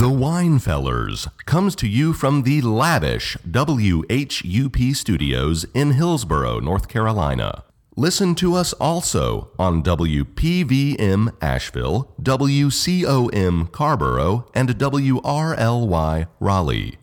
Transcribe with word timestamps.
The 0.00 0.08
Winefellers 0.08 1.28
comes 1.44 1.76
to 1.76 1.86
you 1.86 2.14
from 2.14 2.44
the 2.44 2.62
lavish 2.62 3.36
WHUP 3.46 4.96
studios 4.96 5.66
in 5.74 5.90
Hillsborough, 5.90 6.60
North 6.60 6.88
Carolina. 6.88 7.64
Listen 7.96 8.34
to 8.36 8.54
us 8.54 8.72
also 8.72 9.50
on 9.58 9.82
WPVM 9.82 11.36
Asheville, 11.42 12.14
WCOM 12.22 13.70
Carrboro, 13.72 14.48
and 14.54 14.70
WRLY 14.70 16.26
Raleigh. 16.40 16.98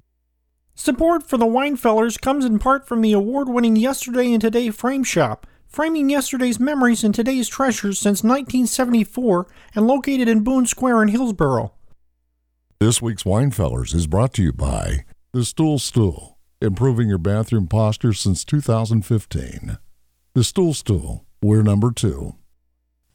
Support 0.73 1.29
for 1.29 1.37
the 1.37 1.45
Winefellers 1.45 2.19
comes 2.19 2.45
in 2.45 2.57
part 2.57 2.87
from 2.87 3.01
the 3.01 3.13
award 3.13 3.47
winning 3.47 3.75
Yesterday 3.75 4.33
and 4.33 4.41
Today 4.41 4.71
Frame 4.71 5.03
Shop, 5.03 5.45
framing 5.67 6.09
yesterday's 6.09 6.59
memories 6.59 7.03
and 7.03 7.13
today's 7.13 7.47
treasures 7.47 7.99
since 7.99 8.23
1974 8.23 9.45
and 9.75 9.85
located 9.85 10.27
in 10.27 10.43
Boone 10.43 10.65
Square 10.65 11.03
in 11.03 11.09
Hillsborough. 11.09 11.73
This 12.79 13.01
week's 13.01 13.23
Winefellers 13.23 13.95
is 13.95 14.05
brought 14.05 14.33
to 14.33 14.43
you 14.43 14.53
by 14.53 15.03
The 15.33 15.43
Stool 15.43 15.79
Stool, 15.79 16.37
improving 16.61 17.09
your 17.09 17.17
bathroom 17.17 17.65
posture 17.65 18.13
since 18.13 18.45
2015. 18.45 19.79
The 20.35 20.43
Stool 20.43 20.75
Stool, 20.75 21.25
we're 21.41 21.63
number 21.63 21.91
two. 21.91 22.35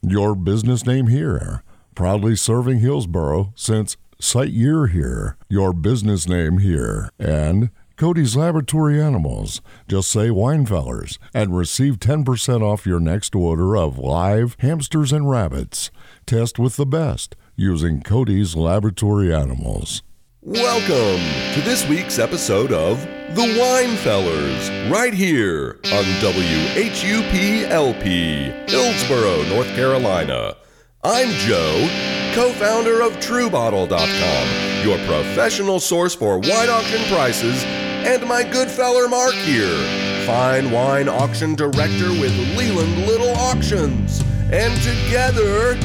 Your 0.02 0.34
business 0.34 0.84
name 0.84 1.06
here, 1.06 1.62
proudly 1.95 2.34
serving 2.34 2.80
Hillsborough 2.80 3.52
since 3.54 3.96
Site 4.20 4.51
Year 4.51 4.88
Here, 4.88 5.37
your 5.48 5.73
business 5.73 6.29
name 6.29 6.59
here, 6.59 7.09
and 7.20 7.70
Cody's 7.96 8.34
Laboratory 8.34 9.01
Animals. 9.01 9.60
Just 9.87 10.10
say 10.10 10.29
Winefellers 10.30 11.18
and 11.32 11.56
receive 11.56 12.01
10% 12.01 12.62
off 12.62 12.84
your 12.84 12.98
next 12.98 13.37
order 13.37 13.76
of 13.76 13.96
live 13.96 14.56
hamsters 14.59 15.12
and 15.12 15.30
rabbits. 15.30 15.92
Test 16.26 16.59
with 16.59 16.74
the 16.74 16.84
best 16.84 17.37
using 17.62 18.02
Cody's 18.02 18.57
Laboratory 18.57 19.33
Animals. 19.33 20.02
Welcome 20.41 21.23
to 21.55 21.61
this 21.61 21.88
week's 21.88 22.19
episode 22.19 22.73
of 22.73 23.01
The 23.37 23.57
Wine 23.57 23.96
Fellers, 23.99 24.69
right 24.91 25.15
here 25.15 25.79
on 25.87 26.02
WHUP 26.21 27.71
LP, 27.71 28.51
Hillsborough, 28.66 29.45
North 29.45 29.69
Carolina. 29.77 30.57
I'm 31.04 31.29
Joe, 31.46 31.88
co 32.35 32.52
founder 32.54 33.01
of 33.01 33.13
TrueBottle.com, 33.19 34.85
your 34.85 34.99
professional 35.07 35.79
source 35.79 36.16
for 36.16 36.38
wine 36.41 36.69
auction 36.69 37.04
prices, 37.15 37.63
and 37.65 38.26
my 38.26 38.43
good 38.43 38.69
feller 38.69 39.09
Mark 39.09 39.35
here, 39.35 40.26
fine 40.26 40.73
wine 40.73 41.09
auction 41.09 41.54
director 41.54 42.10
with 42.10 42.37
Leland 42.57 43.07
Little 43.07 43.30
Auctions. 43.37 44.21
And 44.51 44.74
together, 44.82 45.79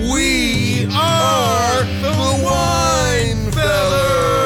we 0.00 0.86
are 0.94 1.84
the 2.02 2.42
Wine 2.44 3.50
Fellers. 3.52 4.41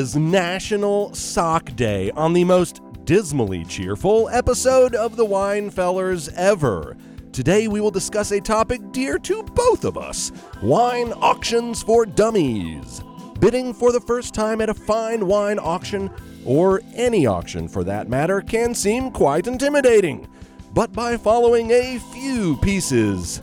Is 0.00 0.16
National 0.16 1.12
Sock 1.12 1.76
Day 1.76 2.10
on 2.12 2.32
the 2.32 2.42
most 2.42 2.80
dismally 3.04 3.66
cheerful 3.66 4.30
episode 4.30 4.94
of 4.94 5.14
the 5.14 5.26
Winefellers 5.26 6.32
ever. 6.36 6.96
Today 7.32 7.68
we 7.68 7.82
will 7.82 7.90
discuss 7.90 8.30
a 8.30 8.40
topic 8.40 8.80
dear 8.92 9.18
to 9.18 9.42
both 9.42 9.84
of 9.84 9.98
us 9.98 10.32
wine 10.62 11.12
auctions 11.12 11.82
for 11.82 12.06
dummies. 12.06 13.02
Bidding 13.40 13.74
for 13.74 13.92
the 13.92 14.00
first 14.00 14.32
time 14.32 14.62
at 14.62 14.70
a 14.70 14.74
fine 14.74 15.26
wine 15.26 15.58
auction, 15.58 16.08
or 16.46 16.80
any 16.94 17.26
auction 17.26 17.68
for 17.68 17.84
that 17.84 18.08
matter, 18.08 18.40
can 18.40 18.74
seem 18.74 19.10
quite 19.10 19.46
intimidating. 19.46 20.26
But 20.72 20.94
by 20.94 21.18
following 21.18 21.72
a 21.72 21.98
few 22.10 22.56
pieces 22.62 23.42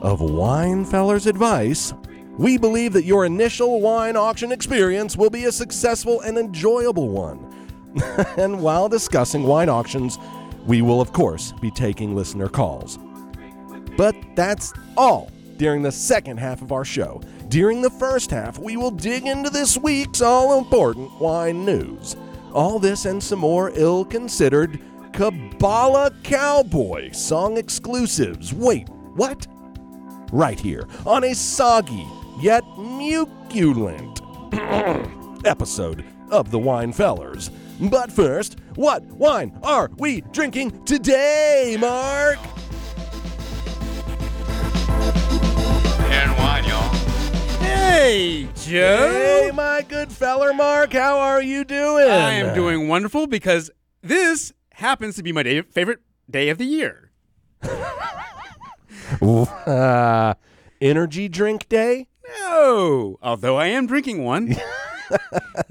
of 0.00 0.20
Winefellers 0.20 1.26
advice, 1.26 1.92
we 2.38 2.56
believe 2.56 2.92
that 2.92 3.04
your 3.04 3.26
initial 3.26 3.80
wine 3.80 4.16
auction 4.16 4.52
experience 4.52 5.16
will 5.16 5.28
be 5.28 5.46
a 5.46 5.52
successful 5.52 6.20
and 6.20 6.38
enjoyable 6.38 7.08
one. 7.08 7.44
and 8.38 8.62
while 8.62 8.88
discussing 8.88 9.42
wine 9.42 9.68
auctions, 9.68 10.18
we 10.64 10.80
will, 10.80 11.00
of 11.00 11.12
course, 11.12 11.52
be 11.60 11.70
taking 11.72 12.14
listener 12.14 12.48
calls. 12.48 12.98
But 13.96 14.14
that's 14.36 14.72
all 14.96 15.32
during 15.56 15.82
the 15.82 15.90
second 15.90 16.38
half 16.38 16.62
of 16.62 16.70
our 16.70 16.84
show. 16.84 17.20
During 17.48 17.82
the 17.82 17.90
first 17.90 18.30
half, 18.30 18.58
we 18.58 18.76
will 18.76 18.92
dig 18.92 19.26
into 19.26 19.50
this 19.50 19.76
week's 19.76 20.20
all 20.20 20.58
important 20.58 21.10
wine 21.20 21.64
news. 21.64 22.14
All 22.52 22.78
this 22.78 23.04
and 23.04 23.20
some 23.20 23.40
more 23.40 23.72
ill 23.74 24.04
considered 24.04 24.78
Kabbalah 25.12 26.12
Cowboy 26.22 27.10
song 27.10 27.56
exclusives. 27.56 28.54
Wait, 28.54 28.88
what? 29.16 29.48
Right 30.30 30.60
here 30.60 30.86
on 31.04 31.24
a 31.24 31.34
soggy 31.34 32.06
yet 32.40 32.64
muculent 32.78 34.20
episode 35.44 36.04
of 36.30 36.50
the 36.50 36.58
Wine 36.58 36.92
Fellers. 36.92 37.50
But 37.80 38.12
first, 38.12 38.58
what 38.74 39.02
wine 39.04 39.58
are 39.62 39.90
we 39.98 40.20
drinking 40.32 40.84
today, 40.84 41.76
Mark? 41.80 42.38
And 46.10 46.36
wine, 46.38 46.64
y'all. 46.64 46.94
Hey, 47.58 48.48
Joe. 48.56 49.10
Hey, 49.10 49.50
my 49.52 49.84
good 49.88 50.12
feller, 50.12 50.52
Mark. 50.52 50.92
How 50.92 51.18
are 51.18 51.42
you 51.42 51.64
doing? 51.64 52.08
I 52.08 52.34
am 52.34 52.54
doing 52.54 52.88
wonderful 52.88 53.26
because 53.26 53.70
this 54.02 54.52
happens 54.74 55.16
to 55.16 55.22
be 55.22 55.32
my 55.32 55.42
day, 55.42 55.62
favorite 55.62 56.00
day 56.30 56.50
of 56.50 56.58
the 56.58 56.64
year. 56.64 57.10
Uh, 59.20 60.34
energy 60.80 61.28
drink 61.28 61.68
day? 61.68 62.08
No, 62.40 63.18
although 63.22 63.56
I 63.56 63.66
am 63.66 63.86
drinking 63.86 64.24
one. 64.24 64.48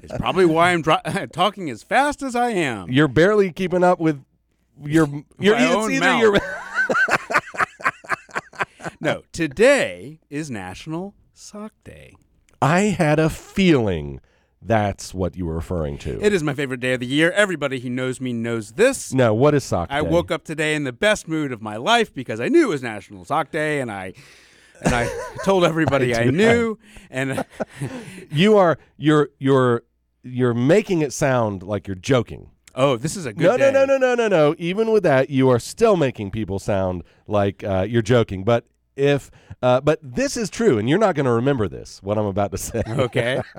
it's 0.00 0.16
probably 0.18 0.46
why 0.46 0.72
I'm 0.72 0.82
dri- 0.82 0.96
talking 1.32 1.70
as 1.70 1.82
fast 1.82 2.22
as 2.22 2.34
I 2.34 2.50
am. 2.50 2.90
You're 2.90 3.08
barely 3.08 3.52
keeping 3.52 3.84
up 3.84 4.00
with 4.00 4.22
your. 4.82 5.08
your 5.38 5.54
My 5.56 5.64
it's 5.66 5.74
own 5.74 5.92
either 5.92 6.04
mouth. 6.06 6.20
your. 6.22 6.38
No, 9.00 9.22
today 9.32 10.18
is 10.28 10.50
National 10.50 11.14
Sock 11.32 11.72
Day. 11.84 12.14
I 12.60 12.80
had 12.80 13.20
a 13.20 13.30
feeling 13.30 14.20
that's 14.60 15.14
what 15.14 15.36
you 15.36 15.46
were 15.46 15.54
referring 15.54 15.98
to. 15.98 16.20
It 16.20 16.32
is 16.32 16.42
my 16.42 16.52
favorite 16.52 16.80
day 16.80 16.94
of 16.94 17.00
the 17.00 17.06
year. 17.06 17.30
Everybody 17.30 17.78
who 17.78 17.90
knows 17.90 18.20
me 18.20 18.32
knows 18.32 18.72
this. 18.72 19.12
No, 19.12 19.32
what 19.34 19.54
is 19.54 19.62
sock 19.62 19.90
day? 19.90 19.94
I 19.94 20.02
woke 20.02 20.32
up 20.32 20.42
today 20.44 20.74
in 20.74 20.82
the 20.82 20.92
best 20.92 21.28
mood 21.28 21.52
of 21.52 21.62
my 21.62 21.76
life 21.76 22.12
because 22.12 22.40
I 22.40 22.48
knew 22.48 22.64
it 22.64 22.68
was 22.68 22.82
National 22.82 23.24
Sock 23.24 23.52
Day, 23.52 23.80
and 23.80 23.88
I 23.90 24.14
and 24.82 24.94
I 24.94 25.08
told 25.44 25.64
everybody 25.64 26.14
I, 26.16 26.24
do 26.24 26.32
knew. 26.32 26.78
And 27.10 27.44
You 28.30 28.56
are 28.56 28.78
you're 28.96 29.30
you're 29.38 29.82
you're 30.22 30.54
making 30.54 31.00
it 31.02 31.12
sound 31.12 31.62
like 31.62 31.86
you're 31.86 31.94
joking. 31.96 32.50
oh, 32.74 32.96
this 32.96 33.16
is 33.16 33.24
a 33.26 33.32
good 33.32 33.42
No, 33.44 33.56
day. 33.56 33.70
no, 33.72 33.84
no, 33.84 33.96
no, 33.96 34.14
no, 34.14 34.14
no, 34.14 34.28
no. 34.28 34.54
Even 34.58 34.90
with 34.90 35.02
that, 35.04 35.30
you 35.30 35.48
are 35.48 35.58
still 35.58 35.96
making 35.96 36.30
people 36.30 36.58
sound 36.58 37.02
like 37.26 37.64
uh, 37.64 37.86
you're 37.88 38.02
joking. 38.02 38.44
But 38.44 38.66
if, 38.96 39.30
uh, 39.62 39.80
but 39.80 39.98
this 40.02 40.36
is 40.36 40.50
true, 40.50 40.76
and 40.78 40.88
you're 40.88 40.98
not 40.98 41.14
going 41.14 41.26
to 41.26 41.32
remember 41.32 41.68
this. 41.68 42.02
What 42.02 42.18
I'm 42.18 42.26
about 42.26 42.50
to 42.52 42.58
say. 42.58 42.82
Okay. 42.88 43.40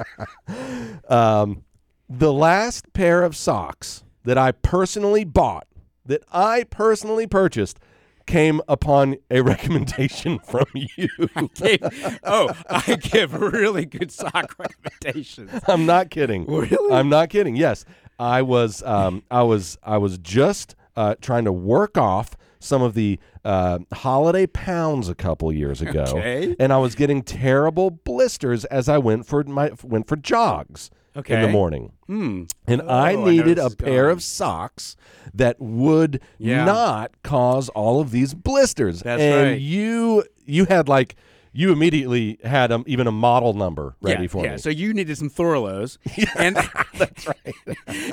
Um, 1.10 1.64
the 2.10 2.34
last 2.34 2.92
pair 2.94 3.24
of 3.24 3.36
socks 3.36 4.04
that 4.26 4.38
I 4.38 4.52
personally 4.52 5.24
bought, 5.24 5.68
that 6.06 6.24
I 6.32 6.64
personally 6.64 7.28
purchased, 7.28 7.80
came 8.30 8.62
upon 8.68 9.18
a 9.32 9.42
recommendation 9.54 10.40
from 10.40 10.66
you. 10.76 11.10
Gave- 11.56 12.20
oh, 12.24 12.52
I 12.70 12.96
give 12.96 13.34
really 13.34 13.86
good 13.86 14.12
sock 14.12 14.56
recommendations. 14.58 15.52
I'm 15.68 15.86
not 15.86 16.10
kidding. 16.12 16.46
Really? 16.46 16.94
I'm 16.94 17.10
not 17.10 17.30
kidding. 17.30 17.56
Yes, 17.56 17.84
I 18.20 18.42
was. 18.44 18.84
Um, 18.84 19.24
I 19.32 19.44
was. 19.44 19.78
I 19.84 19.98
was 19.98 20.18
just 20.20 20.76
uh, 20.96 21.16
trying 21.22 21.46
to 21.46 21.52
work 21.52 21.98
off 21.98 22.38
some 22.60 22.82
of 22.82 22.94
the 22.94 23.20
uh, 23.46 23.80
holiday 23.94 24.46
pounds 24.46 25.08
a 25.10 25.16
couple 25.16 25.52
years 25.52 25.82
ago, 25.82 26.04
Okay. 26.08 26.56
and 26.60 26.72
I 26.74 26.78
was 26.78 26.94
getting 26.94 27.22
terrible 27.24 27.90
blisters 27.90 28.66
as 28.66 28.88
I 28.90 28.98
went 28.98 29.26
for 29.26 29.44
my 29.46 29.72
went 29.84 30.08
for 30.08 30.16
jogs 30.18 30.90
in 31.16 31.42
the 31.42 31.48
morning. 31.50 31.92
Hmm. 32.08 32.44
And 32.68 32.82
Oh, 32.82 32.88
I 32.88 33.12
I 33.12 33.16
needed 33.16 33.58
this 33.58 33.74
a 33.74 33.76
pair 33.76 34.10
of 34.10 34.22
socks 34.24 34.96
that 35.34 35.60
would 35.60 36.22
Yeah. 36.38 36.66
not 36.66 37.12
cause 37.24 37.70
all 37.70 38.00
of 38.02 38.12
these 38.12 38.34
blisters. 38.34 39.02
That's 39.02 39.22
and 39.22 39.52
right. 39.52 39.60
you 39.62 40.24
you 40.46 40.66
had 40.66 40.88
like 40.88 41.16
you 41.52 41.72
immediately 41.72 42.38
had 42.44 42.72
um, 42.72 42.84
even 42.86 43.08
a 43.08 43.12
model 43.12 43.54
number 43.54 43.96
ready 44.02 44.24
yeah, 44.24 44.28
for 44.28 44.46
yeah. 44.46 44.52
me. 44.52 44.58
So 44.60 44.70
you 44.70 44.94
needed 44.94 45.18
some 45.18 45.32
Thorlos, 45.32 45.98
and 46.38 46.56
that's 46.98 47.26
right. 47.28 47.56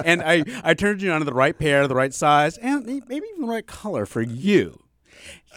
and 0.05 0.23
I, 0.23 0.43
I 0.65 0.73
turned 0.73 1.03
you 1.03 1.13
on 1.13 1.19
to 1.21 1.25
the 1.27 1.35
right 1.35 1.57
pair, 1.57 1.87
the 1.87 1.95
right 1.95 2.15
size, 2.15 2.57
and 2.59 2.87
maybe 2.87 3.27
even 3.27 3.43
the 3.43 3.47
right 3.47 3.67
color 3.67 4.07
for 4.07 4.23
you. 4.23 4.81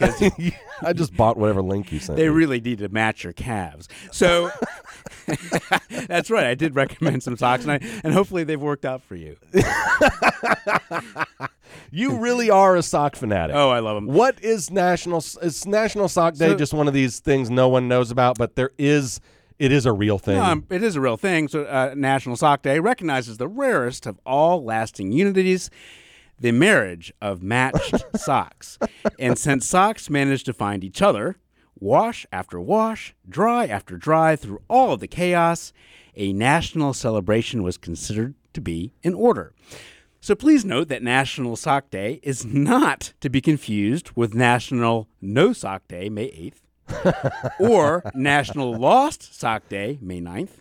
I 0.82 0.92
just 0.94 1.14
bought 1.16 1.36
whatever 1.36 1.62
link 1.62 1.92
you 1.92 2.00
sent. 2.00 2.16
they 2.16 2.24
me. 2.24 2.28
really 2.28 2.60
need 2.60 2.78
to 2.78 2.88
match 2.88 3.22
your 3.24 3.32
calves. 3.32 3.88
So 4.10 4.50
that's 6.06 6.30
right. 6.30 6.46
I 6.46 6.54
did 6.54 6.74
recommend 6.74 7.22
some 7.22 7.36
socks, 7.36 7.64
and 7.64 7.72
I, 7.72 7.78
and 8.04 8.12
hopefully 8.12 8.44
they've 8.44 8.60
worked 8.60 8.84
out 8.84 9.02
for 9.02 9.16
you. 9.16 9.36
you 11.90 12.16
really 12.16 12.50
are 12.50 12.76
a 12.76 12.82
sock 12.82 13.16
fanatic. 13.16 13.54
Oh, 13.56 13.70
I 13.70 13.80
love 13.80 13.96
them. 13.96 14.06
What 14.06 14.42
is 14.42 14.70
national? 14.70 15.18
Is 15.42 15.66
National 15.66 16.08
Sock 16.08 16.34
Day 16.34 16.48
So- 16.48 16.56
just 16.56 16.72
one 16.74 16.88
of 16.88 16.94
these 16.94 17.20
things 17.20 17.50
no 17.50 17.68
one 17.68 17.88
knows 17.88 18.10
about? 18.10 18.38
But 18.38 18.56
there 18.56 18.70
is, 18.78 19.20
it 19.58 19.72
is 19.72 19.86
a 19.86 19.92
real 19.92 20.18
thing. 20.18 20.38
Um, 20.38 20.64
it 20.70 20.82
is 20.82 20.96
a 20.96 21.00
real 21.00 21.16
thing. 21.16 21.48
So, 21.48 21.64
uh, 21.64 21.94
National 21.96 22.36
Sock 22.36 22.62
Day 22.62 22.78
recognizes 22.78 23.38
the 23.38 23.48
rarest 23.48 24.06
of 24.06 24.18
all 24.24 24.64
lasting 24.64 25.12
unities, 25.12 25.70
the 26.38 26.52
marriage 26.52 27.12
of 27.20 27.42
matched 27.42 28.04
socks. 28.16 28.78
And 29.18 29.38
since 29.38 29.66
socks 29.68 30.08
manage 30.08 30.44
to 30.44 30.52
find 30.52 30.82
each 30.84 31.02
other, 31.02 31.36
wash 31.80 32.26
after 32.30 32.60
wash, 32.60 33.14
dry 33.28 33.66
after 33.66 33.96
dry, 33.96 34.36
through 34.36 34.62
all 34.68 34.92
of 34.92 35.00
the 35.00 35.08
chaos, 35.08 35.72
a 36.14 36.32
national 36.32 36.92
celebration 36.92 37.62
was 37.62 37.76
considered 37.76 38.34
to 38.52 38.60
be 38.60 38.92
in 39.02 39.14
order. 39.14 39.54
So 40.20 40.34
please 40.34 40.64
note 40.66 40.88
that 40.88 41.02
National 41.02 41.56
Sock 41.56 41.90
Day 41.90 42.20
is 42.22 42.44
not 42.44 43.14
to 43.20 43.30
be 43.30 43.40
confused 43.40 44.10
with 44.14 44.34
National 44.34 45.08
No 45.22 45.54
Sock 45.54 45.88
Day, 45.88 46.10
May 46.10 46.52
8th, 46.90 47.54
or 47.58 48.02
National 48.14 48.76
Lost 48.76 49.38
Sock 49.38 49.68
Day, 49.70 49.98
May 50.02 50.20
9th. 50.20 50.58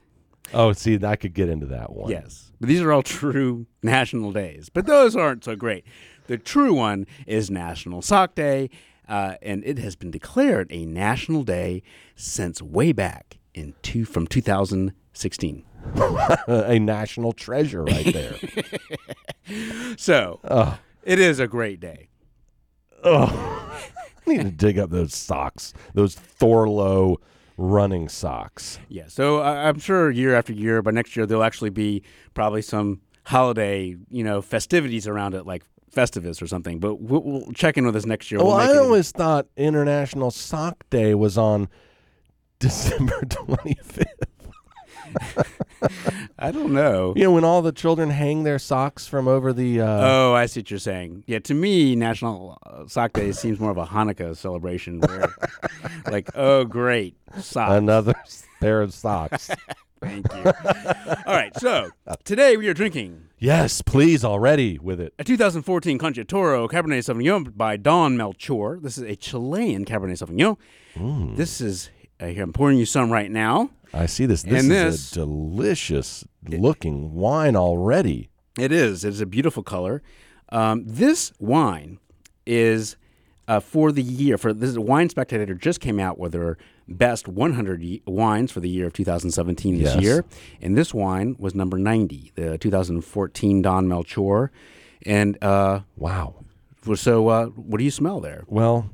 oh, 0.53 0.71
see, 0.71 0.97
I 1.03 1.17
could 1.17 1.33
get 1.33 1.49
into 1.49 1.65
that 1.65 1.91
one. 1.91 2.09
Yes. 2.09 2.53
But 2.61 2.69
these 2.69 2.81
are 2.81 2.93
all 2.93 3.03
true 3.03 3.65
national 3.83 4.31
days, 4.31 4.69
but 4.69 4.85
those 4.85 5.15
aren't 5.15 5.43
so 5.43 5.57
great. 5.57 5.83
The 6.27 6.37
true 6.37 6.73
one 6.73 7.05
is 7.27 7.49
National 7.49 8.01
Sock 8.01 8.35
Day, 8.35 8.69
uh, 9.09 9.35
and 9.41 9.63
it 9.65 9.79
has 9.79 9.95
been 9.95 10.11
declared 10.11 10.67
a 10.71 10.85
national 10.85 11.43
day 11.43 11.81
since 12.15 12.61
way 12.61 12.91
back 12.91 13.39
in 13.53 13.73
two, 13.81 14.05
from 14.05 14.27
2016. 14.27 15.65
a 16.47 16.79
national 16.79 17.33
treasure 17.33 17.83
right 17.83 18.13
there. 18.13 18.35
So 19.97 20.39
it 21.03 21.19
is 21.19 21.39
a 21.39 21.47
great 21.47 21.79
day. 21.79 22.09
I 23.03 23.71
need 24.27 24.41
to 24.43 24.51
dig 24.51 24.77
up 24.77 24.91
those 24.91 25.15
socks, 25.15 25.73
those 25.95 26.15
Thorlo 26.15 27.17
running 27.57 28.07
socks. 28.09 28.79
Yeah, 28.87 29.07
so 29.07 29.39
I 29.39 29.67
I'm 29.67 29.79
sure 29.79 30.11
year 30.11 30.35
after 30.35 30.53
year, 30.53 30.81
by 30.81 30.91
next 30.91 31.15
year 31.15 31.25
there'll 31.25 31.43
actually 31.43 31.71
be 31.71 32.03
probably 32.33 32.61
some 32.61 33.01
holiday, 33.25 33.95
you 34.09 34.23
know, 34.23 34.41
festivities 34.41 35.07
around 35.07 35.33
it, 35.33 35.45
like 35.45 35.63
Festivus 35.91 36.41
or 36.41 36.47
something. 36.47 36.79
But 36.79 36.95
we'll, 37.01 37.21
we'll 37.23 37.51
check 37.53 37.77
in 37.77 37.85
with 37.85 37.95
us 37.95 38.05
next 38.05 38.31
year. 38.31 38.39
Well, 38.43 38.53
I 38.53 38.77
always 38.77 39.11
thought 39.11 39.47
International 39.57 40.31
Sock 40.31 40.89
Day 40.89 41.13
was 41.15 41.37
on 41.37 41.67
December 42.59 43.19
25th. 43.21 44.05
I 46.37 46.51
don't 46.51 46.73
know. 46.73 47.13
You 47.15 47.23
know, 47.23 47.31
when 47.31 47.43
all 47.43 47.61
the 47.61 47.71
children 47.71 48.09
hang 48.11 48.43
their 48.43 48.59
socks 48.59 49.07
from 49.07 49.27
over 49.27 49.51
the. 49.53 49.81
Uh, 49.81 49.99
Oh, 50.01 50.33
I 50.35 50.45
see 50.45 50.59
what 50.59 50.69
you're 50.69 50.79
saying. 50.79 51.23
Yeah, 51.25 51.39
to 51.39 51.53
me, 51.53 51.95
National 51.95 52.57
uh, 52.65 52.85
Sock 52.87 53.13
Day 53.13 53.31
seems 53.31 53.59
more 53.59 53.71
of 53.71 53.77
a 53.77 53.85
Hanukkah 53.85 54.35
celebration, 54.37 54.99
where, 54.99 55.33
like, 56.11 56.29
oh, 56.35 56.63
great 56.65 57.15
socks. 57.39 57.73
another 57.73 58.13
pair 58.59 58.81
of 58.81 58.93
socks. 58.93 59.49
Thank 60.01 60.31
you. 60.33 60.43
All 60.45 61.33
right, 61.33 61.51
so 61.59 61.89
today 62.23 62.55
we 62.55 62.67
are 62.67 62.73
drinking 62.73 63.23
yes, 63.39 63.81
please, 63.81 64.23
already 64.23 64.77
with 64.79 64.99
it. 64.99 65.13
a 65.19 65.23
2014 65.23 65.97
Concha 65.97 66.23
Toro 66.23 66.67
Cabernet 66.67 66.99
Sauvignon 66.99 67.55
by 67.55 67.77
Don 67.77 68.17
Melchor. 68.17 68.81
This 68.81 68.97
is 68.97 69.03
a 69.03 69.15
Chilean 69.15 69.85
Cabernet 69.85 70.17
Sauvignon. 70.23 70.57
Mm. 70.95 71.35
This 71.35 71.61
is 71.61 71.89
uh, 72.19 72.27
here. 72.27 72.43
I'm 72.43 72.53
pouring 72.53 72.77
you 72.77 72.85
some 72.85 73.11
right 73.11 73.31
now. 73.31 73.69
I 73.93 74.05
see 74.05 74.25
this. 74.25 74.43
This 74.43 74.63
And 74.63 74.71
is 74.71 74.95
this- 74.95 75.11
a 75.13 75.15
delicious 75.15 76.25
looking 76.47 77.13
wine 77.13 77.55
already. 77.55 78.29
It 78.57 78.71
is. 78.71 79.05
It's 79.05 79.21
a 79.21 79.25
beautiful 79.25 79.63
color. 79.63 80.01
Um, 80.49 80.83
this 80.85 81.31
wine 81.39 81.99
is 82.45 82.97
uh, 83.47 83.59
for 83.59 83.91
the 83.91 84.01
year. 84.03 84.37
For 84.37 84.53
this 84.53 84.77
Wine 84.77 85.09
Spectator 85.09 85.53
just 85.55 85.79
came 85.79 85.99
out 85.99 86.19
with 86.19 86.33
their 86.33 86.57
best 86.89 87.27
100 87.27 88.01
wines 88.05 88.51
for 88.51 88.59
the 88.59 88.69
year 88.69 88.87
of 88.87 88.93
2017 88.93 89.77
this 89.77 89.95
Yes. 89.95 90.03
year, 90.03 90.25
and 90.61 90.77
this 90.77 90.93
wine 90.93 91.35
was 91.39 91.53
number 91.55 91.77
90, 91.77 92.31
the 92.35 92.57
2014 92.57 93.61
Don 93.61 93.87
Melchor. 93.87 94.49
And 95.05 95.41
uh, 95.43 95.81
Wow. 95.97 96.35
so, 96.95 97.27
uh, 97.29 97.45
what 97.47 97.77
do 97.77 97.83
you 97.83 97.91
smell 97.91 98.19
there? 98.19 98.43
Well, 98.47 98.89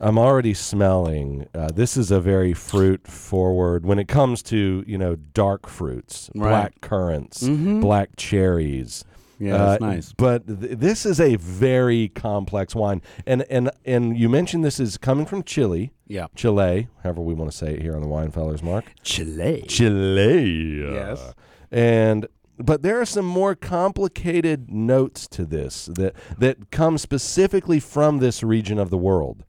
I'm 0.00 0.16
already 0.18 0.54
smelling. 0.54 1.46
Uh, 1.54 1.70
this 1.74 1.96
is 1.96 2.10
a 2.12 2.20
very 2.20 2.52
fruit 2.54 3.08
forward 3.08 3.84
when 3.84 3.98
it 3.98 4.06
comes 4.06 4.42
to 4.44 4.84
you 4.86 4.96
know 4.96 5.16
dark 5.16 5.66
fruits, 5.68 6.30
Right. 6.36 6.50
black 6.50 6.80
currants, 6.80 7.48
black 7.48 8.10
cherries. 8.16 9.04
Yeah, 9.38 9.56
that's 9.58 9.82
Uh, 9.82 9.86
nice. 9.86 10.12
But 10.16 10.46
th- 10.46 10.78
this 10.78 11.06
is 11.06 11.20
a 11.20 11.36
very 11.36 12.08
complex 12.08 12.74
wine, 12.74 13.02
and 13.26 13.42
and 13.50 13.70
and 13.84 14.16
you 14.18 14.28
mentioned 14.28 14.64
this 14.64 14.80
is 14.80 14.96
coming 14.98 15.26
from 15.26 15.42
Chile, 15.44 15.92
Yeah, 16.06 16.26
Chile, 16.34 16.88
however 17.02 17.20
we 17.22 17.34
want 17.34 17.50
to 17.50 17.56
say 17.56 17.74
it 17.74 17.82
here 17.82 17.94
on 17.94 18.02
the 18.02 18.08
Wine 18.08 18.30
Fellers, 18.30 18.62
Mark. 18.62 18.84
Chile. 19.02 19.64
Chile. 19.68 20.92
Yes. 20.92 21.34
And 21.70 22.26
but 22.58 22.82
there 22.82 23.00
are 23.00 23.04
some 23.06 23.24
more 23.26 23.54
complicated 23.54 24.70
notes 24.70 25.28
to 25.28 25.44
this 25.44 25.86
that 25.86 26.14
that 26.38 26.70
come 26.70 26.98
specifically 26.98 27.78
from 27.80 28.18
this 28.18 28.42
region 28.42 28.78
of 28.78 28.90
the 28.90 28.98
world. 28.98 29.44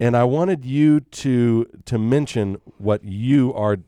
And 0.00 0.16
I 0.16 0.24
wanted 0.24 0.64
you 0.64 1.00
to 1.00 1.66
to 1.86 1.98
mention 1.98 2.56
what 2.78 3.04
you 3.04 3.54
are 3.54 3.78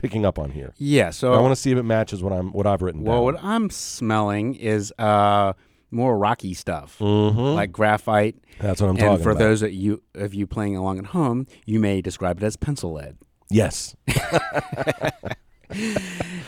picking 0.00 0.24
up 0.24 0.38
on 0.38 0.50
here. 0.50 0.72
Yeah. 0.78 1.10
So 1.10 1.32
I 1.34 1.40
want 1.40 1.52
to 1.52 1.56
see 1.60 1.70
if 1.72 1.78
it 1.78 1.82
matches 1.84 2.22
what 2.22 2.32
I'm 2.32 2.52
what 2.52 2.66
I've 2.66 2.82
written 2.82 3.02
Well, 3.04 3.16
down. 3.18 3.24
what 3.24 3.44
I'm 3.44 3.70
smelling 3.70 4.54
is 4.54 4.92
uh, 4.98 5.52
more 5.90 6.16
rocky 6.18 6.54
stuff, 6.54 6.96
Mhm. 7.00 7.54
like 7.54 7.70
graphite. 7.72 8.36
That's 8.60 8.80
what 8.80 8.88
I'm 8.88 8.96
talking 8.96 9.06
about. 9.06 9.12
and 9.14 9.18
talking 9.18 9.22
for 9.24 9.30
about. 9.30 9.38
those 9.40 9.62
of 9.62 9.72
you 9.72 10.02
of 10.14 10.34
you 10.34 10.46
playing 10.46 10.76
along 10.76 10.98
at 10.98 11.06
home, 11.06 11.46
you 11.66 11.78
may 11.80 12.00
describe 12.00 12.38
it 12.38 12.44
as 12.44 12.56
pencil 12.56 12.92
lead. 12.92 13.16
yes. 13.50 13.94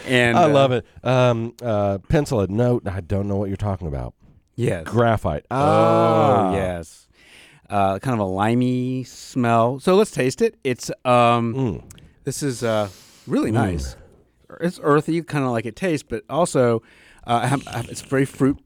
And 0.09 0.37
I 0.37 0.45
uh, 0.45 0.49
love 0.49 0.73
it. 0.73 0.85
Um, 1.05 1.55
uh, 1.63 1.99
pencil 2.09 2.41
a 2.41 2.49
note. 2.49 2.89
I 2.89 3.01
don't 3.01 3.29
know 3.29 3.37
what 3.37 3.49
you're 3.49 3.57
talking 3.57 3.87
about. 3.87 4.15
Yes. 4.57 4.85
Graphite. 4.85 5.45
oh 5.51 5.57
Ah. 5.57 6.53
yes. 6.55 7.07
Uh, 7.71 7.99
kind 8.01 8.15
of 8.15 8.21
a 8.21 8.29
limey 8.29 9.05
smell. 9.05 9.79
So 9.79 9.95
let's 9.95 10.11
taste 10.11 10.43
it. 10.43 10.57
It's 10.65 10.91
um, 11.05 11.55
Mm. 11.55 11.83
this 12.25 12.43
is 12.43 12.65
uh, 12.65 12.89
really 13.27 13.51
nice. 13.51 13.97
It's 14.61 14.79
earthy, 14.83 15.23
kind 15.23 15.45
of 15.45 15.51
like 15.51 15.65
it 15.67 15.77
tastes, 15.77 16.07
but 16.09 16.25
also 16.29 16.83
uh, 17.27 17.47
have- 17.47 17.67
have- 17.67 17.89
it's 17.89 18.03
very 18.03 18.25
fruit 18.25 18.59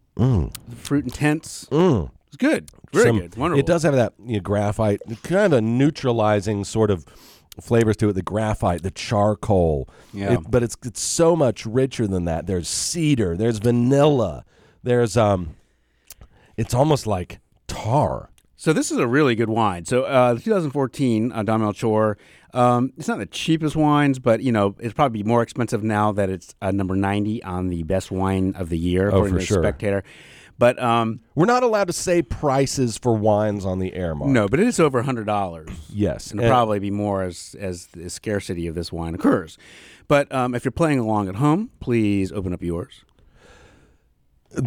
fruit 0.77 1.05
intense. 1.05 1.67
Mm. 1.71 2.11
It's 2.29 2.37
good. 2.37 2.71
Very 2.93 3.05
some- 3.07 3.21
good. 3.21 3.37
Wonderful. 3.37 3.61
It 3.61 3.67
does 3.67 3.83
have 3.83 3.95
that 3.95 4.15
you 4.25 4.35
know, 4.35 4.41
graphite, 4.41 5.01
kind 5.23 5.47
of 5.47 5.53
a 5.53 5.61
neutralizing 5.61 6.65
sort 6.65 6.91
of 6.91 7.05
flavors 7.61 7.97
to 7.99 8.09
it. 8.09 8.15
The 8.15 8.23
graphite, 8.23 8.83
the 8.83 8.91
charcoal. 8.91 9.89
Yeah. 10.13 10.35
It- 10.35 10.51
but 10.51 10.63
it's 10.63 10.77
it's 10.85 11.01
so 11.01 11.37
much 11.37 11.65
richer 11.67 12.07
than 12.07 12.25
that. 12.25 12.47
There's 12.47 12.69
cedar. 12.69 13.37
There's 13.37 13.59
vanilla. 13.59 14.45
There's 14.83 15.17
um. 15.17 15.55
It's 16.57 16.73
almost 16.75 17.07
like 17.07 17.39
tar. 17.69 18.31
So 18.67 18.73
this 18.73 18.91
is 18.91 18.99
a 18.99 19.07
really 19.07 19.37
good 19.37 19.49
wine. 19.49 19.85
So 19.85 20.03
uh, 20.03 20.35
the 20.35 20.41
2014 20.41 21.31
uh, 21.31 21.45
Don 21.45 21.61
Melchor, 21.61 22.17
um, 22.53 22.93
it's 22.97 23.07
not 23.07 23.19
the 23.19 23.27
cheapest 23.27 23.77
wines, 23.77 24.19
but 24.19 24.43
you 24.43 24.51
know 24.51 24.75
it's 24.81 24.93
probably 24.93 25.23
more 25.23 25.41
expensive 25.41 25.85
now 25.85 26.11
that 26.11 26.29
it's 26.31 26.53
uh, 26.61 26.73
number 26.73 26.97
90 26.97 27.45
on 27.45 27.69
the 27.69 27.85
best 27.85 28.11
wine 28.11 28.55
of 28.57 28.69
the 28.69 28.77
year 28.77 29.09
Oh, 29.13 29.25
for 29.29 29.39
to 29.39 29.45
sure. 29.47 29.63
Spectator. 29.63 30.03
But 30.59 30.83
um, 30.83 31.21
We're 31.37 31.47
not 31.47 31.63
allowed 31.63 31.87
to 31.87 31.93
say 31.93 32.23
prices 32.23 32.99
for 32.99 33.15
wines 33.15 33.65
on 33.65 33.79
the 33.79 33.95
air, 33.95 34.17
Mark. 34.17 34.33
no, 34.33 34.49
but 34.49 34.59
it 34.59 34.67
is 34.67 34.81
over 34.81 35.01
hundred 35.03 35.27
dollars. 35.27 35.69
Yes. 35.89 36.33
and 36.33 36.41
it'll 36.41 36.51
And- 36.51 36.53
probably 36.53 36.81
be 36.81 36.91
more 36.91 37.23
as 37.23 37.55
as 37.61 37.87
the 37.93 38.11
scarcity 38.11 38.67
of 38.67 38.75
this 38.75 38.91
wine 38.91 39.15
occurs. 39.15 39.57
But 40.09 40.35
um, 40.35 40.57
if 40.57 40.65
you're 40.65 40.73
playing 40.73 40.99
along 40.99 41.29
at 41.29 41.37
home, 41.37 41.71
please 41.79 42.33
open 42.33 42.53
up 42.53 42.65
yours. 42.65 43.05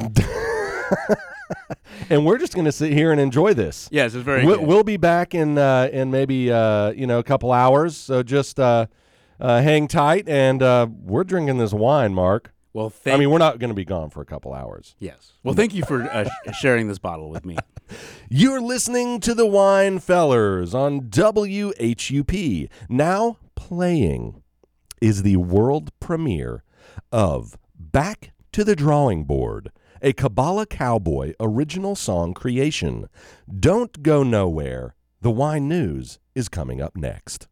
and 2.09 2.25
we're 2.25 2.37
just 2.37 2.53
going 2.53 2.65
to 2.65 2.71
sit 2.71 2.91
here 2.93 3.11
and 3.11 3.19
enjoy 3.21 3.53
this. 3.53 3.87
Yes, 3.91 4.13
it's 4.15 4.23
very 4.23 4.45
We'll, 4.45 4.57
good. 4.59 4.67
we'll 4.67 4.83
be 4.83 4.97
back 4.97 5.33
in 5.35 5.57
uh, 5.57 5.89
in 5.91 6.11
maybe 6.11 6.51
uh, 6.51 6.91
you 6.91 7.07
know 7.07 7.19
a 7.19 7.23
couple 7.23 7.51
hours. 7.51 7.95
So 7.97 8.23
just 8.23 8.59
uh, 8.59 8.87
uh, 9.39 9.61
hang 9.61 9.87
tight, 9.87 10.27
and 10.29 10.61
uh, 10.61 10.87
we're 11.03 11.23
drinking 11.23 11.57
this 11.57 11.73
wine, 11.73 12.13
Mark. 12.13 12.53
well, 12.73 12.89
thank 12.89 13.15
I 13.15 13.19
mean, 13.19 13.29
we're 13.31 13.37
not 13.39 13.59
going 13.59 13.69
to 13.69 13.75
be 13.75 13.85
gone 13.85 14.09
for 14.09 14.21
a 14.21 14.25
couple 14.25 14.53
hours. 14.53 14.95
yes. 14.99 15.33
Well, 15.43 15.55
thank 15.55 15.73
you 15.73 15.83
for 15.85 16.03
uh, 16.03 16.29
sharing 16.59 16.87
this 16.87 16.99
bottle 16.99 17.29
with 17.29 17.45
me. 17.45 17.57
You're 18.29 18.61
listening 18.61 19.19
to 19.21 19.33
the 19.33 19.45
Wine 19.47 19.97
Fellers 19.99 20.75
on 20.75 21.09
WHUP. 21.09 22.69
Now 22.87 23.37
playing 23.55 24.43
is 25.01 25.23
the 25.23 25.37
world 25.37 25.91
premiere 25.99 26.63
of 27.11 27.57
Back 27.79 28.31
to 28.51 28.63
the 28.63 28.75
Drawing 28.75 29.23
Board, 29.23 29.71
a 30.01 30.13
Kabbalah 30.13 30.65
Cowboy 30.65 31.33
original 31.39 31.95
song 31.95 32.33
creation. 32.33 33.09
Don't 33.59 34.01
go 34.01 34.23
nowhere. 34.23 34.95
The 35.21 35.31
wine 35.31 35.67
news 35.67 36.19
is 36.35 36.47
coming 36.47 36.81
up 36.81 36.95
next. 36.95 37.47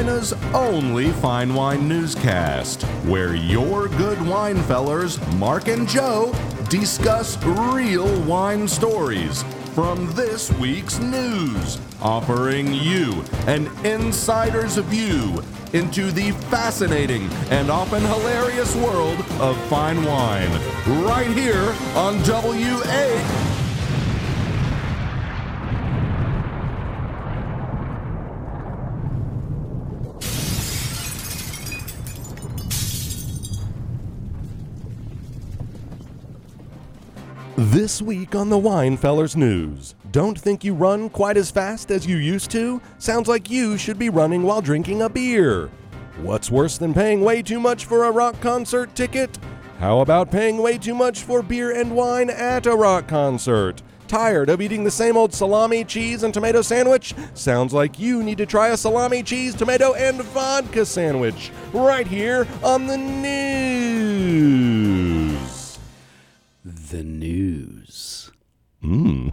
Carolina's 0.00 0.32
only 0.54 1.10
fine 1.12 1.52
wine 1.52 1.86
newscast, 1.86 2.84
where 3.04 3.34
your 3.34 3.86
good 3.86 4.18
wine 4.26 4.56
fellers, 4.62 5.20
Mark 5.34 5.68
and 5.68 5.86
Joe, 5.86 6.34
discuss 6.70 7.36
real 7.44 8.08
wine 8.22 8.66
stories 8.66 9.42
from 9.74 10.10
this 10.14 10.50
week's 10.54 10.98
news, 11.00 11.78
offering 12.00 12.72
you 12.72 13.22
an 13.46 13.66
insider's 13.84 14.78
view 14.78 15.42
into 15.74 16.10
the 16.12 16.30
fascinating 16.48 17.28
and 17.50 17.70
often 17.70 18.00
hilarious 18.00 18.74
world 18.76 19.18
of 19.38 19.54
fine 19.68 20.02
wine, 20.04 20.50
right 21.04 21.30
here 21.30 21.74
on 21.94 22.16
WA. 22.22 23.49
This 37.90 38.00
week 38.00 38.36
on 38.36 38.50
the 38.50 38.56
Winefellers 38.56 39.34
News. 39.34 39.96
Don't 40.12 40.38
think 40.38 40.62
you 40.62 40.74
run 40.74 41.10
quite 41.10 41.36
as 41.36 41.50
fast 41.50 41.90
as 41.90 42.06
you 42.06 42.18
used 42.18 42.48
to? 42.52 42.80
Sounds 42.98 43.26
like 43.26 43.50
you 43.50 43.76
should 43.76 43.98
be 43.98 44.08
running 44.08 44.44
while 44.44 44.60
drinking 44.60 45.02
a 45.02 45.08
beer. 45.08 45.70
What's 46.22 46.52
worse 46.52 46.78
than 46.78 46.94
paying 46.94 47.20
way 47.22 47.42
too 47.42 47.58
much 47.58 47.86
for 47.86 48.04
a 48.04 48.12
rock 48.12 48.40
concert 48.40 48.94
ticket? 48.94 49.36
How 49.80 49.98
about 49.98 50.30
paying 50.30 50.58
way 50.58 50.78
too 50.78 50.94
much 50.94 51.24
for 51.24 51.42
beer 51.42 51.72
and 51.72 51.96
wine 51.96 52.30
at 52.30 52.64
a 52.64 52.76
rock 52.76 53.08
concert? 53.08 53.82
Tired 54.06 54.50
of 54.50 54.60
eating 54.60 54.84
the 54.84 54.90
same 54.92 55.16
old 55.16 55.34
salami, 55.34 55.82
cheese, 55.82 56.22
and 56.22 56.32
tomato 56.32 56.62
sandwich? 56.62 57.12
Sounds 57.34 57.72
like 57.72 57.98
you 57.98 58.22
need 58.22 58.38
to 58.38 58.46
try 58.46 58.68
a 58.68 58.76
salami, 58.76 59.24
cheese, 59.24 59.52
tomato, 59.52 59.94
and 59.94 60.22
vodka 60.22 60.86
sandwich 60.86 61.50
right 61.72 62.06
here 62.06 62.46
on 62.62 62.86
the 62.86 62.96
news. 62.96 64.30
The 66.90 67.04
news. 67.04 68.32
Mmm. 68.82 69.32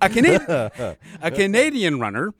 A, 0.00 0.08
Cana- 0.08 0.96
a 1.20 1.30
Canadian 1.30 1.98
runner, 1.98 2.32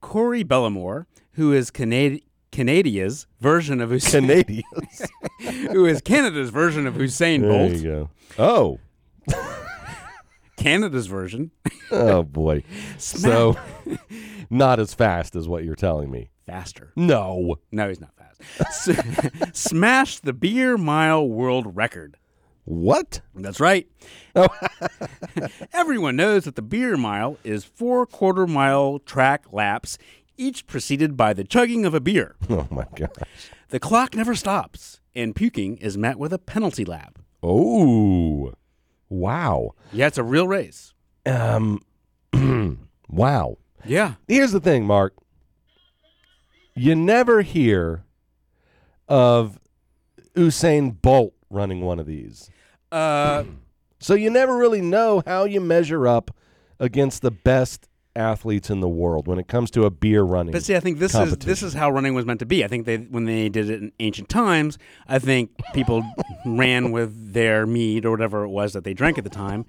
Corey 0.00 0.42
Bellemore, 0.44 1.06
who 1.32 1.52
is 1.52 1.70
Canad- 1.70 2.22
Canada's 2.50 3.26
version 3.40 3.80
of 3.80 3.90
Usain, 3.90 4.20
Canadians. 4.20 5.02
who 5.70 5.86
is 5.86 6.00
Canada's 6.00 6.50
version 6.50 6.86
of 6.86 6.94
Usain 6.94 7.40
there 7.40 7.50
Bolt, 7.50 7.70
There 7.70 7.78
you 7.78 8.08
go. 8.36 8.78
Oh. 9.28 9.36
Canada's 10.56 11.06
version, 11.06 11.52
Oh 11.92 12.22
boy. 12.24 12.64
So 12.98 13.56
not 14.50 14.80
as 14.80 14.94
fast 14.94 15.36
as 15.36 15.48
what 15.48 15.62
you're 15.64 15.76
telling 15.76 16.10
me. 16.10 16.30
Faster. 16.50 16.92
No. 16.96 17.56
No, 17.70 17.88
he's 17.88 18.00
not 18.00 18.12
fast. 18.16 18.88
S- 18.88 19.50
smashed 19.52 20.24
the 20.24 20.32
beer 20.32 20.76
mile 20.76 21.26
world 21.26 21.76
record. 21.76 22.16
What? 22.64 23.20
That's 23.34 23.60
right. 23.60 23.88
Everyone 25.72 26.16
knows 26.16 26.44
that 26.44 26.56
the 26.56 26.62
beer 26.62 26.96
mile 26.96 27.38
is 27.44 27.64
four 27.64 28.06
quarter 28.06 28.46
mile 28.46 28.98
track 29.00 29.44
laps, 29.52 29.98
each 30.36 30.66
preceded 30.66 31.16
by 31.16 31.32
the 31.32 31.44
chugging 31.44 31.84
of 31.84 31.94
a 31.94 32.00
beer. 32.00 32.36
Oh 32.50 32.66
my 32.70 32.86
gosh. 32.94 33.10
The 33.68 33.80
clock 33.80 34.14
never 34.16 34.34
stops, 34.34 35.00
and 35.14 35.34
puking 35.34 35.76
is 35.76 35.96
met 35.96 36.18
with 36.18 36.32
a 36.32 36.38
penalty 36.38 36.84
lap. 36.84 37.18
Oh. 37.42 38.52
Wow. 39.08 39.72
Yeah, 39.92 40.08
it's 40.08 40.18
a 40.18 40.24
real 40.24 40.48
race. 40.48 40.92
Um 41.26 41.80
wow. 43.08 43.58
Yeah. 43.84 44.14
Here's 44.28 44.52
the 44.52 44.60
thing, 44.60 44.84
Mark. 44.84 45.14
You 46.74 46.94
never 46.94 47.42
hear 47.42 48.04
of 49.08 49.58
Usain 50.34 51.00
Bolt 51.00 51.34
running 51.50 51.80
one 51.82 51.98
of 51.98 52.06
these. 52.06 52.50
Uh, 52.92 53.44
So 54.02 54.14
you 54.14 54.30
never 54.30 54.56
really 54.56 54.80
know 54.80 55.22
how 55.26 55.44
you 55.44 55.60
measure 55.60 56.08
up 56.08 56.30
against 56.78 57.20
the 57.20 57.30
best 57.30 57.86
athletes 58.16 58.70
in 58.70 58.80
the 58.80 58.88
world 58.88 59.28
when 59.28 59.38
it 59.38 59.46
comes 59.46 59.70
to 59.72 59.84
a 59.84 59.90
beer 59.90 60.22
running. 60.22 60.52
but 60.52 60.62
see, 60.62 60.74
I 60.74 60.80
think 60.80 60.98
this 60.98 61.14
is 61.14 61.36
this 61.36 61.62
is 61.62 61.74
how 61.74 61.90
running 61.90 62.14
was 62.14 62.24
meant 62.24 62.40
to 62.40 62.46
be. 62.46 62.64
I 62.64 62.66
think 62.68 62.86
they 62.86 62.96
when 62.96 63.26
they 63.26 63.50
did 63.50 63.68
it 63.68 63.82
in 63.82 63.92
ancient 64.00 64.30
times, 64.30 64.78
I 65.06 65.18
think 65.18 65.50
people 65.74 66.02
ran 66.46 66.92
with 66.92 67.34
their 67.34 67.66
mead 67.66 68.06
or 68.06 68.10
whatever 68.10 68.42
it 68.42 68.48
was 68.48 68.72
that 68.72 68.84
they 68.84 68.94
drank 68.94 69.18
at 69.18 69.24
the 69.24 69.28
time, 69.28 69.66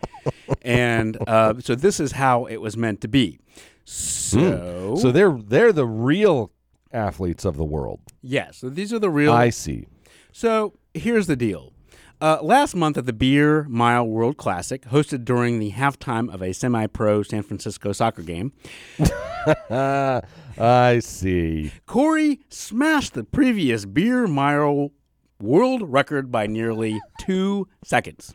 and 0.61 1.17
uh, 1.27 1.55
so 1.59 1.75
this 1.75 1.99
is 1.99 2.13
how 2.13 2.45
it 2.45 2.61
was 2.61 2.77
meant 2.77 3.01
to 3.01 3.09
be. 3.09 3.37
So, 3.83 4.95
So 4.95 5.11
they're 5.11 5.37
they're 5.37 5.73
the 5.73 5.85
real 5.85 6.53
athletes 6.93 7.45
of 7.45 7.57
the 7.57 7.63
world. 7.65 7.99
yes, 8.21 8.57
so 8.57 8.69
these 8.69 8.91
are 8.93 8.99
the 8.99 9.09
real. 9.09 9.31
I 9.33 9.49
see. 9.49 9.87
So 10.31 10.73
here's 10.93 11.27
the 11.27 11.35
deal. 11.35 11.73
Uh, 12.21 12.37
last 12.43 12.75
month 12.75 12.97
at 12.99 13.07
the 13.07 13.13
Beer 13.13 13.63
Mile 13.63 14.05
World 14.07 14.37
Classic, 14.37 14.83
hosted 14.83 15.25
during 15.25 15.57
the 15.57 15.71
halftime 15.71 16.31
of 16.31 16.43
a 16.43 16.53
semi 16.53 16.85
pro 16.85 17.23
San 17.23 17.41
Francisco 17.41 17.91
soccer 17.93 18.21
game, 18.21 18.53
I 19.71 20.99
see. 20.99 21.71
Corey 21.87 22.41
smashed 22.49 23.13
the 23.13 23.23
previous 23.23 23.85
Beer 23.85 24.27
Mile 24.27 24.91
world 25.39 25.81
record 25.91 26.31
by 26.31 26.45
nearly 26.45 27.01
two 27.19 27.67
seconds. 27.83 28.33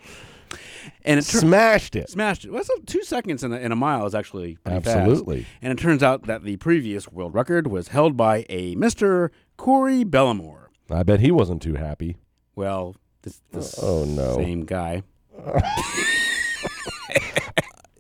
And 1.04 1.18
it 1.18 1.24
tur- 1.26 1.38
Smashed 1.40 1.96
it. 1.96 2.08
smashed 2.10 2.44
it. 2.44 2.50
Well, 2.52 2.62
two 2.86 3.02
seconds 3.04 3.42
in 3.44 3.52
a, 3.52 3.56
in 3.56 3.72
a 3.72 3.76
mile 3.76 4.06
is 4.06 4.14
actually 4.14 4.56
pretty 4.64 4.80
fast. 4.80 4.96
Absolutely. 4.96 5.46
And 5.62 5.72
it 5.72 5.80
turns 5.80 6.02
out 6.02 6.24
that 6.26 6.42
the 6.44 6.56
previous 6.56 7.08
world 7.10 7.34
record 7.34 7.66
was 7.68 7.88
held 7.88 8.16
by 8.16 8.44
a 8.48 8.74
Mr. 8.76 9.30
Corey 9.56 10.04
Bellemore. 10.04 10.66
I 10.90 11.02
bet 11.02 11.20
he 11.20 11.30
wasn't 11.30 11.62
too 11.62 11.74
happy. 11.74 12.16
Well, 12.54 12.96
this, 13.22 13.40
this 13.52 13.78
Oh, 13.82 14.04
no. 14.04 14.36
same 14.36 14.64
guy. 14.64 15.02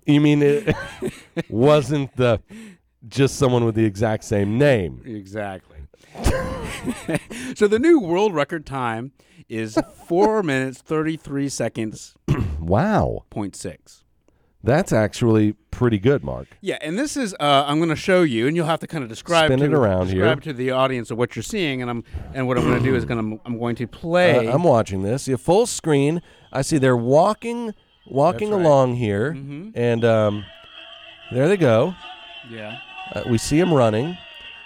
You 0.08 0.20
mean 0.20 0.40
it 0.40 0.72
wasn't 1.48 2.14
the 2.14 2.40
just 3.08 3.36
someone 3.40 3.64
with 3.64 3.74
the 3.74 3.84
exact 3.84 4.22
same 4.22 4.56
name? 4.56 5.02
Exactly. 5.04 5.78
so 7.56 7.66
the 7.66 7.80
new 7.80 7.98
world 7.98 8.32
record 8.32 8.64
time 8.66 9.10
is 9.48 9.78
four 10.06 10.42
minutes 10.52 10.80
thirty 10.80 11.16
three 11.16 11.48
seconds 11.48 12.14
Wow, 12.60 13.24
point 13.30 13.54
six. 13.54 14.02
that's 14.64 14.92
actually 14.92 15.52
pretty 15.70 15.98
good, 15.98 16.24
Mark. 16.24 16.48
Yeah, 16.60 16.78
and 16.80 16.98
this 16.98 17.16
is 17.16 17.32
uh, 17.38 17.64
I'm 17.66 17.76
going 17.78 17.90
to 17.90 17.94
show 17.96 18.22
you, 18.22 18.46
and 18.48 18.56
you'll 18.56 18.66
have 18.66 18.80
to 18.80 18.86
kind 18.88 19.04
of 19.04 19.08
describe 19.10 19.48
Spin 19.48 19.60
to, 19.60 19.66
it 19.66 19.72
around 19.72 20.06
here. 20.08 20.22
describe 20.24 20.42
to 20.44 20.52
the 20.52 20.70
audience 20.72 21.10
of 21.12 21.18
what 21.18 21.36
you're 21.36 21.42
seeing, 21.44 21.80
and 21.82 21.90
I'm 21.90 22.02
and 22.34 22.46
what 22.48 22.58
I'm 22.58 22.64
going 22.64 22.78
to 22.78 22.84
do 22.84 22.96
is 22.96 23.04
going 23.04 23.36
to 23.36 23.42
I'm 23.44 23.58
going 23.58 23.76
to 23.76 23.86
play. 23.86 24.48
Uh, 24.48 24.54
I'm 24.54 24.64
watching 24.64 25.02
this. 25.02 25.28
You 25.28 25.36
full 25.36 25.66
screen. 25.66 26.22
I 26.52 26.62
see 26.62 26.78
they're 26.78 26.96
walking, 26.96 27.72
walking 28.06 28.50
right. 28.50 28.60
along 28.60 28.96
here, 28.96 29.32
Mhm. 29.34 29.72
and 29.76 30.04
um, 30.04 30.44
there 31.32 31.46
they 31.48 31.56
go. 31.56 31.94
yeah. 32.50 32.78
Uh, 33.12 33.22
we 33.30 33.38
see 33.38 33.60
them 33.60 33.72
running. 33.72 34.18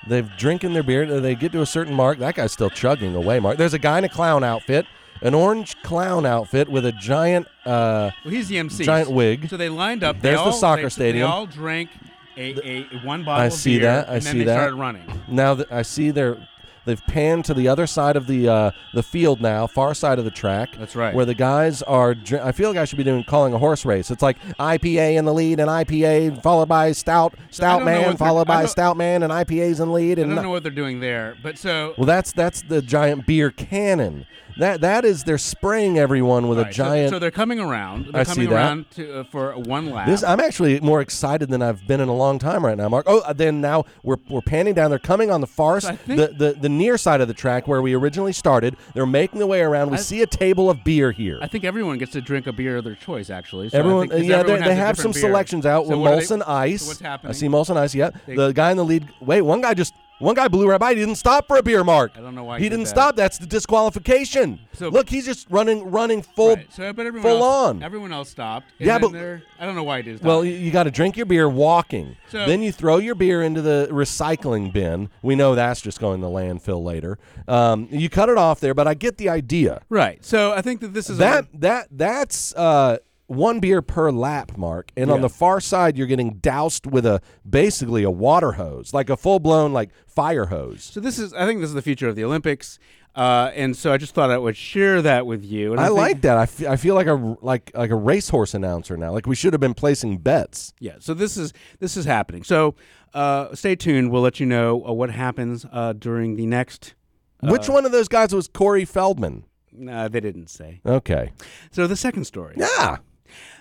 They've 0.06 0.28
drinking 0.36 0.72
their 0.72 0.82
beer. 0.82 1.20
They 1.20 1.34
get 1.34 1.52
to 1.52 1.60
a 1.62 1.66
certain 1.66 1.94
mark. 1.94 2.18
That 2.18 2.34
guy's 2.34 2.52
still 2.52 2.70
chugging 2.70 3.14
away. 3.14 3.38
Mark. 3.40 3.56
There's 3.58 3.74
a 3.74 3.78
guy 3.78 3.98
in 3.98 4.04
a 4.04 4.08
clown 4.08 4.42
outfit, 4.42 4.86
an 5.22 5.34
orange 5.34 5.80
clown 5.82 6.24
outfit 6.26 6.68
with 6.68 6.86
a 6.86 6.92
giant. 6.92 7.46
Uh, 7.66 8.10
Well, 8.24 8.32
he's 8.34 8.48
the 8.48 8.58
MC. 8.58 8.84
Giant 8.84 9.10
wig. 9.10 9.48
So 9.50 9.56
they 9.56 9.68
lined 9.68 10.02
up. 10.02 10.16
They 10.16 10.30
There's 10.30 10.38
the 10.40 10.44
all- 10.46 10.52
soccer 10.52 10.84
they- 10.84 10.88
stadium. 10.88 11.28
They 11.28 11.32
all 11.32 11.46
drank 11.46 11.90
a, 12.36 12.54
a 12.66 12.82
one 13.04 13.24
bottle. 13.24 13.42
I 13.42 13.46
of 13.46 13.52
see 13.52 13.78
beer, 13.78 13.86
that. 13.88 14.08
I 14.08 14.14
and 14.14 14.22
then 14.22 14.32
see 14.32 14.38
they 14.38 14.44
that. 14.44 14.54
started 14.54 14.76
running. 14.76 15.02
now 15.28 15.52
that 15.54 15.70
I 15.70 15.82
see 15.82 16.10
they're 16.10 16.38
they've 16.84 17.04
panned 17.06 17.44
to 17.46 17.54
the 17.54 17.68
other 17.68 17.86
side 17.86 18.16
of 18.16 18.26
the 18.26 18.48
uh, 18.48 18.70
the 18.94 19.02
field 19.02 19.40
now, 19.40 19.66
far 19.66 19.94
side 19.94 20.18
of 20.18 20.24
the 20.24 20.30
track. 20.30 20.70
That's 20.78 20.96
right. 20.96 21.14
Where 21.14 21.24
the 21.24 21.34
guys 21.34 21.82
are. 21.82 22.14
dr- 22.14 22.42
I 22.44 22.52
feel 22.52 22.70
like 22.70 22.78
I 22.78 22.84
should 22.84 22.98
be 22.98 23.04
doing 23.04 23.24
calling 23.24 23.52
a 23.54 23.58
horse 23.58 23.84
race. 23.84 24.10
It's 24.10 24.22
like 24.22 24.38
IPA 24.58 25.16
in 25.16 25.24
the 25.24 25.34
lead 25.34 25.60
and 25.60 25.68
IPA 25.68 26.42
followed 26.42 26.68
by 26.68 26.92
stout 26.92 27.34
stout 27.50 27.84
man 27.84 28.16
followed 28.16 28.46
by 28.46 28.66
stout 28.66 28.96
man 28.96 29.22
and 29.22 29.32
IPAs 29.32 29.80
in 29.80 29.88
the 29.88 29.94
lead 29.94 30.18
I 30.18 30.22
don't 30.22 30.34
know 30.36 30.50
what 30.50 30.62
they're 30.62 30.72
doing 30.72 31.00
there, 31.00 31.36
but 31.42 31.58
so 31.58 31.94
Well, 31.96 32.06
that's 32.06 32.32
that's 32.32 32.62
the 32.62 32.82
giant 32.82 33.26
beer 33.26 33.50
cannon. 33.50 34.26
That 34.60 34.80
that 34.82 35.04
is 35.04 35.24
they're 35.24 35.38
spraying 35.38 35.98
everyone 35.98 36.46
with 36.48 36.58
a 36.58 36.62
Right, 36.64 36.74
so- 36.74 36.84
giant. 36.84 37.10
So, 37.10 37.18
they're 37.18 37.30
coming 37.30 37.58
around. 37.58 38.06
They're 38.12 38.20
I 38.20 38.24
coming 38.24 38.44
see 38.44 38.46
that. 38.46 38.54
around 38.54 38.90
to, 38.92 39.20
uh, 39.20 39.24
for 39.24 39.52
one 39.58 39.90
lap. 39.90 40.06
this 40.06 40.22
I'm 40.22 40.38
actually 40.40 40.78
more 40.80 41.00
excited 41.00 41.48
than 41.48 41.62
I've 41.62 41.86
been 41.86 42.00
in 42.00 42.08
a 42.08 42.14
long 42.14 42.38
time 42.38 42.64
right 42.64 42.76
now, 42.76 42.88
Mark. 42.88 43.06
Oh, 43.08 43.20
uh, 43.20 43.32
then 43.32 43.60
now 43.60 43.84
we're 44.02 44.16
we're 44.28 44.40
panning 44.42 44.74
down. 44.74 44.90
They're 44.90 44.98
coming 44.98 45.30
on 45.30 45.40
the 45.40 45.46
far 45.46 45.80
So 45.80 45.88
I 45.88 45.96
think- 45.96 46.18
the, 46.20 46.26
the 46.52 46.60
the 46.60 46.68
near 46.68 46.96
side 46.98 47.20
of 47.20 47.28
the 47.28 47.34
track 47.34 47.66
where 47.66 47.82
we 47.82 47.94
originally 47.94 48.32
started. 48.32 48.76
They're 48.94 49.06
making 49.06 49.38
their 49.38 49.48
way 49.48 49.60
around. 49.62 49.90
We 49.90 49.96
see 49.96 50.22
a 50.22 50.26
table 50.26 50.70
of 50.70 50.84
beer 50.84 51.10
here. 51.12 51.38
I 51.42 51.46
think 51.48 51.64
everyone 51.64 51.98
gets 51.98 52.12
to 52.12 52.20
drink 52.20 52.46
a 52.46 52.52
beer 52.52 52.76
of 52.76 52.84
their 52.84 52.94
choice. 52.94 53.30
Actually, 53.30 53.70
so 53.70 53.76
I 53.76 53.80
Everyone, 53.80 54.08
think- 54.08 54.20
'cause 54.20 54.28
yeah, 54.28 54.38
everyone 54.40 54.60
they, 54.60 54.66
they 54.68 54.72
a 54.72 54.76
have 54.76 54.96
some 54.96 55.12
different 55.12 55.14
beer. 55.14 55.30
selections 55.32 55.66
out 55.66 55.84
So 55.86 55.90
with 55.90 55.98
what 56.00 56.12
are 56.12 56.16
they- 56.16 56.22
Molson 56.22 56.48
Ice. 56.48 56.82
So 56.82 56.88
what's 57.06 57.24
I 57.24 57.32
see 57.32 57.48
Molson 57.48 57.76
Ice. 57.76 57.94
Yeah, 57.94 58.10
the 58.26 58.52
guy 58.52 58.70
in 58.70 58.76
the 58.76 58.84
lead. 58.84 59.08
Wait, 59.20 59.40
one 59.42 59.60
guy 59.62 59.72
just 59.74 59.94
one 60.20 60.34
guy 60.36 60.46
blew 60.48 60.68
right 60.68 60.78
by. 60.78 60.90
He 60.90 61.00
didn't 61.00 61.16
stop 61.16 61.48
for 61.48 61.56
a 61.56 61.62
beer, 61.62 61.82
Mark. 61.82 62.12
I 62.16 62.20
don't 62.20 62.34
know 62.34 62.44
why 62.44 62.58
he 62.58 62.64
he 62.64 62.68
did 62.68 62.76
didn't 62.76 62.84
that. 62.84 62.90
stop. 62.90 63.16
That's 63.16 63.38
the 63.38 63.46
disqualification. 63.46 64.60
So- 64.74 64.88
Look, 64.88 65.08
he's 65.08 65.24
just 65.26 65.46
running, 65.50 65.90
running 65.90 66.22
full. 66.22 66.56
Right, 66.56 66.72
so, 66.72 66.92
but 66.92 67.06
everyone 67.06 67.22
full 67.28 67.42
else, 67.44 67.68
on. 67.70 67.82
Everyone 67.82 68.12
else 68.12 68.30
stopped. 68.30 68.66
and 68.78 68.86
Yeah, 68.86 68.98
then 68.98 69.12
but- 69.12 69.62
I 69.62 69.66
don't 69.66 69.74
know 69.74 69.82
why 69.82 69.98
he 69.98 70.02
did. 70.04 70.22
Well, 70.22 70.44
you, 70.44 70.52
you 70.52 70.70
got 70.70 70.84
to 70.84 70.90
drink 70.90 71.16
your 71.16 71.26
beer 71.26 71.48
walking. 71.48 72.16
So- 72.30 72.46
then 72.46 72.62
you 72.62 72.72
throw 72.72 72.98
your 72.98 73.14
beer 73.14 73.42
into 73.42 73.62
the 73.62 73.88
recycling 73.90 74.72
bin. 74.72 75.10
We 75.22 75.34
know 75.36 75.54
that's 75.54 75.80
just 75.80 76.00
going 76.00 76.20
to 76.20 76.26
landfill 76.28 76.82
later. 76.84 77.18
Um, 77.48 77.88
you 77.90 78.08
cut 78.08 78.28
it 78.28 78.38
off 78.38 78.60
there, 78.60 78.74
but 78.74 78.86
I 78.86 78.94
get 78.94 79.18
the 79.18 79.28
idea. 79.28 79.82
right. 79.88 80.24
So 80.24 80.52
I 80.52 80.62
think 80.62 80.80
that 80.80 80.94
this 80.94 81.10
is 81.10 81.18
a- 81.18 81.20
That 81.20 81.46
that 81.60 81.88
that's 81.90 82.54
uh, 82.54 82.98
one 83.30 83.60
beer 83.60 83.80
per 83.80 84.10
lap, 84.10 84.56
Mark. 84.56 84.90
And 84.96 85.10
on 85.10 85.20
the 85.20 85.28
far 85.28 85.60
side, 85.60 85.96
you're 85.96 86.08
getting 86.08 86.34
doused 86.34 86.86
with 86.86 87.06
a 87.06 87.20
basically 87.48 88.02
a 88.02 88.10
water 88.10 88.52
hose, 88.52 88.92
like 88.92 89.08
a 89.08 89.16
full 89.16 89.38
blown 89.38 89.72
like 89.72 89.90
fire 90.06 90.46
hose. 90.46 90.82
So 90.82 91.00
this 91.00 91.18
is. 91.18 91.32
I 91.32 91.46
think 91.46 91.60
this 91.60 91.68
is 91.68 91.74
the 91.74 91.82
future 91.82 92.08
of 92.08 92.16
the 92.16 92.24
Olympics. 92.24 92.78
Uh, 93.14 93.50
and 93.56 93.76
so 93.76 93.92
I 93.92 93.96
just 93.96 94.14
thought 94.14 94.30
I 94.30 94.38
would 94.38 94.56
share 94.56 95.02
that 95.02 95.26
with 95.26 95.44
you. 95.44 95.72
And 95.72 95.80
I, 95.80 95.86
think- 95.86 95.96
like 95.98 96.20
that. 96.22 96.36
I 96.36 96.72
I 96.72 96.76
feel 96.76 96.94
like 96.94 97.06
a 97.06 97.36
like 97.40 97.70
like 97.74 97.90
a 97.90 97.96
racehorse 97.96 98.54
announcer 98.54 98.96
now. 98.96 99.12
Like 99.12 99.26
we 99.26 99.34
should 99.34 99.52
have 99.52 99.60
been 99.60 99.74
placing 99.74 100.18
bets. 100.18 100.72
Yeah. 100.80 100.96
So 101.00 101.14
this 101.14 101.36
is 101.36 101.52
this 101.78 101.96
is 101.96 102.04
happening. 102.04 102.42
So 102.44 102.74
uh, 103.14 103.54
stay 103.54 103.74
tuned. 103.76 104.10
We'll 104.10 104.22
let 104.22 104.38
you 104.40 104.46
know 104.46 104.84
uh, 104.86 104.92
what 104.92 105.10
happens 105.10 105.66
uh, 105.72 105.92
during 105.92 106.36
the 106.36 106.46
next. 106.46 106.94
Which 107.42 107.68
one 107.68 107.86
of 107.86 107.92
those 107.92 108.06
guys 108.08 108.34
was 108.34 108.48
Corey 108.48 108.84
Feldman? 108.84 109.44
No, 109.72 110.08
they 110.08 110.20
didn't 110.20 110.48
say. 110.48 110.80
Okay. 110.84 111.32
So 111.70 111.86
the 111.86 111.96
second 111.96 112.24
story. 112.26 112.54
Yeah. 112.58 112.98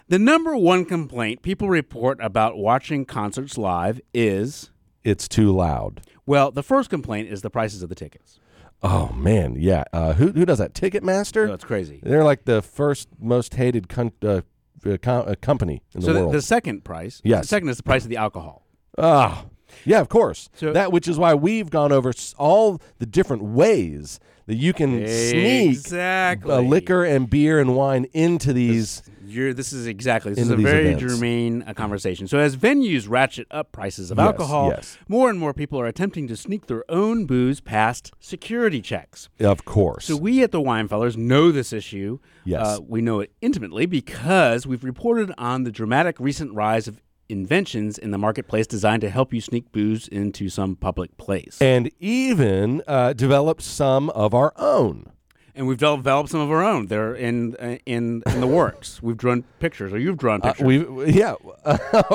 The 0.09 0.19
number 0.19 0.57
one 0.57 0.85
complaint 0.85 1.41
people 1.43 1.69
report 1.69 2.17
about 2.21 2.57
watching 2.57 3.05
concerts 3.05 3.57
live 3.57 4.01
is 4.13 4.71
It's 5.03 5.27
too 5.27 5.51
loud. 5.55 6.01
well, 6.25 6.49
the 6.51 6.63
first 6.63 6.89
complaint 6.89 7.29
is 7.29 7.41
the 7.43 7.49
prices 7.51 7.83
of 7.83 7.89
the 7.89 7.95
tickets. 7.95 8.39
Oh 8.81 9.09
man, 9.13 9.55
yeah. 9.57 9.83
Uh, 9.93 10.13
who 10.13 10.31
who 10.31 10.45
does 10.45 10.57
that? 10.57 10.73
Ticketmaster. 10.73 11.47
That's 11.47 11.63
crazy. 11.65 11.99
They're 12.01 12.23
like 12.23 12.45
the 12.45 12.61
first 12.61 13.09
most 13.19 13.53
hated 13.55 13.87
con- 13.89 14.13
uh, 14.23 14.41
uh, 14.85 14.97
com- 15.01 15.25
uh, 15.27 15.35
company 15.41 15.83
in 15.93 15.99
the 16.01 16.05
world. 16.05 16.05
So 16.07 16.13
the, 16.13 16.19
world. 16.21 16.33
the 16.33 16.41
second 16.41 16.83
price, 16.85 17.21
Yes. 17.23 17.41
the 17.43 17.47
second 17.49 17.69
is 17.69 17.77
the 17.77 17.83
price 17.83 18.03
of 18.03 18.09
the 18.09 18.17
alcohol. 18.17 18.65
Ah, 18.97 19.45
yeah, 19.85 19.99
of 19.99 20.09
course. 20.09 20.49
So- 20.55 20.71
that 20.73 20.91
which 20.91 21.07
is 21.07 21.19
why 21.19 21.33
we've 21.35 21.69
gone 21.69 21.91
over 21.91 22.11
all 22.37 22.81
the 22.99 23.05
different 23.05 23.43
ways 23.43 24.19
that 24.49 24.55
you 24.55 24.73
can 24.73 25.07
sneak 25.07 25.93
uh, 25.93 26.59
liquor 26.59 27.05
and 27.05 27.29
beer 27.29 27.59
and 27.59 27.75
wine 27.75 28.07
into 28.13 28.51
these. 28.51 29.03
You're, 29.23 29.53
this 29.53 29.71
is 29.71 29.85
exactly 29.85 30.33
this 30.33 30.45
is 30.45 30.49
a 30.49 30.55
very 30.55 30.87
events. 30.93 31.13
germane 31.13 31.61
uh, 31.67 31.75
conversation. 31.75 32.27
So 32.27 32.39
as 32.39 32.57
venues 32.57 33.07
ratchet 33.07 33.45
up 33.51 33.71
prices 33.71 34.09
of 34.09 34.17
Yes, 34.17 34.25
alcohol, 34.25 34.69
yes. 34.69 34.97
more 35.07 35.29
and 35.29 35.37
more 35.37 35.53
people 35.53 35.79
are 35.79 35.85
attempting 35.85 36.27
to 36.29 36.35
sneak 36.35 36.65
their 36.65 36.83
own 36.89 37.27
booze 37.27 37.61
past 37.61 38.11
security 38.19 38.81
checks. 38.81 39.29
Of 39.39 39.65
course. 39.65 40.05
So 40.05 40.17
we 40.17 40.41
at 40.41 40.51
the 40.51 40.59
Winefellers 40.59 41.15
know 41.15 41.51
this 41.51 41.71
issue. 41.71 42.17
Yes. 42.43 42.65
Uh, 42.65 42.79
we 42.87 43.01
know 43.01 43.19
it 43.19 43.31
intimately 43.39 43.85
because 43.85 44.65
we've 44.65 44.83
reported 44.83 45.31
on 45.37 45.63
the 45.63 45.71
dramatic 45.71 46.19
recent 46.19 46.55
rise 46.55 46.87
of 46.87 46.99
inventions 47.29 47.97
in 47.97 48.11
the 48.11 48.17
marketplace 48.17 48.67
designed 48.67 49.01
to 49.01 49.09
help 49.09 49.33
you 49.33 49.39
sneak 49.41 49.71
booze 49.71 50.07
into 50.07 50.49
some 50.49 50.75
public 50.75 51.15
place. 51.17 51.57
and 51.61 51.89
even 51.99 52.81
uh, 52.87 53.13
developed 53.13 53.61
some 53.61 54.09
of 54.11 54.33
our 54.33 54.51
own. 54.57 55.11
And 55.55 55.67
we've 55.67 55.77
developed 55.77 56.29
some 56.29 56.39
of 56.39 56.49
our 56.51 56.63
own. 56.63 56.87
They're 56.87 57.13
in 57.13 57.55
uh, 57.57 57.77
in 57.85 58.23
in 58.27 58.39
the 58.39 58.47
works. 58.47 59.03
We've 59.03 59.17
drawn 59.17 59.43
pictures, 59.59 59.91
or 59.91 59.97
you've 59.97 60.15
drawn 60.17 60.39
Uh, 60.41 60.53
pictures. 60.53 60.87
we 60.87 61.11
yeah. 61.11 61.35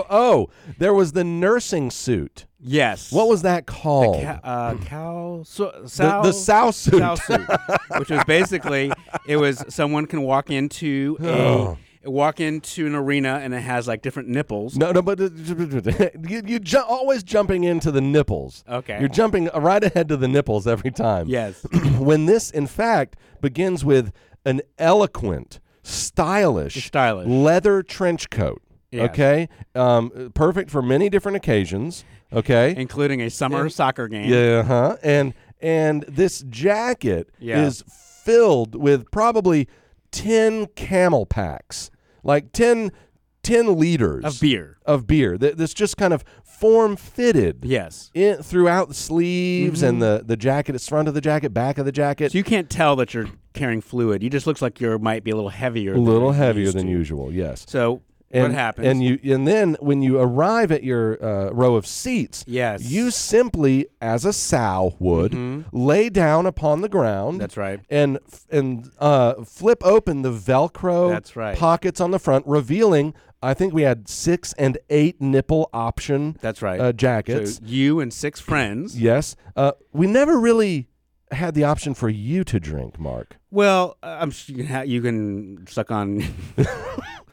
oh, 0.09 0.49
there 0.79 0.95
was 0.95 1.13
the 1.13 1.25
nursing 1.25 1.91
suit. 1.91 2.47
yes. 2.59 3.13
What 3.13 3.29
was 3.29 3.43
that 3.43 3.67
called? 3.67 4.23
Ca- 4.23 4.41
uh, 4.43 4.75
cow 4.87 5.43
so, 5.45 5.73
the, 5.83 5.89
sow, 5.89 6.23
the 6.23 6.33
sow 6.33 6.71
suit. 6.71 6.99
sow 7.01 7.15
suit, 7.17 7.47
which 7.99 8.09
was 8.09 8.25
basically 8.25 8.91
it 9.27 9.37
was 9.37 9.63
someone 9.69 10.07
can 10.07 10.23
walk 10.23 10.51
into 10.51 11.19
Oh. 11.23 11.77
a 11.77 11.79
walk 12.07 12.41
into 12.41 12.87
an 12.87 12.95
arena 12.95 13.41
and 13.43 13.55
it 13.55 13.61
has 13.61 13.87
like 13.89 14.03
different 14.03 14.29
nipples. 14.29 14.77
No, 14.77 14.93
no, 14.93 15.03
but 15.03 15.19
you, 16.29 16.43
you 16.47 16.59
ju- 16.59 16.79
always 16.87 17.23
jumping 17.23 17.65
into 17.65 17.91
the 17.91 18.01
nipples. 18.01 18.65
Okay. 18.69 18.99
You're 19.01 19.09
jumping 19.09 19.49
right 19.55 19.83
ahead 19.83 20.09
to 20.09 20.17
the 20.17 20.29
nipples 20.29 20.67
every 20.67 20.91
time. 20.91 21.29
Yes. 21.29 21.65
when 21.99 22.27
this, 22.27 22.51
in 22.51 22.67
fact, 22.67 23.17
begins 23.41 23.85
with 23.85 24.13
an 24.45 24.61
eloquent, 24.79 25.61
stylish, 25.83 26.87
Stylish. 26.87 27.29
leather 27.29 27.83
trench 27.83 28.31
coat. 28.31 28.61
Yes. 28.91 29.11
Okay, 29.11 29.49
um, 29.75 30.31
perfect 30.35 30.71
for 30.71 30.81
many 30.81 31.09
different 31.09 31.37
occasions. 31.37 32.05
Okay, 32.33 32.75
including 32.77 33.21
a 33.23 33.29
summer 33.31 33.69
soccer 33.69 34.07
game. 34.07 34.31
yeah, 34.33 34.63
huh? 34.63 34.97
And 35.03 35.35
and 35.61 36.05
this 36.05 36.45
jacket 36.49 37.29
Yeah. 37.41 37.65
is 37.65 37.83
filled 38.25 38.77
with 38.77 39.11
probably 39.11 39.69
ten 40.13 40.67
CamelBaks, 40.67 41.91
like 42.25 42.53
10, 42.53 42.91
10 43.43 43.77
liters 43.79 44.25
Of 44.25 44.41
beer. 44.41 44.79
of 44.85 45.07
beer. 45.07 45.37
Th- 45.39 45.55
That's 45.55 45.75
just 45.75 45.97
kind 45.97 46.13
of 46.13 46.25
form 46.43 46.97
fitted 46.97 47.61
Yes. 47.65 48.11
in, 48.15 48.43
throughout 48.43 48.89
the 48.89 48.95
sleeves 48.95 49.83
and 49.83 50.01
the 50.01 50.23
the 50.25 50.37
jacket. 50.37 50.75
It's 50.75 50.89
front 50.89 51.09
of 51.09 51.15
the 51.15 51.21
jacket, 51.21 51.51
back 51.53 51.79
of 51.79 51.85
the 51.85 51.93
jacket. 51.93 52.27
Mm-hmm. 52.27 52.33
So 52.33 52.39
you 52.39 52.45
can't 52.45 52.71
tell 52.71 52.97
that 52.97 53.13
you're 53.15 53.29
carrying 53.53 53.81
fluid. 53.81 54.23
You 54.23 54.31
just 54.31 54.47
looks 54.47 54.63
like 54.63 54.81
you 54.81 54.99
might 54.99 55.25
be 55.25 55.31
a 55.31 55.35
little 55.37 55.51
heavier. 55.51 55.95
a 55.95 55.99
little 55.99 56.33
heavier 56.33 56.73
than 56.73 56.87
to. 56.87 56.91
usual. 56.93 57.33
Yes. 57.33 57.65
So 57.69 58.03
And, 58.31 58.43
what 58.45 58.53
happens? 58.53 58.89
And 58.89 59.03
you 59.03 59.19
and 59.35 59.47
then 59.47 59.77
when 59.81 60.03
you 60.03 60.19
arrive 60.19 60.73
at 60.73 60.83
your 60.83 61.25
uh, 61.25 61.51
row 61.51 61.77
of 61.77 61.87
seats, 61.87 62.45
Yes. 62.49 62.83
you 62.83 63.11
simply, 63.13 63.87
as 64.01 64.25
a 64.25 64.33
sow 64.33 64.97
would, 64.99 65.65
lay 65.73 66.09
down 66.09 66.45
upon 66.47 66.81
the 66.81 66.89
ground. 66.89 67.35
Mm-hmm. 67.35 67.39
That's 67.39 67.57
right. 67.57 67.81
And 67.89 68.19
and 68.51 68.91
uh, 68.99 69.45
flip 69.45 69.85
open 69.85 70.23
the 70.23 70.33
Velcro. 70.33 71.11
That's 71.11 71.37
right. 71.37 71.57
Pockets 71.57 72.01
on 72.01 72.11
the 72.11 72.19
front, 72.19 72.45
revealing. 72.47 73.15
I 73.41 73.53
think 73.55 73.75
we 73.75 73.83
had 73.83 74.09
six 74.09 74.53
and 74.55 74.79
eight 74.91 75.21
nipple 75.21 75.69
option. 75.73 76.37
That's 76.41 76.63
right. 76.63 76.81
Uh, 76.81 76.93
jackets. 76.93 77.57
So 77.57 77.63
you 77.67 78.01
and 78.01 78.13
six 78.13 78.41
friends. 78.41 78.99
yes. 78.99 79.37
Uh, 79.55 79.73
we 79.93 80.07
never 80.07 80.41
really 80.41 80.89
had 81.31 81.55
the 81.55 81.63
option 81.65 81.95
for 81.95 82.09
you 82.09 82.43
to 82.45 82.59
drink, 82.59 82.99
Mark. 82.99 83.37
Well, 83.51 83.97
uh, 84.03 84.17
I'm 84.21 84.31
sure 84.31 84.57
you 84.57 84.65
can, 84.65 84.73
ha- 84.73 84.81
you 84.83 85.03
can 85.03 85.67
suck 85.69 85.91
on. 85.91 86.23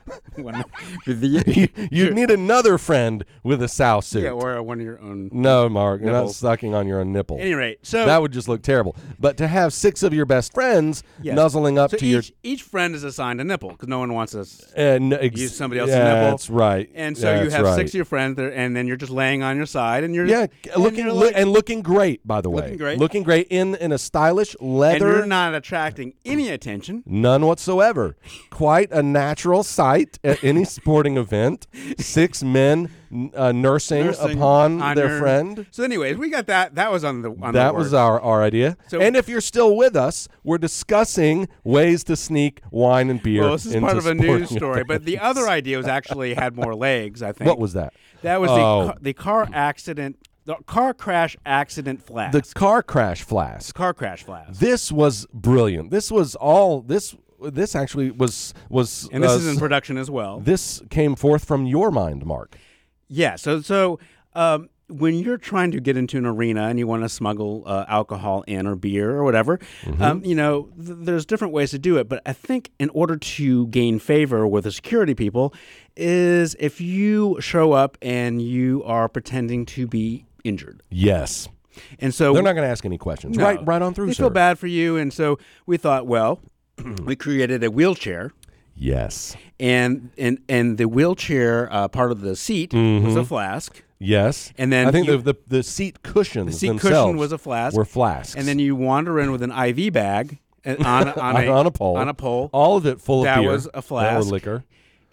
one, 0.36 0.64
with 1.08 1.24
you 1.24 1.68
you 1.92 2.12
need 2.12 2.32
another 2.32 2.78
friend 2.78 3.24
with 3.44 3.62
a 3.62 3.68
sow 3.68 4.00
suit. 4.02 4.24
yeah, 4.24 4.32
or 4.32 4.62
one 4.64 4.80
of 4.80 4.86
your 4.86 5.00
own. 5.02 5.30
No, 5.32 5.70
Mark, 5.70 6.02
you're 6.02 6.12
not 6.12 6.32
sucking 6.32 6.74
on 6.74 6.88
your 6.88 7.00
own 7.00 7.12
nipple. 7.12 7.38
At 7.38 7.42
any 7.42 7.54
rate, 7.54 7.80
so 7.84 8.06
that 8.06 8.22
would 8.22 8.32
just 8.32 8.48
look 8.48 8.62
terrible. 8.62 8.96
But 9.20 9.38
to 9.38 9.48
have 9.48 9.74
six 9.74 10.04
of 10.04 10.14
your 10.14 10.26
best 10.26 10.54
friends 10.54 11.04
Yes. 11.22 11.36
nuzzling 11.36 11.78
up 11.78 11.92
so 11.92 11.98
to 11.98 12.06
each, 12.06 12.12
your 12.12 12.24
each 12.44 12.64
friend 12.64 12.96
is 12.96 13.04
assigned 13.04 13.40
a 13.42 13.44
nipple 13.44 13.70
because 13.70 13.88
no 13.88 14.00
one 14.00 14.14
wants 14.14 14.34
us. 14.36 14.62
and 14.76 15.14
ex- 15.14 15.40
use 15.40 15.56
somebody 15.56 15.80
else's 15.80 15.96
yeah, 15.96 16.14
nipple. 16.14 16.30
That's 16.32 16.50
right. 16.50 16.90
And 16.96 17.18
so 17.18 17.42
you 17.44 17.50
have 17.50 17.66
right. 17.66 17.76
six 17.76 17.92
of 17.92 17.96
your 17.96 18.06
friends, 18.06 18.38
there, 18.38 18.52
and 18.54 18.76
then 18.76 18.88
you're 18.88 18.98
just 18.98 19.12
laying 19.12 19.44
on 19.44 19.58
your 19.58 19.66
side, 19.66 20.04
and 20.04 20.16
you're 20.16 20.26
Yeah, 20.26 20.42
and 20.42 20.76
uh, 20.76 20.80
looking 20.80 21.06
you're 21.06 21.14
like- 21.14 21.34
and 21.36 21.52
looking 21.52 21.82
great, 21.82 22.26
by 22.26 22.42
the 22.42 22.50
way. 22.50 22.62
Looking 22.64 22.78
great. 22.78 23.00
Looking 23.00 23.24
great 23.24 23.48
in 23.50 23.76
in 23.76 23.92
a 23.92 23.98
stylish 23.98 24.56
leather. 24.60 25.08
and 25.08 25.18
you're 25.18 25.26
not 25.26 25.54
attracting 25.54 26.14
any 26.26 26.50
attention. 26.50 27.04
None 27.06 27.46
whatsoever. 27.46 28.16
Quite 28.50 28.92
a 28.92 29.02
natural 29.04 29.64
sight 29.92 30.20
at 30.24 30.44
any 30.44 30.64
sporting 30.80 31.18
event. 31.18 31.68
Six 31.98 32.44
men 32.44 32.90
uh, 33.36 33.52
nursing, 33.52 34.06
Nursing 34.06 34.38
upon 34.38 34.82
on 34.82 34.96
their 34.96 35.20
friend. 35.20 35.66
So, 35.72 35.84
anyways, 35.84 36.18
we 36.18 36.30
got 36.30 36.48
that. 36.48 36.76
That 36.76 36.92
was 36.92 37.04
on 37.04 37.22
the 37.22 37.32
on 37.42 37.54
that 37.54 37.72
the 37.72 37.74
was 37.74 37.94
our, 37.94 38.20
our 38.22 38.44
idea. 38.44 38.78
So- 38.88 39.02
and 39.02 39.16
if 39.16 39.28
you're 39.28 39.42
still 39.42 39.76
with 39.76 39.96
us, 39.96 40.28
we're 40.44 40.58
discussing 40.58 41.48
ways 41.64 42.04
to 42.06 42.16
sneak 42.16 42.62
wine 42.72 43.10
and 43.10 43.22
beer. 43.22 43.42
Well, 43.42 43.52
this 43.54 43.66
is 43.66 43.76
part 43.76 43.98
of 43.98 44.06
a 44.06 44.14
news 44.14 44.50
story, 44.50 44.84
but 44.84 45.06
the 45.06 45.20
other 45.20 45.48
idea 45.48 45.78
was 45.78 45.88
actually 45.88 46.34
had 46.34 46.56
more 46.56 46.76
legs. 46.76 47.22
I 47.22 47.32
think. 47.34 47.48
What 47.50 47.60
was 47.60 47.74
that? 47.74 47.94
that? 48.22 48.40
Was 48.40 48.50
Oh. 48.52 48.94
the 48.96 48.96
the 49.02 49.14
car 49.14 49.48
accident, 49.54 50.18
the 50.46 50.56
car 50.66 50.94
crash 50.94 51.36
accident 51.46 52.02
flask. 52.06 52.32
The 52.34 52.54
car 52.54 52.82
crash 52.84 53.24
flask. 53.24 53.76
car 53.76 53.94
crash 53.94 54.24
flask. 54.24 54.60
This 54.60 54.92
was 54.92 55.28
brilliant. 55.34 55.92
This 55.92 56.12
was 56.12 56.36
all 56.36 56.82
this. 56.82 57.16
This 57.42 57.76
actually 57.76 58.12
was 58.12 58.54
was. 58.70 59.10
and 59.12 59.24
this 59.24 59.32
uh, 59.32 59.36
is 59.36 59.48
in 59.48 59.58
production 59.58 59.98
as 59.98 60.10
well. 60.12 60.40
This 60.40 60.82
came 60.90 61.16
forth 61.16 61.46
from 61.46 61.66
your 61.66 61.92
mind, 61.92 62.26
Mark. 62.26 62.58
Yeah. 63.08 63.36
So 63.36 63.62
so 63.62 64.00
um, 64.34 64.70
when 64.88 65.16
you're 65.16 65.38
trying 65.38 65.72
to 65.72 65.80
get 65.80 65.96
into 65.98 66.18
an 66.18 66.26
arena 66.26 66.64
and 66.68 66.78
you 66.78 66.86
want 66.86 67.04
to 67.04 67.10
smuggle 67.10 67.64
uh, 67.66 67.86
alcohol 67.88 68.44
in 68.48 68.68
or 68.68 68.76
beer 68.76 69.12
or 69.12 69.24
whatever, 69.24 69.58
Mm-hmm. 69.84 70.02
um, 70.02 70.24
you 70.26 70.36
know, 70.36 70.64
th- 70.76 70.98
there's 71.02 71.26
different 71.26 71.54
ways 71.54 71.72
to 71.72 71.80
do 71.80 71.98
it. 71.98 72.08
But 72.10 72.22
I 72.26 72.34
think 72.34 72.72
in 72.80 72.90
order 72.90 73.16
to 73.18 73.68
gain 73.68 74.00
favor 74.00 74.46
with 74.48 74.66
the 74.66 74.72
security 74.72 75.14
people, 75.16 75.54
is 75.96 76.56
if 76.60 76.80
you 76.82 77.38
show 77.40 77.72
up 77.74 77.98
and 78.02 78.42
you 78.42 78.84
are 78.84 79.08
pretending 79.10 79.66
to 79.68 79.88
be 79.88 80.26
injured. 80.44 80.82
Yes, 80.90 81.48
And 82.00 82.14
so 82.14 82.34
they're 82.34 82.44
not 82.44 82.54
going 82.54 82.66
to 82.66 82.72
ask 82.72 82.84
any 82.86 82.98
questions. 82.98 83.38
No. 83.38 83.44
Right, 83.46 83.66
right 83.66 83.82
on 83.82 83.94
through. 83.94 84.08
They 84.08 84.14
sir. 84.14 84.24
feel 84.24 84.30
bad 84.30 84.58
for 84.60 84.68
you, 84.68 84.98
and 84.98 85.14
so 85.14 85.38
we 85.66 85.78
thought, 85.78 86.06
well, 86.08 86.40
we 87.06 87.16
created 87.16 87.64
a 87.64 87.72
wheelchair, 87.72 88.32
Yes, 88.76 89.36
and 89.60 90.10
and 90.18 90.40
and 90.50 90.78
the 90.78 90.88
wheelchair 90.88 91.72
uh, 91.72 91.88
part 91.88 92.12
of 92.12 92.22
the 92.22 92.36
seat 92.36 92.74
was 92.74 93.16
a 93.16 93.24
flask, 93.26 93.84
yes. 94.00 94.52
And 94.58 94.72
then 94.72 94.88
I 94.88 94.92
think 94.92 95.08
you- 95.08 95.18
the, 95.18 95.34
the 95.34 95.40
the 95.58 95.64
seat 95.64 96.02
cushions 96.04 96.54
the 96.54 96.58
seat 96.74 96.80
cushion 96.80 97.18
was 97.18 97.32
a 97.32 97.38
flask, 97.38 97.76
were 97.76 97.86
flasks, 97.86 98.36
and 98.36 98.48
then 98.48 98.58
you 98.60 98.76
wander 98.76 99.20
in 99.20 99.32
with 99.32 99.44
an 99.44 99.52
IV 99.52 99.94
bag 99.94 100.40
uh, 100.66 100.76
on 100.86 101.10
on 101.10 101.36
a, 101.44 101.48
on 101.48 101.66
a 101.68 101.72
pole, 101.72 101.98
on 101.98 102.08
a 102.10 102.14
pole, 102.14 102.50
all 102.54 102.78
of 102.78 102.86
it 102.88 103.00
full 103.02 103.24
That 103.24 103.40
of 103.40 103.44
beer. 103.44 103.52
was 103.52 103.68
a 103.74 103.82
flask. 103.82 104.32
liquor. 104.32 104.64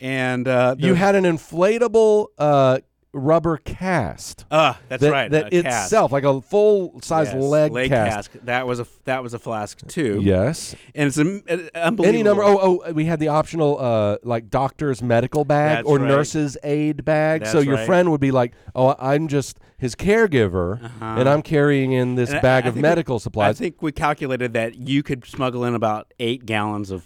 and 0.00 0.46
uh, 0.48 0.76
You 0.78 0.94
had 0.94 1.14
an 1.14 1.24
inflatable 1.24 2.28
uh, 2.38 2.78
rubber 3.12 3.56
cast. 3.56 4.44
Ah, 4.50 4.78
that's 4.88 5.00
that, 5.02 5.10
right. 5.10 5.30
That 5.30 5.52
a 5.52 5.58
itself, 5.58 6.12
like 6.12 6.24
a 6.24 6.40
full 6.40 7.00
size 7.02 7.28
Yes, 7.32 7.42
leg, 7.42 7.72
leg 7.72 7.88
cast. 7.90 8.30
That 8.44 8.66
was 8.66 8.80
a 8.80 8.86
that 9.04 9.22
was 9.22 9.34
a 9.34 9.38
flask 9.38 9.86
too. 9.88 10.20
Yes. 10.22 10.74
and 10.94 11.08
it's 11.08 11.18
um, 11.18 11.42
uh, 11.48 11.56
unbelievable. 11.74 12.04
Any 12.06 12.22
number. 12.22 12.42
Oh, 12.44 12.82
oh, 12.86 12.92
we 12.92 13.06
had 13.06 13.18
the 13.20 13.28
optional, 13.28 13.78
uh, 13.78 14.18
like 14.22 14.50
doctor's 14.50 15.02
medical 15.02 15.44
bag 15.44 15.78
That's 15.78 15.88
or 15.88 15.98
right. 15.98 16.08
nurse's 16.08 16.56
aid 16.62 17.04
bag. 17.04 17.46
so 17.46 17.60
your 17.60 17.76
right. 17.76 17.86
friend 17.86 18.10
would 18.10 18.20
be 18.20 18.30
like, 18.30 18.52
"Oh, 18.74 18.94
I'm 18.98 19.28
just 19.28 19.58
his 19.78 19.94
caregiver, 19.94 20.90
and 21.00 21.28
I'm 21.28 21.42
carrying 21.42 21.92
in 21.92 22.14
this 22.16 22.30
Uh-huh. 22.30 22.36
And 22.38 22.42
bag 22.42 22.64
I 22.64 22.68
of 22.68 22.76
medical 22.76 23.14
we- 23.16 23.20
medical 23.20 23.42
I 23.42 23.52
think 23.52 23.80
we 23.82 23.92
calculated 23.92 24.52
that 24.52 24.76
you 24.76 25.02
could 25.02 25.24
smuggle 25.24 25.64
in 25.64 25.74
about 25.74 26.12
eight 26.18 26.44
gallons 26.46 26.90
of. 26.90 27.04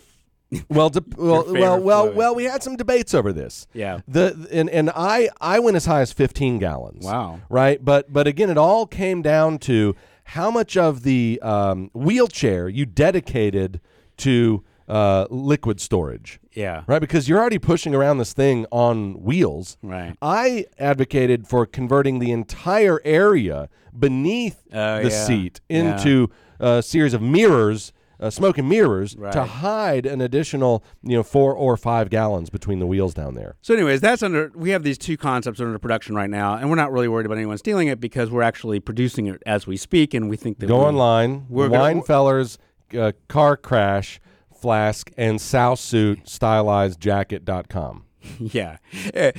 Well, 0.68 0.90
de- 0.90 1.02
well, 1.16 1.44
well, 1.52 1.80
well, 1.80 2.02
fluid. 2.04 2.16
well. 2.16 2.34
We 2.34 2.44
had 2.44 2.62
some 2.62 2.76
debates 2.76 3.14
over 3.14 3.32
this. 3.32 3.66
Yeah. 3.72 4.00
The 4.08 4.48
and 4.52 4.68
and 4.70 4.90
I 4.94 5.28
I 5.40 5.58
went 5.58 5.76
as 5.76 5.86
high 5.86 6.00
as 6.02 6.12
15 6.12 6.58
gallons. 6.58 7.04
Wow. 7.04 7.40
Right, 7.48 7.84
but 7.84 8.12
but 8.12 8.26
again, 8.26 8.50
it 8.50 8.58
all 8.58 8.86
came 8.86 9.22
down 9.22 9.58
to 9.60 9.94
how 10.24 10.50
much 10.50 10.76
of 10.76 11.02
the 11.02 11.40
um, 11.42 11.90
wheelchair 11.94 12.68
you 12.68 12.86
dedicated 12.86 13.80
to 14.18 14.62
uh, 14.88 15.26
liquid 15.30 15.80
storage. 15.80 16.38
Yeah. 16.52 16.84
Right, 16.86 16.98
because 17.00 17.28
you're 17.28 17.38
already 17.40 17.58
pushing 17.58 17.94
around 17.94 18.18
this 18.18 18.32
thing 18.32 18.66
on 18.70 19.22
wheels. 19.22 19.78
Right. 19.82 20.16
I 20.20 20.66
advocated 20.78 21.48
for 21.48 21.64
converting 21.66 22.18
the 22.18 22.30
entire 22.30 23.00
area 23.04 23.68
beneath 23.98 24.62
Oh, 24.72 25.02
the 25.02 25.08
yeah. 25.10 25.24
seat 25.26 25.60
Yeah. 25.68 25.92
into 25.96 26.30
a 26.60 26.82
series 26.82 27.14
of 27.14 27.22
mirrors, 27.22 27.92
uh, 28.22 28.30
smoke 28.30 28.56
and 28.56 28.68
mirrors, 28.68 29.14
to 29.14 29.44
hide 29.44 30.06
an 30.06 30.20
additional, 30.20 30.82
you 31.02 31.16
know, 31.16 31.22
four 31.22 31.54
or 31.54 31.76
five 31.76 32.08
gallons 32.08 32.48
between 32.48 32.78
the 32.78 32.86
wheels 32.86 33.12
down 33.12 33.34
there. 33.34 33.56
So, 33.60 33.74
anyways, 33.74 34.00
that's 34.00 34.22
under. 34.22 34.50
We 34.54 34.70
have 34.70 34.82
these 34.84 34.96
two 34.96 35.16
concepts 35.16 35.60
under 35.60 35.78
production 35.78 36.14
right 36.14 36.30
now, 36.30 36.54
and 36.54 36.70
we're 36.70 36.76
not 36.76 36.92
really 36.92 37.08
worried 37.08 37.26
about 37.26 37.36
anyone 37.38 37.58
stealing 37.58 37.88
it 37.88 38.00
because 38.00 38.30
we're 38.30 38.42
actually 38.42 38.80
producing 38.80 39.26
it 39.26 39.42
as 39.44 39.66
we 39.66 39.76
speak, 39.76 40.14
and 40.14 40.30
we 40.30 40.36
think 40.36 40.58
that 40.60 40.66
Go 40.66 40.78
we- 40.78 40.84
online, 40.86 41.46
we're 41.48 41.68
Winefellers 41.68 42.56
uh, 42.96 43.12
car 43.28 43.56
crash 43.56 44.20
flask 44.54 45.10
and 45.16 45.40
sow 45.40 45.74
suit 45.74 46.28
stylized 46.28 47.00
jacket.com. 47.00 48.04
Yeah, 48.38 48.76
Uh, 49.14 49.32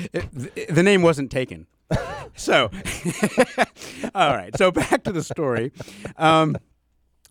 the 0.70 0.82
name 0.84 1.02
wasn't 1.04 1.32
taken. 1.32 1.68
so, 2.36 2.70
all 4.16 4.36
right. 4.36 4.56
So 4.58 4.72
back 4.72 5.04
to 5.04 5.12
the 5.12 5.24
story. 5.24 5.72
Um, 6.18 6.58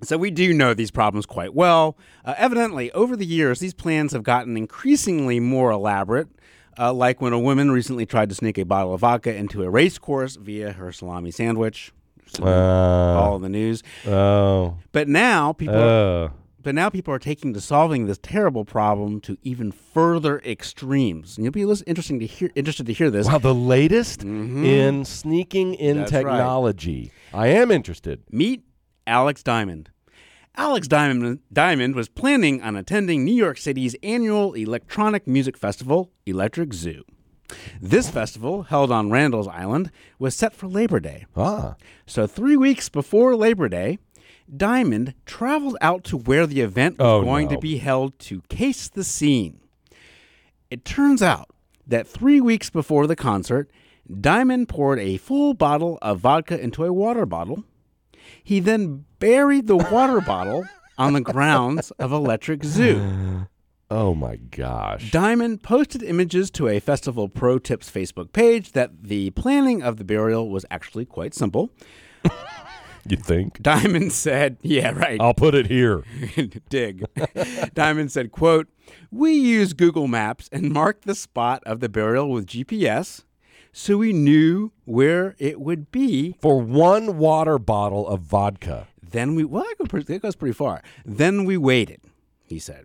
so 0.03 0.17
we 0.19 0.31
do 0.31 0.53
know 0.53 0.75
these 0.75 0.91
problems 0.91 1.27
quite 1.27 1.55
well. 1.55 1.97
Uh, 2.25 2.35
evidently, 2.37 2.91
over 2.93 3.17
the 3.17 3.27
years, 3.27 3.61
these 3.61 3.75
plans 3.75 4.13
have 4.13 4.23
gotten 4.23 4.57
increasingly 4.57 5.41
more 5.41 5.71
elaborate. 5.71 6.29
Uh, 6.79 6.91
like 6.93 7.21
when 7.21 7.35
a 7.35 7.39
woman 7.39 7.71
recently 7.71 8.07
tried 8.07 8.31
to 8.31 8.35
sneak 8.35 8.57
a 8.57 8.65
bottle 8.65 8.95
of 8.95 9.01
vodka 9.01 9.35
into 9.35 9.63
a 9.63 9.69
race 9.69 9.99
course 9.99 10.37
via 10.37 10.73
her 10.73 10.91
salami 10.91 11.31
sandwich. 11.31 11.93
In 12.39 12.45
all 12.49 13.37
in 13.37 13.43
the 13.43 13.51
news. 13.51 13.83
Oh. 14.07 14.79
But 14.93 15.07
now 15.07 15.53
people. 15.53 15.75
Uh, 15.77 16.31
But 16.63 16.75
now 16.75 16.89
people 16.89 17.13
are 17.13 17.19
taking 17.19 17.53
to 17.55 17.61
solving 17.61 18.07
this 18.07 18.19
terrible 18.23 18.65
problem 18.65 19.21
to 19.23 19.37
even 19.43 19.71
further 19.71 20.39
extremes. 20.41 21.37
And 21.37 21.45
you'll 21.45 21.53
be 21.53 21.63
interesting 21.87 22.21
to 22.21 22.27
hear, 22.27 22.51
interested 22.55 22.87
to 22.87 22.93
hear 22.95 23.11
this. 23.11 23.27
wow, 23.27 23.37
the 23.39 23.55
latest 23.55 24.23
in 24.23 25.05
sneaking 25.05 25.75
in 25.75 25.97
Mm-hmm. 25.97 26.01
That's 26.05 26.13
right. 26.13 26.23
technology. 26.23 27.13
I 27.35 27.49
am 27.49 27.71
interested. 27.71 28.23
Meet 28.31 28.63
Alex 29.07 29.43
Diamond. 29.43 29.91
Alex 30.55 30.87
Diamond, 30.87 31.41
Diamond 31.53 31.95
was 31.95 32.09
planning 32.09 32.63
on 32.63 32.77
attending 32.77 33.25
New 33.25 33.35
York 33.35 33.57
City's 33.57 33.97
annual 34.03 34.53
electronic 34.53 35.27
music 35.27 35.57
festival, 35.57 36.11
Electric 36.27 36.75
Zoo. 36.75 37.03
This 37.81 38.11
festival, 38.11 38.65
held 38.65 38.93
on 38.93 39.11
Randall's 39.11 39.49
Island, 39.49 39.91
was 40.19 40.35
set 40.35 40.53
for 40.55 40.67
Labor 40.67 41.01
Day. 41.01 41.27
Ah. 41.37 41.77
So, 42.07 42.27
three 42.27 42.57
weeks 42.57 42.89
before 42.89 43.35
Labor 43.35 43.69
Day, 43.69 43.99
Diamond 44.55 45.15
traveled 45.27 45.77
out 45.81 46.05
to 46.05 46.17
where 46.19 46.47
the 46.47 46.61
event 46.61 46.99
was 46.99 47.07
Oh, 47.07 47.23
going 47.23 47.49
no. 47.49 47.55
to 47.55 47.59
be 47.61 47.79
held 47.79 48.19
to 48.21 48.43
case 48.49 48.89
the 48.89 49.05
scene. 49.05 49.61
It 50.71 50.85
turns 50.85 51.23
out 51.23 51.49
that 51.87 52.07
three 52.07 52.41
weeks 52.41 52.71
before 52.71 53.07
the 53.07 53.17
concert, 53.17 53.71
Diamond 54.21 54.69
poured 54.69 54.99
a 54.99 55.17
full 55.17 55.55
bottle 55.55 55.99
of 56.03 56.21
vodka 56.21 56.59
into 56.61 56.85
a 56.85 56.93
water 56.93 57.25
bottle. 57.27 57.65
He 58.43 58.61
then 58.61 59.05
buried 59.19 59.67
the 59.67 59.77
water 59.77 60.21
bottle 60.27 60.67
on 60.99 61.13
the 61.13 61.21
grounds 61.21 61.91
of 61.93 62.13
Electric 62.13 62.65
Zoo. 62.65 63.47
Oh 63.95 64.15
my 64.15 64.37
gosh. 64.37 65.11
Diamond 65.11 65.63
posted 65.63 66.03
images 66.03 66.51
to 66.53 66.67
a 66.67 66.81
Festival 66.81 67.29
Pro 67.29 67.59
Tips 67.59 67.91
Facebook 67.91 68.33
page 68.33 68.73
that 68.73 69.03
the 69.03 69.29
planning 69.33 69.83
of 69.83 69.99
the 69.99 70.05
burial 70.05 70.49
was 70.49 70.65
actually 70.71 71.05
quite 71.05 71.35
simple. 71.35 71.69
You 73.05 73.17
think? 73.17 73.61
Diamond 73.61 74.13
said, 74.13 74.59
"Yeah, 74.63 74.91
right. 74.93 75.21
I'll 75.21 75.35
put 75.35 75.55
it 75.55 75.67
here. 75.67 76.05
Dig." 76.69 77.05
Diamond 77.75 78.13
said, 78.13 78.31
"Quote: 78.31 78.69
We 79.11 79.33
used 79.33 79.77
Google 79.77 80.07
Maps 80.07 80.49
and 80.53 80.71
marked 80.73 81.05
the 81.05 81.17
spot 81.17 81.63
of 81.67 81.81
the 81.81 81.89
burial 81.89 82.31
with 82.31 82.47
GPS, 82.47 83.25
so 83.73 83.99
we 83.99 84.13
knew 84.13 84.73
where 84.85 85.35
it 85.39 85.61
would 85.61 85.91
be. 85.91 86.37
For 86.41 86.61
one 86.61 87.19
water 87.19 87.59
bottle 87.59 88.07
of 88.07 88.21
vodka. 88.21 88.89
Then 89.03 89.35
we 89.35 89.45
well, 89.45 89.65
that 89.65 89.79
goes 89.79 89.89
pretty, 89.89 90.13
that 90.13 90.23
goes 90.23 90.37
pretty 90.37 90.55
far. 90.55 90.83
Then 91.05 91.45
we 91.45 91.57
waited." 91.57 92.01
He 92.45 92.59
said. 92.59 92.85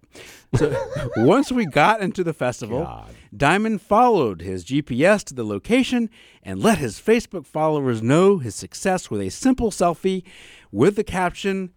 So 0.56 0.74
once 1.18 1.52
we 1.52 1.66
got 1.66 2.00
into 2.00 2.24
the 2.24 2.34
festival, 2.34 3.06
Diamond 3.36 3.82
followed 3.82 4.42
his 4.42 4.64
GPS 4.64 5.26
to 5.26 5.34
the 5.34 5.44
location 5.44 6.10
and 6.42 6.62
let 6.62 6.78
his 6.78 7.02
Facebook 7.02 7.46
followers 7.46 8.02
know 8.02 8.38
his 8.38 8.56
success 8.56 9.12
with 9.12 9.20
a 9.20 9.30
simple 9.30 9.70
selfie 9.70 10.24
with 10.72 10.96
the 10.96 11.04
caption, 11.04 11.74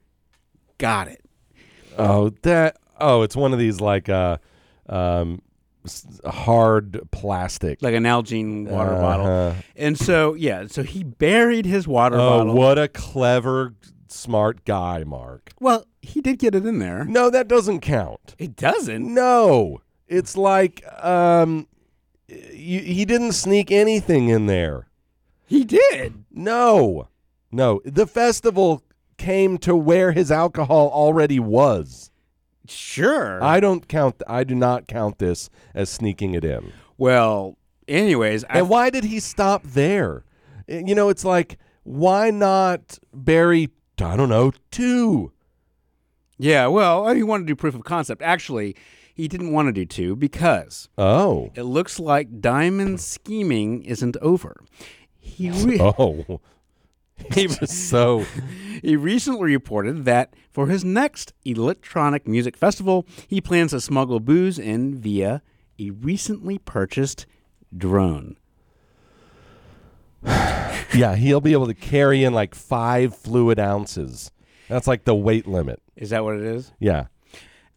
Got 0.80 1.08
it. 1.08 1.22
Oh, 1.98 2.30
that. 2.40 2.78
Oh, 2.98 3.20
it's 3.20 3.36
one 3.36 3.52
of 3.52 3.58
these 3.58 3.82
like 3.82 4.08
uh, 4.08 4.38
um, 4.88 5.42
hard 6.26 7.00
plastic. 7.10 7.80
like 7.82 7.94
an 7.94 8.04
Nalgene 8.04 8.66
water 8.68 8.92
Uh-huh. 8.92 9.00
bottle. 9.00 9.54
And 9.76 9.98
so, 9.98 10.34
yeah, 10.34 10.66
so 10.66 10.82
he 10.82 11.02
buried 11.04 11.66
his 11.66 11.86
water 11.88 12.16
oh, 12.16 12.38
bottle. 12.38 12.54
what 12.54 12.78
a 12.78 12.88
clever, 12.88 13.74
smart 14.08 14.64
guy, 14.64 15.04
Mark. 15.04 15.52
Well, 15.60 15.86
he 16.02 16.20
did 16.20 16.38
get 16.38 16.54
it 16.54 16.66
in 16.66 16.78
there. 16.78 17.04
No, 17.04 17.30
that 17.30 17.48
doesn't 17.48 17.80
count. 17.80 18.34
It 18.38 18.56
doesn't. 18.56 19.12
No, 19.12 19.80
it's 20.08 20.36
like 20.36 20.82
um, 21.02 21.66
you, 22.28 22.80
he 22.80 23.04
didn't 23.04 23.32
sneak 23.32 23.70
anything 23.70 24.28
in 24.28 24.46
there. 24.46 24.88
He 25.46 25.64
did. 25.64 26.24
No, 26.30 27.08
no. 27.50 27.80
The 27.84 28.06
festival 28.06 28.82
came 29.18 29.58
to 29.58 29.74
where 29.76 30.12
his 30.12 30.30
alcohol 30.30 30.88
already 30.88 31.38
was. 31.40 32.09
Sure. 32.68 33.42
I 33.42 33.60
don't 33.60 33.88
count. 33.88 34.22
I 34.28 34.44
do 34.44 34.54
not 34.54 34.86
count 34.86 35.18
this 35.18 35.50
as 35.74 35.88
sneaking 35.90 36.34
it 36.34 36.44
in. 36.44 36.72
well, 36.98 37.56
anyways, 37.88 38.44
I, 38.44 38.58
And 38.58 38.68
why 38.68 38.90
did 38.90 39.04
he 39.04 39.18
stop 39.20 39.62
there? 39.64 40.24
Uh, 40.70 40.74
You 40.86 40.94
know, 40.94 41.08
it's 41.08 41.24
like 41.24 41.58
why 41.82 42.30
not 42.30 42.98
bury? 43.12 43.70
I 44.02 44.16
don't 44.16 44.28
know, 44.28 44.52
two. 44.70 45.32
yeah, 46.38 46.66
well, 46.68 47.12
he 47.12 47.22
wanted 47.22 47.44
to 47.46 47.52
do 47.52 47.56
proof 47.56 47.74
of 47.74 47.84
concept. 47.84 48.22
Actually, 48.22 48.74
he 49.14 49.28
didn't 49.28 49.52
want 49.52 49.68
to 49.68 49.72
do 49.72 49.84
two 49.84 50.16
because 50.16 50.88
Oh, 50.96 51.50
it 51.54 51.64
looks 51.64 51.98
like 52.00 52.40
Diamond 52.40 53.00
scheming 53.00 53.82
isn't 53.82 54.16
over. 54.22 54.62
He 55.18 55.50
re- 55.64 55.78
oh. 55.80 56.40
He's 57.34 57.58
just 57.58 57.88
so. 57.88 58.24
He 58.82 58.96
recently 58.96 59.52
reported 59.52 60.04
that 60.04 60.34
for 60.50 60.66
his 60.66 60.84
next 60.84 61.32
electronic 61.44 62.26
music 62.26 62.56
festival, 62.56 63.06
he 63.28 63.40
plans 63.40 63.72
to 63.72 63.80
smuggle 63.80 64.20
booze 64.20 64.58
in 64.58 64.98
via 65.00 65.42
a 65.78 65.90
recently 65.90 66.58
purchased 66.58 67.26
drone. 67.76 68.36
Yeah, 70.92 71.14
he'll 71.14 71.40
be 71.40 71.52
able 71.52 71.68
to 71.68 71.74
carry 71.74 72.24
in 72.24 72.32
like 72.32 72.52
five 72.52 73.14
fluid 73.14 73.60
ounces. 73.60 74.32
That's 74.68 74.88
like 74.88 75.04
the 75.04 75.14
weight 75.14 75.46
limit. 75.46 75.80
Is 75.94 76.10
that 76.10 76.24
what 76.24 76.34
it 76.34 76.42
is? 76.42 76.72
Yeah. 76.80 77.06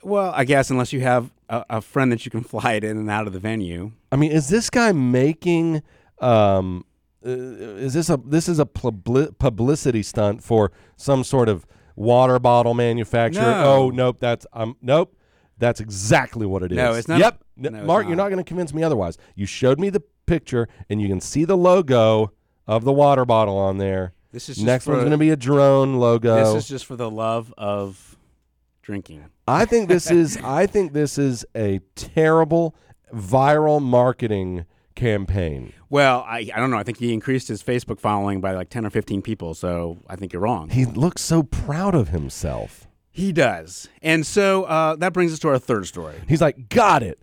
Well, 0.01 0.31
I 0.35 0.43
guess 0.45 0.71
unless 0.71 0.91
you 0.93 1.01
have 1.01 1.31
a, 1.47 1.63
a 1.69 1.81
friend 1.81 2.11
that 2.11 2.25
you 2.25 2.31
can 2.31 2.41
fly 2.43 2.73
it 2.73 2.83
in 2.83 2.97
and 2.97 3.09
out 3.09 3.27
of 3.27 3.33
the 3.33 3.39
venue. 3.39 3.91
I 4.11 4.15
mean, 4.15 4.31
is 4.31 4.49
this 4.49 4.71
guy 4.71 4.91
making? 4.93 5.83
Um, 6.19 6.85
uh, 7.25 7.29
is 7.29 7.93
this 7.93 8.09
a 8.09 8.17
this 8.25 8.47
is 8.49 8.59
a 8.59 8.65
publicity 8.65 10.03
stunt 10.03 10.43
for 10.43 10.71
some 10.97 11.23
sort 11.23 11.49
of 11.49 11.65
water 11.95 12.39
bottle 12.39 12.73
manufacturer? 12.73 13.43
No. 13.43 13.63
Oh, 13.65 13.89
nope. 13.89 14.17
That's 14.19 14.45
um, 14.53 14.75
nope. 14.81 15.15
That's 15.57 15.79
exactly 15.79 16.45
what 16.45 16.63
it 16.63 16.71
is. 16.71 16.75
No, 16.77 16.93
it's 16.93 17.07
not- 17.07 17.19
Yep, 17.19 17.43
no, 17.57 17.69
Mark, 17.83 18.07
you're 18.07 18.15
not. 18.15 18.23
not 18.23 18.29
going 18.29 18.43
to 18.43 18.47
convince 18.47 18.73
me 18.73 18.83
otherwise. 18.83 19.17
You 19.35 19.45
showed 19.45 19.79
me 19.79 19.89
the 19.89 20.01
picture, 20.25 20.67
and 20.89 21.01
you 21.01 21.07
can 21.07 21.21
see 21.21 21.45
the 21.45 21.55
logo 21.55 22.31
of 22.67 22.83
the 22.83 22.91
water 22.91 23.23
bottle 23.23 23.57
on 23.57 23.77
there. 23.77 24.13
This 24.31 24.49
is 24.49 24.55
just 24.55 24.65
Next 24.65 24.87
one's 24.87 25.01
going 25.01 25.11
to 25.11 25.17
be 25.17 25.29
a 25.29 25.35
drone 25.35 25.95
logo. 25.99 26.35
This 26.55 26.63
is 26.63 26.67
just 26.67 26.85
for 26.87 26.95
the 26.95 27.09
love 27.09 27.53
of 27.57 28.17
drinking. 28.81 29.25
I 29.47 29.65
think 29.65 29.89
this 29.89 30.09
is 30.09 30.37
I 30.43 30.65
think 30.65 30.91
this 30.93 31.17
is 31.19 31.45
a 31.55 31.79
terrible 31.95 32.75
viral 33.13 33.79
marketing 33.81 34.65
campaign. 34.95 35.71
Well, 35.93 36.25
I, 36.27 36.49
I 36.51 36.59
don't 36.59 36.71
know. 36.71 36.77
I 36.77 36.81
think 36.83 36.97
he 36.97 37.13
increased 37.13 37.47
his 37.47 37.61
Facebook 37.61 37.99
following 37.99 38.41
by 38.41 38.53
like 38.53 38.69
10 38.71 38.83
or 38.83 38.89
15 38.89 39.21
people, 39.21 39.53
so 39.53 39.99
I 40.09 40.15
think 40.15 40.33
you're 40.33 40.41
wrong. 40.41 40.69
He 40.71 40.85
looks 40.85 41.21
so 41.21 41.43
proud 41.43 41.93
of 41.93 42.09
himself. 42.09 42.87
He 43.11 43.31
does. 43.31 43.87
And 44.01 44.25
so 44.25 44.63
uh, 44.63 44.95
that 44.95 45.13
brings 45.13 45.31
us 45.31 45.37
to 45.39 45.49
our 45.49 45.59
third 45.59 45.85
story. 45.85 46.15
He's 46.27 46.41
like, 46.41 46.67
"Got 46.69 47.03
it. 47.03 47.21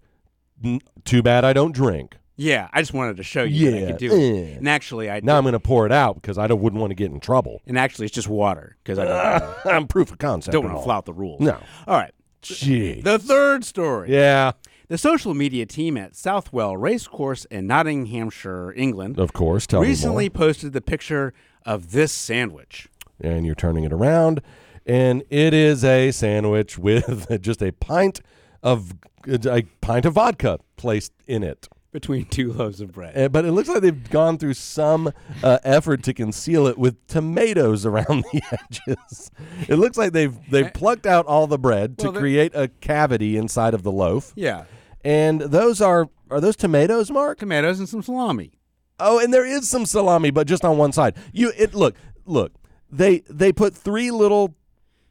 N- 0.64 0.80
too 1.04 1.20
bad 1.20 1.44
I 1.44 1.52
don't 1.52 1.72
drink. 1.74 2.16
Yeah, 2.36 2.68
I 2.72 2.80
just 2.80 2.94
wanted 2.94 3.16
to 3.16 3.24
show 3.24 3.42
you 3.42 3.72
that 3.72 3.82
I 3.82 3.86
could 3.90 3.96
do 3.98 4.12
it. 4.12 4.52
eh. 4.52 4.56
And 4.58 4.68
actually, 4.68 5.10
I 5.10 5.18
Now 5.20 5.36
I'm 5.36 5.42
going 5.42 5.52
to 5.54 5.58
pour 5.58 5.84
it 5.84 5.90
out 5.92 6.14
because 6.14 6.38
I 6.38 6.46
don't, 6.46 6.60
wouldn't 6.62 6.80
want 6.80 6.92
to 6.92 6.94
get 6.94 7.10
in 7.10 7.18
trouble. 7.18 7.60
and 7.66 7.76
actually, 7.76 8.06
it's 8.06 8.14
just 8.14 8.28
water 8.28 8.76
because 8.84 9.00
I 9.00 9.04
don't, 9.40 9.56
I'm 9.74 9.88
proof 9.88 10.12
of 10.12 10.18
concept. 10.18 10.52
don't 10.52 10.64
and 10.64 10.72
want 10.74 10.76
to 10.76 10.78
all. 10.78 10.84
flout 10.84 11.06
the 11.06 11.12
rules. 11.12 11.40
No. 11.40 11.58
All 11.88 11.96
right. 11.98 12.12
Gee. 12.42 13.00
The 13.02 13.18
third 13.18 13.64
story. 13.64 14.12
yeah, 14.14 14.52
The 14.90 14.98
social 14.98 15.34
media 15.34 15.66
team 15.66 15.96
at 15.96 16.16
Southwell 16.16 16.76
Racecourse 16.76 17.44
in 17.44 17.68
Nottinghamshire, 17.68 18.72
England, 18.76 19.20
of 19.20 19.32
course. 19.32 19.64
Tell 19.68 19.80
recently 19.80 20.28
posted 20.28 20.72
the 20.72 20.80
picture 20.80 21.32
of 21.64 21.92
this 21.92 22.10
sandwich. 22.10 22.88
And 23.20 23.46
you're 23.46 23.54
turning 23.54 23.84
it 23.84 23.92
around. 23.92 24.40
and 24.84 25.22
it 25.30 25.54
is 25.54 25.84
a 25.84 26.10
sandwich 26.10 26.76
with 26.76 27.40
just 27.40 27.62
a 27.62 27.70
pint 27.70 28.20
of 28.64 28.94
a 29.28 29.62
pint 29.80 30.06
of 30.06 30.14
vodka 30.14 30.58
placed 30.76 31.12
in 31.28 31.44
it. 31.44 31.68
Between 31.92 32.24
two 32.24 32.52
loaves 32.52 32.80
of 32.80 32.90
bread. 32.92 33.16
Uh, 33.16 33.28
but 33.28 33.44
it 33.44 33.52
looks 33.52 33.68
like 33.68 33.82
they've 33.82 34.10
gone 34.10 34.38
through 34.38 34.54
some 34.54 35.12
uh, 35.44 35.58
effort 35.64 36.02
to 36.04 36.14
conceal 36.14 36.66
it 36.66 36.78
with 36.78 37.04
tomatoes 37.06 37.86
around 37.90 38.24
the 38.32 38.42
edges. 38.50 39.30
It 39.68 39.76
looks 39.76 39.96
like 39.96 40.12
they've 40.12 40.36
they've 40.50 40.72
plucked 40.72 41.06
out 41.06 41.26
all 41.26 41.46
the 41.46 41.58
bread 41.58 41.96
to 41.98 42.04
Well, 42.06 42.12
they're- 42.14 42.20
create 42.22 42.52
a 42.56 42.66
cavity 42.66 43.36
inside 43.36 43.72
of 43.74 43.84
the 43.84 43.92
loaf. 43.92 44.32
yeah. 44.34 44.64
And 45.04 45.40
those 45.40 45.80
are 45.80 46.08
are 46.30 46.40
those 46.40 46.56
tomatoes, 46.56 47.10
Mark? 47.10 47.38
Tomatoes 47.38 47.78
and 47.78 47.88
some 47.88 48.02
salami. 48.02 48.52
Oh, 48.98 49.18
and 49.18 49.32
there 49.32 49.46
is 49.46 49.68
some 49.68 49.86
salami, 49.86 50.30
but 50.30 50.46
just 50.46 50.64
on 50.64 50.76
one 50.76 50.92
side. 50.92 51.16
You 51.32 51.52
it 51.56 51.74
look 51.74 51.96
look 52.26 52.52
they 52.90 53.20
they 53.30 53.52
put 53.52 53.74
three 53.74 54.10
little 54.10 54.54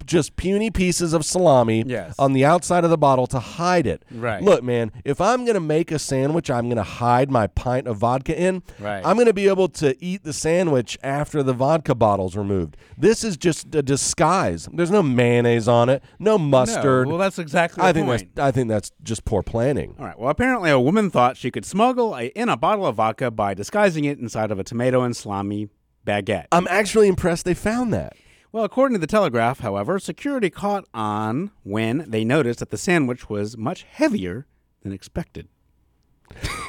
just 0.06 0.36
puny 0.36 0.70
pieces 0.72 1.14
of 1.14 1.24
salami 1.26 1.84
Yes. 1.86 2.16
on 2.18 2.34
the 2.34 2.46
outside 2.46 2.84
of 2.84 2.90
the 2.90 2.98
bottle 2.98 3.28
to 3.28 3.40
hide 3.40 3.86
it. 3.88 4.04
Right. 4.12 4.42
Look, 4.42 4.64
man, 4.64 4.92
if 5.06 5.22
I'm 5.22 5.46
gonna 5.46 5.60
make 5.60 5.92
a 5.92 6.00
sandwich, 6.00 6.50
I'm 6.50 6.68
gonna 6.70 6.84
hide 6.84 7.30
my 7.32 7.48
pint 7.48 7.88
of 7.88 7.98
vodka 7.98 8.40
in. 8.40 8.64
Right. 8.80 9.02
I'm 9.06 9.18
gonna 9.18 9.34
be 9.34 9.48
able 9.48 9.68
to 9.70 9.96
eat 10.04 10.24
the 10.24 10.34
sandwich 10.34 10.98
after 11.04 11.44
the 11.44 11.54
vodka 11.54 11.94
bottle's 11.96 12.36
removed. 12.36 12.78
This 12.98 13.24
is 13.24 13.38
just 13.38 13.74
a 13.76 13.82
disguise. 13.84 14.68
There's 14.74 14.92
no 14.92 15.04
mayonnaise 15.04 15.68
on 15.68 15.90
it, 15.90 16.04
no 16.18 16.38
mustard. 16.38 17.08
No, 17.08 17.12
well, 17.16 17.18
that's 17.20 17.40
exactly 17.40 17.84
I 17.84 17.94
think 17.94 18.08
point. 18.08 18.36
that's 18.36 18.48
I 18.48 18.52
think 18.52 18.70
that's 18.70 18.92
just 19.04 19.26
poor 19.26 19.44
planning. 19.44 19.96
All 20.00 20.06
right. 20.06 20.18
Well, 20.20 20.30
apparently 20.30 20.70
a 20.72 20.80
woman 20.80 21.10
thought 21.10 21.38
she 21.38 21.52
could 21.52 21.66
smuggle 21.66 22.16
a, 22.16 22.26
in 22.28 22.50
a 22.50 22.58
bottle 22.58 22.86
of 22.86 22.96
vodka 22.96 23.32
by 23.32 23.54
disguising 23.54 24.06
it 24.06 24.20
inside 24.20 24.52
of 24.52 24.60
a 24.60 24.64
tomato 24.64 25.02
and 25.04 25.16
salami 25.16 25.70
baguette. 26.06 26.46
I'm 26.52 26.68
actually 26.70 27.08
impressed 27.08 27.46
they 27.46 27.54
found 27.54 27.94
that. 27.94 28.14
Well, 28.52 28.64
according 28.64 28.96
to 28.96 29.00
the 29.00 29.06
Telegraph, 29.06 29.60
however, 29.60 30.00
security 30.00 30.50
caught 30.50 30.86
on 30.92 31.52
when 31.62 32.10
they 32.10 32.26
noticed 32.26 32.58
that 32.60 32.72
the 32.72 32.80
sandwich 32.80 33.30
was 33.30 33.56
much 33.56 33.84
heavier 33.84 34.48
than 34.82 34.92
expected. 34.92 35.48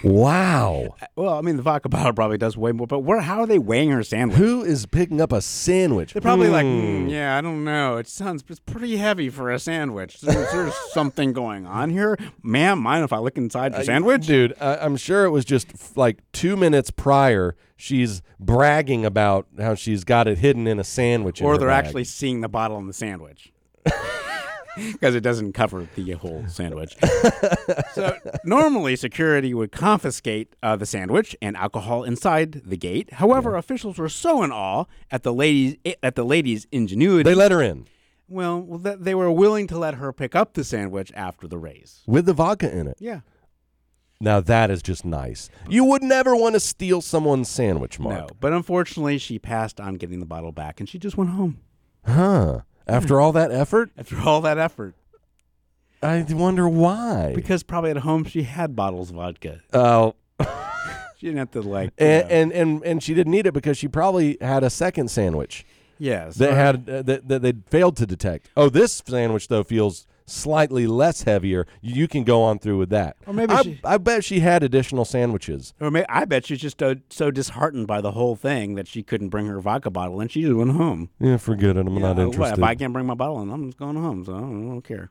Wow. 0.03 0.95
Well, 1.17 1.35
I 1.39 1.43
mean, 1.43 1.57
the 1.57 1.63
vodka 1.63 1.89
bottle 1.91 2.13
probably 2.13 2.39
does 2.39 2.57
way 2.57 2.73
more, 2.73 2.87
but 2.87 3.01
where? 3.01 3.21
How 3.21 3.41
are 3.41 3.47
they 3.47 3.59
weighing 3.59 3.91
her 3.91 4.03
sandwich? 4.03 4.39
Who 4.39 4.63
is 4.63 4.87
picking 4.87 5.21
up 5.21 5.33
a 5.33 5.41
sandwich? 5.41 6.13
They're 6.13 6.23
probably 6.23 6.49
like, 6.49 6.65
Hmm. 6.67 7.03
"Hmm, 7.05 7.09
yeah, 7.09 7.37
I 7.37 7.41
don't 7.41 7.65
know. 7.65 7.97
It 7.99 8.09
sounds 8.09 8.43
it's 8.49 8.61
pretty 8.61 8.97
heavy 8.97 9.29
for 9.29 9.51
a 9.51 9.59
sandwich. 9.59 10.21
There's, 10.21 10.51
there's 10.53 10.75
something 10.93 11.33
going 11.33 11.67
on 11.67 11.91
here, 11.91 12.17
ma'am. 12.43 12.79
Mind 12.81 13.05
if 13.05 13.13
I 13.13 13.19
look 13.19 13.37
inside 13.37 13.75
your 13.75 13.85
sandwich? 13.85 14.27
dude. 14.27 14.55
I, 14.61 14.77
I'm 14.79 14.97
sure 14.97 15.25
it 15.25 15.31
was 15.31 15.45
just 15.45 15.97
like 15.97 16.19
two 16.33 16.57
minutes 16.57 16.91
prior. 16.91 17.57
She's 17.77 18.21
bragging 18.39 19.05
about 19.07 19.47
how 19.59 19.75
she's 19.75 20.05
got 20.05 20.29
it 20.29 20.39
hidden 20.39 20.67
in 20.67 20.79
a 20.79 20.85
sandwich, 20.85 21.41
or 21.41 21.57
they're 21.57 21.69
bag. 21.69 21.85
actually 21.87 22.05
seeing 22.05 22.41
the 22.43 22.49
bottle 22.49 22.77
in 22.79 22.87
the 22.87 22.93
sandwich 22.93 23.53
because 24.77 25.15
it 25.15 25.21
doesn't 25.21 25.53
cover 25.53 25.89
the 25.95 26.13
whole 26.13 26.45
sandwich. 26.49 26.97
so 27.93 28.17
normally, 28.45 28.97
security 28.97 29.55
would 29.55 29.73
confiscate 29.73 30.55
uh, 30.63 30.77
the 30.77 30.87
sandwich 30.87 31.37
and 31.43 31.57
alcohol 31.57 32.05
inside 32.05 32.63
the 32.65 32.77
gate. 32.77 33.15
However, 33.15 33.57
officials 33.57 33.99
were 33.99 34.09
so 34.09 34.43
in 34.43 34.53
awe 34.53 34.85
at 35.11 35.23
the 35.23 35.33
ladies 35.33 35.77
at 36.03 36.15
the 36.15 36.25
lady's 36.25 36.67
ingenuity. 36.73 37.23
They 37.23 37.35
let 37.35 37.53
her 37.53 37.63
in 37.63 37.87
well, 38.31 38.61
well, 38.61 38.97
they 38.99 39.15
were 39.15 39.31
willing 39.31 39.67
to 39.67 39.79
let 39.79 39.95
her 39.95 40.13
pick 40.13 40.35
up 40.37 40.55
the 40.55 40.65
sandwich 40.65 41.11
after 41.15 41.49
the 41.49 41.59
race. 41.59 42.03
with 42.07 42.27
the 42.27 42.33
vodka 42.33 42.75
in 42.75 42.87
it. 42.87 42.97
Yeah. 43.01 43.21
Now 44.21 44.41
that 44.41 44.71
is 44.71 44.83
just 44.83 45.05
nice. 45.05 45.49
You 45.69 45.85
would 45.85 46.03
never 46.03 46.37
want 46.37 46.55
to 46.55 46.61
steal 46.61 47.01
someone's 47.01 47.49
sandwich, 47.49 47.99
Mark. 47.99 48.19
No, 48.19 48.29
but 48.39 48.53
unfortunately, 48.53 49.19
she 49.19 49.39
passed 49.39 49.81
on 49.81 49.95
getting 49.95 50.21
the 50.21 50.27
bottle 50.27 50.53
back, 50.53 50.79
and 50.79 50.89
she 50.89 50.99
just 50.99 51.17
went 51.17 51.31
home 51.31 51.59
Huh? 52.07 52.61
After 52.87 53.21
all 53.21 53.33
that 53.33 53.51
effort, 53.53 53.91
after 53.97 54.19
all 54.21 54.41
that 54.43 54.59
effort. 54.59 54.95
I 56.03 56.25
wonder 56.31 56.69
why. 56.69 57.33
Because 57.35 57.63
probably 57.63 57.91
at 57.91 57.99
home 57.99 58.25
she 58.25 58.45
had 58.45 58.75
bottles 58.75 59.11
of 59.11 59.17
vodka. 59.17 59.61
Oh, 59.73 60.15
She 61.19 61.27
didn't 61.27 61.39
have 61.41 61.51
to 61.51 61.61
like. 61.61 61.93
you 62.01 62.07
and, 62.07 62.29
know- 62.29 62.35
and 62.35 62.53
and 62.53 62.85
and 62.85 63.03
she 63.03 63.13
didn't 63.13 63.33
need 63.33 63.47
it 63.47 63.53
because 63.53 63.77
she 63.77 63.89
probably 63.89 64.39
had 64.41 64.63
a 64.65 64.71
second 64.71 65.11
sandwich 65.11 65.67
yes, 65.99 66.37
that 66.37 66.55
had 66.55 66.89
uh, 66.89 67.03
that, 67.03 67.29
that 67.29 67.43
they 67.43 67.53
failed 67.69 67.99
to 67.99 68.07
detect. 68.07 68.49
Oh, 68.57 68.71
this 68.71 69.03
sandwich 69.07 69.49
though 69.49 69.63
feels 69.63 70.07
slightly 70.31 70.87
less 70.87 71.23
heavier. 71.25 71.67
You 71.81 72.09
can 72.09 72.25
go 72.25 72.43
on 72.43 72.59
through 72.59 72.79
with 72.79 72.91
that. 72.91 73.17
Or 73.27 73.33
maybe 73.33 73.53
I, 73.53 73.63
she- 73.63 73.81
I 73.85 73.99
bet 73.99 74.25
she 74.25 74.41
had 74.41 74.63
additional 74.63 75.05
sandwiches. 75.05 75.75
Or 75.81 75.91
may, 75.91 76.05
I 76.09 76.25
bet 76.25 76.47
she's 76.47 76.61
just 76.61 76.79
so, 76.79 76.95
so 77.11 77.31
disheartened 77.31 77.87
by 77.87 78.01
the 78.01 78.13
whole 78.13 78.37
thing 78.37 78.75
that 78.77 78.87
she 78.89 79.03
couldn't 79.03 79.29
bring 79.31 79.47
her 79.47 79.61
vodka 79.61 79.91
bottle, 79.91 80.21
and 80.21 80.31
she 80.31 80.43
just 80.43 80.55
went 80.55 80.73
home. 80.73 81.11
Yeah, 81.19 81.37
forget 81.37 81.77
it. 81.77 81.87
I'm 81.87 81.95
not 81.95 82.17
Yeah, 82.17 82.25
what, 82.25 82.33
interested. 82.33 82.59
if 82.59 82.65
I 82.65 82.75
can't 82.75 82.93
bring 82.93 83.07
my 83.07 83.15
bottle, 83.15 83.41
in, 83.43 83.51
I'm 83.51 83.67
just 83.67 83.79
going 83.79 83.97
home. 83.97 84.25
So 84.25 84.35
I 84.35 84.41
don't, 84.41 84.65
I 84.67 84.69
don't 84.71 84.83
care. 84.83 85.11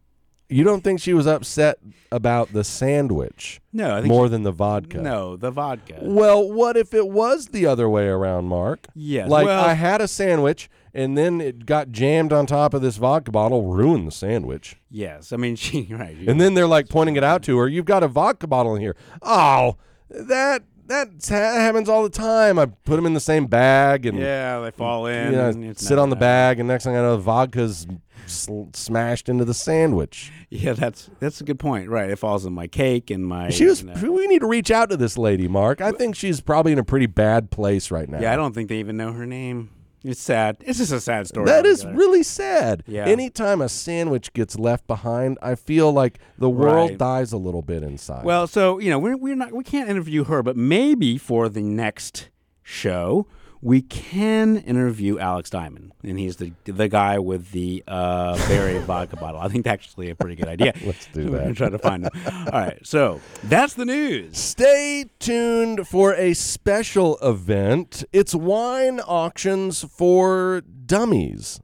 you 0.49 0.63
don't 0.63 0.83
think 0.83 0.99
she 0.99 1.13
was 1.13 1.27
upset 1.27 1.77
about 2.11 2.53
the 2.53 2.63
sandwich 2.63 3.61
No, 3.71 3.95
I 3.97 4.01
think 4.01 4.07
more 4.11 4.25
she- 4.25 4.31
than 4.31 4.43
the 4.43 4.51
vodka? 4.51 4.99
No, 5.01 5.35
the 5.35 5.51
vodka. 5.51 5.99
Well, 6.01 6.51
what 6.51 6.75
if 6.77 6.93
it 6.93 7.07
was 7.07 7.47
the 7.47 7.65
other 7.65 7.87
way 7.89 8.07
around, 8.07 8.45
Mark? 8.45 8.87
Yes, 8.95 9.29
Like 9.29 9.45
well- 9.45 9.63
I 9.63 9.73
had 9.73 10.01
a 10.01 10.07
sandwich 10.07 10.69
and 10.93 11.17
then 11.17 11.39
it 11.41 11.65
got 11.65 11.91
jammed 11.91 12.31
on 12.33 12.45
top 12.45 12.73
of 12.73 12.81
this 12.81 12.97
vodka 12.97 13.31
bottle, 13.31 13.65
ruined 13.71 14.07
the 14.07 14.11
sandwich. 14.11 14.77
Yes, 14.89 15.31
I 15.33 15.37
mean 15.37 15.55
she 15.57 15.87
right. 15.91 16.15
And 16.27 16.39
then 16.39 16.53
they're 16.53 16.67
like 16.67 16.89
pointing 16.89 17.15
it 17.15 17.23
out 17.23 17.43
to 17.43 17.57
her. 17.57 17.67
You've 17.67 17.85
got 17.85 18.03
a 18.03 18.07
vodka 18.07 18.47
bottle 18.47 18.75
in 18.75 18.81
here. 18.81 18.95
Oh, 19.21 19.77
that 20.09 20.63
that 20.87 21.09
happens 21.29 21.87
all 21.87 22.01
the 22.01 22.09
time. 22.09 22.57
I 22.57 22.65
put 22.65 22.95
them 22.95 23.05
in 23.05 23.13
the 23.13 23.19
same 23.19 23.45
bag 23.45 24.05
and 24.07 24.17
yeah, 24.17 24.59
they 24.59 24.71
fall 24.71 25.05
in. 25.05 25.31
you 25.31 25.63
know, 25.63 25.73
sit 25.73 25.99
on 25.99 26.09
the 26.09 26.15
bag, 26.15 26.59
and 26.59 26.67
next 26.67 26.83
thing 26.83 26.95
I 26.95 27.01
know, 27.01 27.15
the 27.15 27.21
vodka's 27.21 27.85
sl- 28.25 28.63
smashed 28.73 29.29
into 29.29 29.45
the 29.45 29.53
sandwich. 29.53 30.31
Yeah, 30.49 30.73
that's 30.73 31.11
that's 31.19 31.41
a 31.41 31.43
good 31.43 31.59
point. 31.59 31.89
Right, 31.89 32.09
it 32.09 32.15
falls 32.17 32.43
in 32.43 32.53
my 32.53 32.65
cake 32.65 33.11
and 33.11 33.23
my. 33.23 33.51
She 33.51 33.65
was. 33.65 33.83
you 33.83 33.89
know- 33.93 34.11
We 34.11 34.25
need 34.25 34.39
to 34.39 34.47
reach 34.47 34.71
out 34.71 34.89
to 34.89 34.97
this 34.97 35.15
lady, 35.15 35.47
Mark. 35.47 35.79
I 35.79 35.91
think 35.91 36.15
she's 36.15 36.41
probably 36.41 36.71
in 36.71 36.79
a 36.79 36.83
pretty 36.83 37.05
bad 37.05 37.51
place 37.51 37.91
right 37.91 38.09
now. 38.09 38.19
Yeah, 38.19 38.33
I 38.33 38.35
don't 38.35 38.53
think 38.55 38.67
they 38.69 38.79
even 38.79 38.97
know 38.97 39.11
her 39.13 39.27
name. 39.27 39.69
It's 40.03 40.21
sad. 40.21 40.57
It's 40.61 40.77
just 40.79 40.93
a 40.93 40.99
sad 41.01 41.27
story. 41.27 41.45
That 41.47 41.65
is 41.65 41.79
altogether. 41.81 41.97
really 41.99 42.23
sad. 42.23 42.83
Yeah. 42.87 43.05
Anytime 43.05 43.61
a 43.61 43.67
sandwich 43.67 44.31
gets 44.33 44.57
left 44.57 44.87
behind, 44.87 45.37
I 45.41 45.55
feel 45.55 45.91
like 45.91 46.19
the 46.37 46.49
world 46.49 46.91
Right. 46.91 46.97
dies 46.97 47.33
a 47.33 47.37
little 47.37 47.61
bit 47.61 47.83
inside. 47.83 48.23
Well, 48.23 48.47
so 48.47 48.79
you 48.79 48.89
know, 48.89 48.97
we're 48.99 49.17
we're 49.17 49.35
not 49.35 49.51
we 49.53 49.63
can't 49.63 49.89
interview 49.89 50.23
her, 50.25 50.41
but 50.41 50.55
maybe 50.55 51.17
for 51.17 51.49
the 51.49 51.63
next 51.63 52.29
show 52.63 53.27
we 53.61 53.81
can 53.81 54.57
interview 54.57 55.19
Alex 55.19 55.49
Diamond, 55.49 55.91
and 56.03 56.17
he's 56.17 56.37
the 56.37 56.53
the 56.65 56.87
guy 56.87 57.19
with 57.19 57.51
the 57.51 57.83
uh, 57.87 58.37
berry 58.47 58.79
vodka 58.85 59.17
bottle. 59.17 59.39
I 59.39 59.49
think 59.49 59.65
that's 59.65 59.73
actually 59.83 60.09
a 60.09 60.15
pretty 60.15 60.35
good 60.35 60.47
idea. 60.47 60.73
Let's 60.85 61.07
do 61.07 61.31
We're 61.31 61.47
that. 61.47 61.57
try 61.57 61.69
to 61.69 61.77
find 61.79 62.05
him. 62.05 62.11
All 62.53 62.59
right, 62.59 62.79
so 62.85 63.19
that's 63.43 63.73
the 63.73 63.85
news. 63.85 64.37
Stay 64.37 65.05
tuned 65.19 65.87
for 65.87 66.13
a 66.13 66.33
special 66.33 67.17
event. 67.21 68.03
It's 68.13 68.33
wine 68.33 68.99
auctions 69.01 69.83
for 69.83 70.61
dummies. 70.85 71.59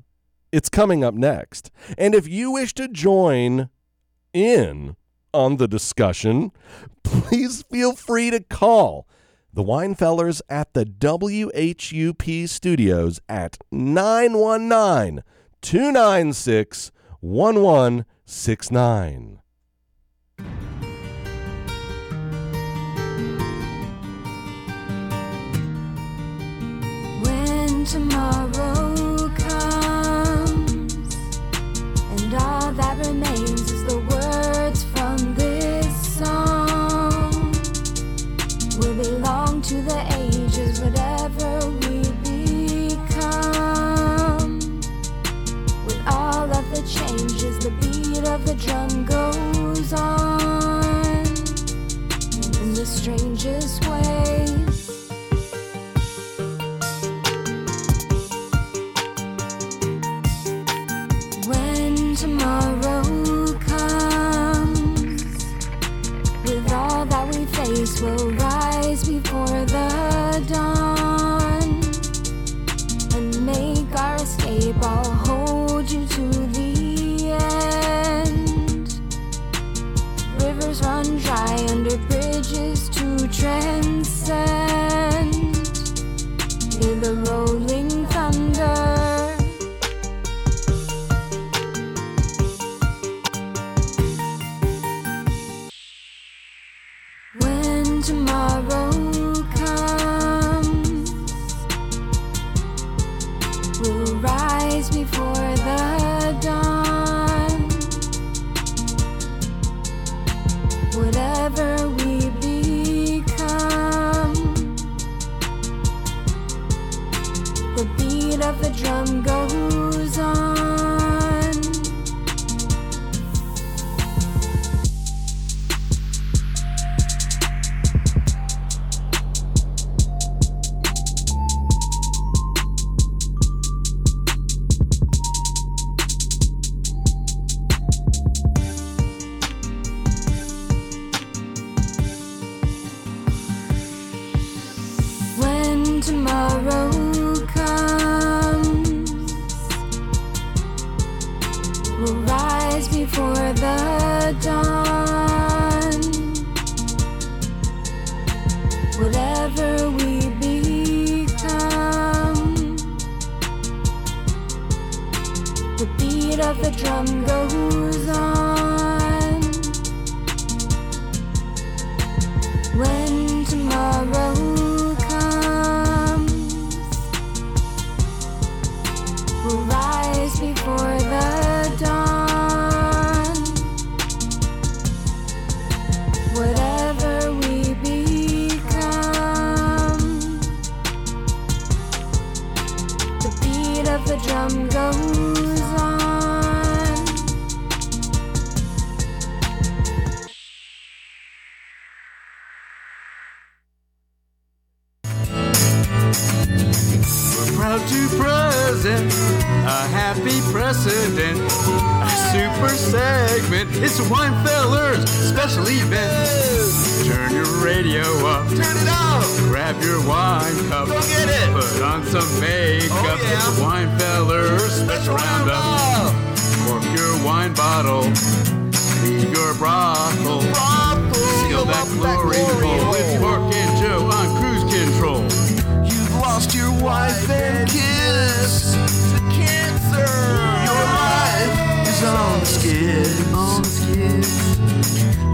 It's 0.51 0.69
coming 0.69 1.03
up 1.03 1.13
next. 1.13 1.71
And 1.97 2.15
if 2.15 2.27
you 2.27 2.51
wish 2.51 2.73
to 2.75 2.87
join 2.87 3.69
in 4.33 4.95
on 5.33 5.57
the 5.57 5.67
discussion, 5.67 6.51
please 7.03 7.63
feel 7.63 7.93
free 7.95 8.31
to 8.31 8.39
call 8.39 9.07
the 9.55 9.63
Winefellers 9.63 10.41
at 10.49 10.73
the 10.73 10.85
WHUP 10.85 12.49
studios 12.49 13.21
at 13.29 13.57
919 13.71 15.23
296 15.61 16.91
1169. 17.21 19.39
The 48.55 48.63
drum 48.63 49.05
goes 49.05 49.93
on 49.93 51.25
in 52.61 52.73
the 52.73 52.85
strangest 52.85 53.85
ways. 53.87 54.44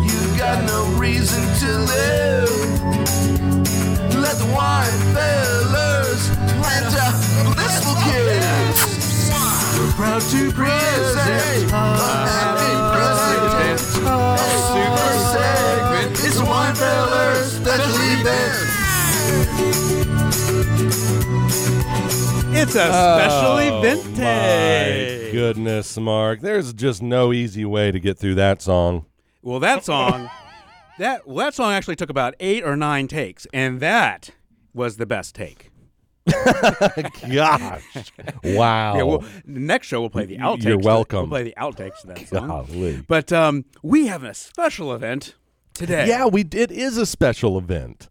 You've 0.03 0.38
got 0.38 0.64
no 0.66 0.86
reason 0.97 1.41
to 1.62 1.70
live. 1.80 2.49
Let 4.16 4.38
the 4.38 4.45
wine 4.53 4.97
fellers 5.16 6.30
plant 6.59 6.93
a 6.93 7.07
blissful 7.55 7.95
kiss. 8.05 8.78
We're 9.80 9.91
proud 9.93 10.22
to 10.22 10.51
present 10.51 11.72
It's 22.62 22.76
a 22.76 22.86
special 22.89 23.57
event 23.57 24.18
My 24.18 25.32
goodness, 25.32 25.97
Mark. 25.97 26.41
There's 26.41 26.74
just 26.74 27.01
no 27.01 27.34
easy 27.34 27.66
way 27.66 27.91
to 27.91 27.99
get 27.99 28.20
through 28.20 28.36
that 28.36 28.62
song. 28.62 29.07
Well, 29.41 29.59
that 29.62 29.84
song, 29.84 30.30
that 30.99 31.26
well, 31.28 31.38
that 31.38 31.55
song 31.55 31.74
actually 31.74 31.95
took 31.95 32.12
about 32.12 32.36
eight 32.39 32.64
or 32.64 32.76
nine 32.76 33.07
takes, 33.07 33.47
and 33.51 33.80
that 33.80 34.30
was 34.76 34.97
the 34.97 35.07
best 35.07 35.34
take. 35.34 35.72
Gosh. 37.34 38.12
Wow. 38.43 38.95
Yeah, 38.95 39.03
well, 39.03 39.24
next 39.43 39.88
show 39.88 39.99
we'll 39.99 40.12
play 40.12 40.28
the 40.28 40.38
outtakes. 40.38 40.64
You're 40.64 40.78
welcome. 40.78 41.32
We'll 41.32 41.41
play 41.41 41.43
the 41.43 41.55
outtakes 41.57 42.01
to 42.01 42.07
that 42.07 42.28
song. 42.28 42.47
Golly. 42.47 43.03
But 43.07 43.34
um, 43.34 43.66
we 43.82 44.05
have 44.05 44.24
a 44.24 44.36
special 44.36 44.93
event 44.93 45.34
today. 45.74 46.07
Yeah, 46.07 46.28
we 46.28 46.41
it 46.41 46.70
is 46.70 46.99
a 46.99 47.07
special 47.07 47.57
event. 47.57 48.07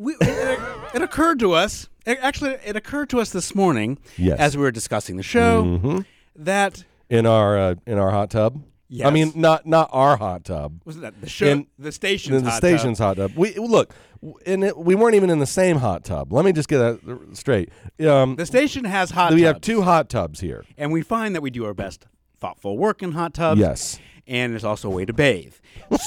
We, 0.00 0.14
it, 0.20 0.58
it 0.94 1.02
occurred 1.02 1.38
to 1.40 1.52
us. 1.52 1.88
It, 2.06 2.18
actually, 2.22 2.56
it 2.64 2.76
occurred 2.76 3.10
to 3.10 3.20
us 3.20 3.30
this 3.30 3.54
morning 3.54 3.98
Yes. 4.16 4.38
as 4.40 4.56
we 4.56 4.62
were 4.62 4.70
discussing 4.70 5.16
the 5.16 5.22
show 5.22 5.62
Mhm. 5.64 6.04
that 6.36 6.84
In 7.08 7.26
our 7.26 7.58
uh, 7.58 7.74
in 7.86 7.98
our 7.98 8.10
hot 8.10 8.30
tub. 8.30 8.62
I 9.04 9.10
mean, 9.10 9.32
not 9.36 9.66
not 9.66 9.88
our 9.92 10.16
hot 10.16 10.44
tub. 10.44 10.80
was 10.84 10.98
that 11.00 11.20
the 11.20 11.28
show, 11.28 11.46
In- 11.46 11.66
the 11.78 11.92
station's 11.92 12.38
in 12.38 12.44
the 12.44 12.50
hot 12.50 12.56
station's 12.56 12.98
tub. 12.98 13.18
hot 13.18 13.28
tub. 13.28 13.32
We 13.36 13.54
look, 13.54 13.94
and 14.46 14.64
it, 14.64 14.76
we 14.76 14.94
weren't 14.96 15.14
even 15.14 15.30
in 15.30 15.38
the 15.38 15.46
same 15.46 15.76
hot 15.76 16.02
tub. 16.04 16.32
Let 16.32 16.44
me 16.44 16.52
just 16.52 16.68
get 16.68 16.78
that 16.78 17.28
straight. 17.34 17.68
Um, 18.04 18.34
The 18.36 18.46
station 18.46 18.84
has 18.86 19.10
hot. 19.12 19.32
we 19.32 19.42
tubs, 19.42 19.46
have 19.46 19.60
two 19.60 19.82
hot 19.82 20.08
tubs 20.08 20.40
here. 20.40 20.64
and 20.76 20.90
we 20.90 21.02
find 21.02 21.34
that 21.36 21.40
we 21.42 21.50
do 21.50 21.64
our 21.66 21.74
best 21.74 22.06
thoughtful 22.40 22.76
work 22.78 23.02
in 23.02 23.12
hot 23.12 23.34
tubs. 23.34 23.60
Yes. 23.60 23.98
and 24.26 24.52
there's 24.52 24.64
also 24.64 24.88
a 24.88 24.94
way 24.94 25.04
to 25.04 25.12
bathe. 25.12 25.54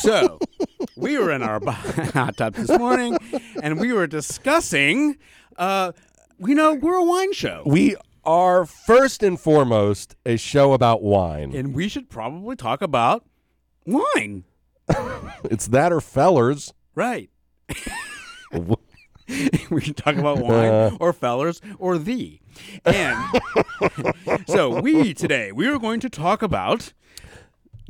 So 0.02 0.40
we 0.96 1.18
were 1.18 1.32
in 1.32 1.44
our 1.44 1.60
hot 1.72 2.38
tub 2.38 2.56
this 2.56 2.70
morning, 2.78 3.18
and 3.62 3.80
we 3.80 3.94
were 3.94 4.08
discussing. 4.08 5.18
Uh, 5.58 5.92
you 6.40 6.56
know, 6.56 6.74
we're 6.74 6.96
a 6.96 7.04
wine 7.04 7.32
show, 7.34 7.64
We 7.66 7.96
are 8.26 8.66
first 8.66 9.22
and 9.24 9.40
foremost 9.40 10.16
a 10.26 10.38
show 10.38 10.74
about 10.74 11.04
wine. 11.04 11.54
and 11.56 11.74
we 11.76 11.88
should 11.88 12.10
probably 12.10 12.56
talk 12.56 12.82
about 12.82 13.26
wine, 13.86 14.46
it's 15.44 15.68
that 15.68 15.92
or 15.94 16.02
fellers. 16.02 16.74
right? 16.96 17.30
we 19.70 19.82
can 19.82 19.94
talk 19.94 20.16
about 20.16 20.40
wine 20.40 20.72
uh. 20.72 20.98
or 21.00 21.14
fellers 21.14 21.62
or 21.80 21.98
thee. 21.98 22.42
And 22.86 23.18
so 24.48 24.82
we 24.82 25.14
today 25.14 25.52
we 25.52 25.68
are 25.68 25.80
going 25.80 26.00
to 26.02 26.10
talk 26.10 26.42
about 26.42 26.94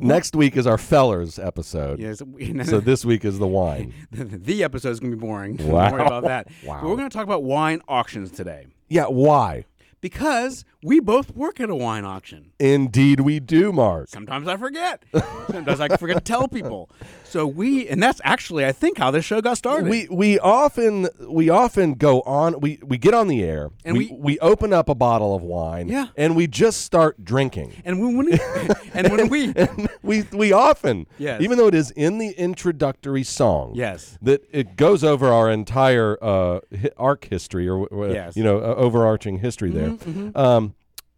Next 0.00 0.34
week 0.34 0.56
is 0.56 0.66
our 0.66 0.76
fellers 0.76 1.38
episode. 1.38 2.00
yes, 2.00 2.20
So 2.68 2.80
this 2.80 3.04
week 3.04 3.24
is 3.24 3.38
the 3.38 3.46
wine. 3.46 3.94
the 4.10 4.64
episode 4.64 4.90
is 4.90 4.98
going 5.00 5.12
to 5.12 5.16
be 5.16 5.20
boring. 5.20 5.56
Wow. 5.58 5.84
Don't 5.88 5.92
worry 5.92 6.06
about 6.06 6.24
that. 6.24 6.48
Wow. 6.64 6.80
But 6.82 6.88
we're 6.90 6.96
going 6.96 7.08
to 7.08 7.16
talk 7.16 7.24
about 7.24 7.44
wine 7.44 7.80
auctions 7.86 8.32
today 8.32 8.66
Yeah, 8.88 9.06
why? 9.06 9.66
because 10.00 10.64
we 10.84 11.00
both 11.00 11.34
work 11.34 11.60
at 11.60 11.70
a 11.70 11.74
wine 11.74 12.04
auction. 12.04 12.52
Indeed 12.60 13.20
we 13.20 13.40
do, 13.40 13.72
Mark. 13.72 14.08
Sometimes 14.08 14.46
I 14.46 14.58
forget. 14.58 15.02
Sometimes 15.50 15.80
I 15.80 15.88
forget 15.96 16.16
to 16.18 16.22
tell 16.22 16.46
people. 16.46 16.90
So 17.24 17.46
we, 17.46 17.88
and 17.88 18.02
that's 18.02 18.20
actually, 18.22 18.66
I 18.66 18.72
think, 18.72 18.98
how 18.98 19.10
this 19.10 19.24
show 19.24 19.40
got 19.40 19.56
started. 19.56 19.88
We 19.88 20.06
we 20.10 20.38
often 20.38 21.08
we 21.26 21.48
often 21.48 21.94
go 21.94 22.20
on 22.22 22.60
we, 22.60 22.78
we 22.84 22.98
get 22.98 23.14
on 23.14 23.28
the 23.28 23.42
air 23.42 23.70
And 23.84 23.96
we, 23.96 24.08
we- 24.10 24.34
we 24.34 24.38
open 24.40 24.72
up 24.72 24.88
a 24.88 24.94
bottle 24.94 25.34
of 25.34 25.42
wine 25.42 25.88
Yeah. 25.88 26.08
and 26.16 26.36
we 26.36 26.46
just 26.46 26.82
start 26.82 27.24
drinking. 27.24 27.72
and 27.84 28.00
when, 28.00 28.16
when 28.16 28.26
we, 28.26 28.38
and 28.94 29.08
when 29.10 29.28
we, 29.28 29.52
And 29.56 29.88
we 30.02 30.22
we 30.32 30.52
often 30.52 31.06
Yes. 31.18 31.40
even 31.40 31.56
though 31.58 31.66
it 31.68 31.74
is 31.74 31.90
in 31.92 32.18
the 32.18 32.30
introductory 32.30 33.22
song 33.24 33.72
yes, 33.74 34.18
that 34.22 34.44
it 34.52 34.76
goes 34.76 35.02
over 35.02 35.28
our 35.28 35.50
entire 35.50 36.18
uh, 36.22 36.60
arc 36.98 37.24
history 37.30 37.68
or 37.68 37.88
uh, 38.04 38.12
Yes. 38.12 38.36
you 38.36 38.44
know 38.44 38.58
uh, 38.58 38.74
overarching 38.76 39.38
history 39.38 39.70
there 39.70 39.96
um, 40.34 40.73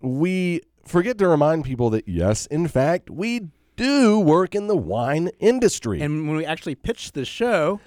we 0.06 0.60
forget 0.84 1.18
to 1.18 1.28
remind 1.28 1.64
people 1.64 1.90
that 1.90 2.06
yes 2.08 2.46
in 2.46 2.68
fact 2.68 3.10
we 3.10 3.48
do 3.76 4.18
work 4.18 4.54
in 4.54 4.68
the 4.68 4.76
wine 4.76 5.30
industry 5.38 6.00
and 6.00 6.26
when 6.26 6.36
we 6.36 6.44
actually 6.46 6.74
pitched 6.74 7.12
the 7.14 7.24
show, 7.24 7.80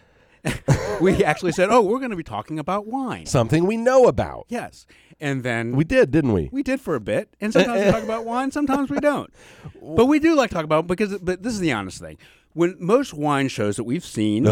we 1.01 1.23
actually 1.23 1.51
said, 1.51 1.69
"Oh, 1.69 1.81
we're 1.81 1.97
going 1.99 2.11
to 2.11 2.15
be 2.15 2.23
talking 2.23 2.59
about 2.59 2.85
wine." 2.87 3.25
Something 3.25 3.65
we 3.65 3.75
know 3.75 4.05
about. 4.07 4.45
yes, 4.49 4.85
and 5.19 5.43
then 5.43 5.75
We 5.75 5.83
did, 5.83 6.11
didn't 6.11 6.31
we? 6.31 6.49
we 6.51 6.63
did 6.63 6.79
for 6.79 6.95
a 6.95 6.99
bit, 6.99 7.35
and 7.41 7.51
sometimes 7.51 7.85
we 7.85 7.91
talk 7.91 8.03
about 8.03 8.23
wine, 8.25 8.51
sometimes 8.51 8.89
we 8.89 8.99
don't. 8.99 9.33
But 9.81 10.05
we 10.05 10.19
do 10.19 10.35
like 10.35 10.49
to 10.51 10.55
talk 10.55 10.63
about 10.63 10.87
because. 10.87 11.17
But 11.17 11.43
this 11.43 11.53
is 11.53 11.59
the 11.59 11.73
honest 11.73 11.99
thing: 11.99 12.17
when 12.53 12.75
most 12.79 13.13
wine 13.13 13.47
shows 13.49 13.75
that 13.75 13.83
we've 13.83 14.05
seen, 14.05 14.43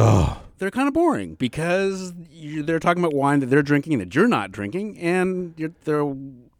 they're 0.57 0.71
kind 0.71 0.87
of 0.87 0.93
boring 0.93 1.35
because 1.35 2.13
you, 2.31 2.63
they're 2.63 2.79
talking 2.79 3.03
about 3.03 3.13
wine 3.15 3.39
that 3.39 3.45
they're 3.45 3.61
drinking 3.63 3.99
that 3.99 4.13
you're 4.15 4.27
not 4.27 4.51
drinking, 4.51 4.97
and 4.97 5.53
you're, 5.55 5.71
they're 5.85 6.03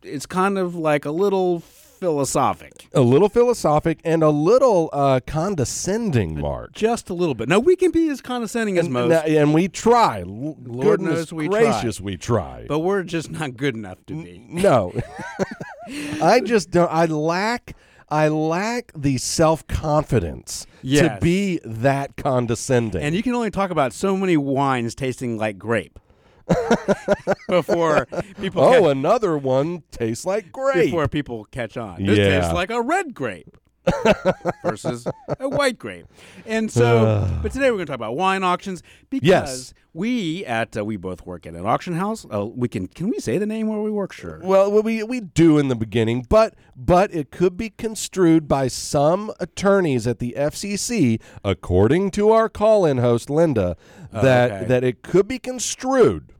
it's 0.03 0.25
kind 0.25 0.57
of 0.57 0.75
like 0.75 1.05
a 1.05 1.11
little 1.11 1.59
philosophic, 1.59 2.87
a 2.93 3.01
little 3.01 3.27
philosophic 3.29 3.99
and 4.05 4.21
a 4.21 4.29
little 4.29 4.89
uh, 4.93 5.19
condescending, 5.25 6.39
Mark. 6.39 6.71
just 6.73 7.09
a 7.09 7.13
little 7.13 7.33
bit. 7.33 7.49
Now 7.49 7.57
we 7.59 7.75
can 7.75 7.89
be 7.91 8.07
as 8.09 8.21
condescending 8.21 8.77
as 8.77 8.85
And, 8.85 8.93
most, 8.93 9.11
and- 9.25 9.35
and 9.35 9.53
we 9.53 9.67
try. 9.67 10.19
L- 10.21 10.55
Lord 10.63 10.99
Goodness 10.99 11.17
knows 11.31 11.33
we 11.33 11.47
try. 11.49 11.59
gracious, 11.63 11.99
we 11.99 12.15
try. 12.17 12.65
but 12.67 12.79
we're 12.79 13.03
just 13.03 13.31
not 13.31 13.57
good 13.57 13.75
enough 13.75 13.97
to 14.07 14.23
be. 14.23 14.45
no, 14.47 14.93
I 16.21 16.39
just 16.41 16.71
don't. 16.71 16.91
I 16.91 17.05
lack. 17.05 17.75
I 18.09 18.29
lack 18.29 18.93
the 18.95 19.17
self 19.17 19.67
confidence 19.67 20.65
to 20.83 21.17
be 21.21 21.59
that 21.65 22.15
condescending. 22.15 23.01
And 23.01 23.13
you 23.13 23.21
can 23.21 23.33
only 23.35 23.51
talk 23.51 23.69
about 23.69 23.91
so 23.91 24.15
many 24.15 24.37
wines 24.37 24.95
tasting 24.95 25.37
like 25.37 25.57
grape 25.57 25.99
before 27.49 28.05
people 28.39 28.63
oh, 28.63 28.81
catch, 28.81 28.91
another 28.91 29.37
one 29.37 29.83
tastes 29.91 30.25
like 30.25 30.51
grape. 30.51 30.85
before 30.85 31.07
people 31.07 31.45
catch 31.45 31.77
on. 31.77 32.03
This 32.03 32.17
Yeah. 32.17 32.39
tastes 32.39 32.53
like 32.53 32.69
a 32.69 32.81
red 32.81 33.13
grape 33.13 33.57
versus 34.63 35.07
a 35.39 35.47
white 35.47 35.79
grape. 35.79 36.05
And 36.45 36.69
so, 36.71 37.39
but 37.41 37.51
today 37.51 37.71
we're 37.71 37.77
going 37.77 37.85
to 37.87 37.91
talk 37.91 37.95
about 37.95 38.15
wine 38.17 38.43
auctions 38.43 38.83
because 39.09 39.27
Yes. 39.27 39.73
we 39.93 40.45
at 40.45 40.75
uh, 40.75 40.83
we 40.83 40.97
both 40.97 41.25
work 41.25 41.45
at 41.45 41.53
an 41.53 41.65
auction 41.65 41.93
house. 41.95 42.25
Uh, 42.31 42.45
we 42.45 42.67
can 42.67 42.87
can 42.87 43.09
we 43.09 43.19
say 43.19 43.37
the 43.37 43.45
name 43.45 43.67
where 43.67 43.79
we 43.79 43.89
work? 43.89 44.11
Sure. 44.11 44.41
Well, 44.43 44.81
we 44.81 45.03
we 45.03 45.21
do 45.21 45.57
in 45.57 45.69
the 45.69 45.75
beginning, 45.75 46.25
but 46.27 46.53
but 46.75 47.13
it 47.13 47.31
could 47.31 47.55
be 47.55 47.69
construed 47.69 48.47
by 48.49 48.67
some 48.67 49.31
attorneys 49.39 50.05
at 50.05 50.19
the 50.19 50.35
FCC, 50.37 51.21
according 51.45 52.11
to 52.11 52.31
our 52.31 52.49
call-in 52.49 52.97
host 52.97 53.29
Linda, 53.29 53.77
that 54.11 54.51
Oh, 54.51 54.55
okay. 54.55 54.65
that 54.65 54.83
it 54.83 55.01
could 55.01 55.27
be 55.29 55.39
construed 55.39 56.33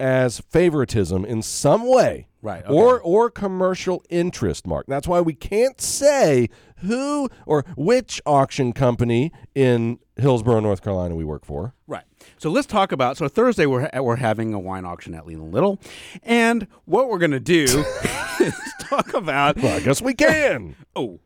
as 0.00 0.40
favoritism 0.40 1.24
in 1.24 1.42
some 1.42 1.86
way, 1.86 2.26
Right, 2.42 2.64
Or 2.66 2.98
or 3.00 3.30
commercial 3.30 4.02
interest, 4.08 4.66
Mark. 4.66 4.86
That's 4.88 5.06
why 5.06 5.20
we 5.20 5.34
can't 5.34 5.78
say 5.78 6.48
who 6.76 7.28
or 7.44 7.66
which 7.76 8.22
auction 8.24 8.72
company 8.72 9.30
in 9.54 9.98
Hillsborough, 10.16 10.60
North 10.60 10.82
Carolina, 10.82 11.14
we 11.14 11.24
work 11.24 11.44
for. 11.44 11.74
Right. 11.86 12.04
So 12.38 12.50
let's 12.50 12.66
talk 12.66 12.92
about. 12.92 13.18
So 13.18 13.28
Thursday 13.28 13.66
we're 13.66 13.90
we're 14.00 14.16
having 14.16 14.54
a 14.54 14.58
wine 14.58 14.86
auction 14.86 15.14
at 15.14 15.26
Leland 15.26 15.52
Little, 15.52 15.78
and 16.22 16.66
what 16.86 17.10
we're 17.10 17.18
going 17.18 17.30
to 17.32 17.40
do 17.40 17.64
is 18.40 18.58
talk 18.80 19.12
about. 19.12 19.58
Well, 19.58 19.76
I 19.76 19.80
guess 19.80 20.00
we 20.00 20.14
can. 20.14 20.76
Oh, 20.96 21.20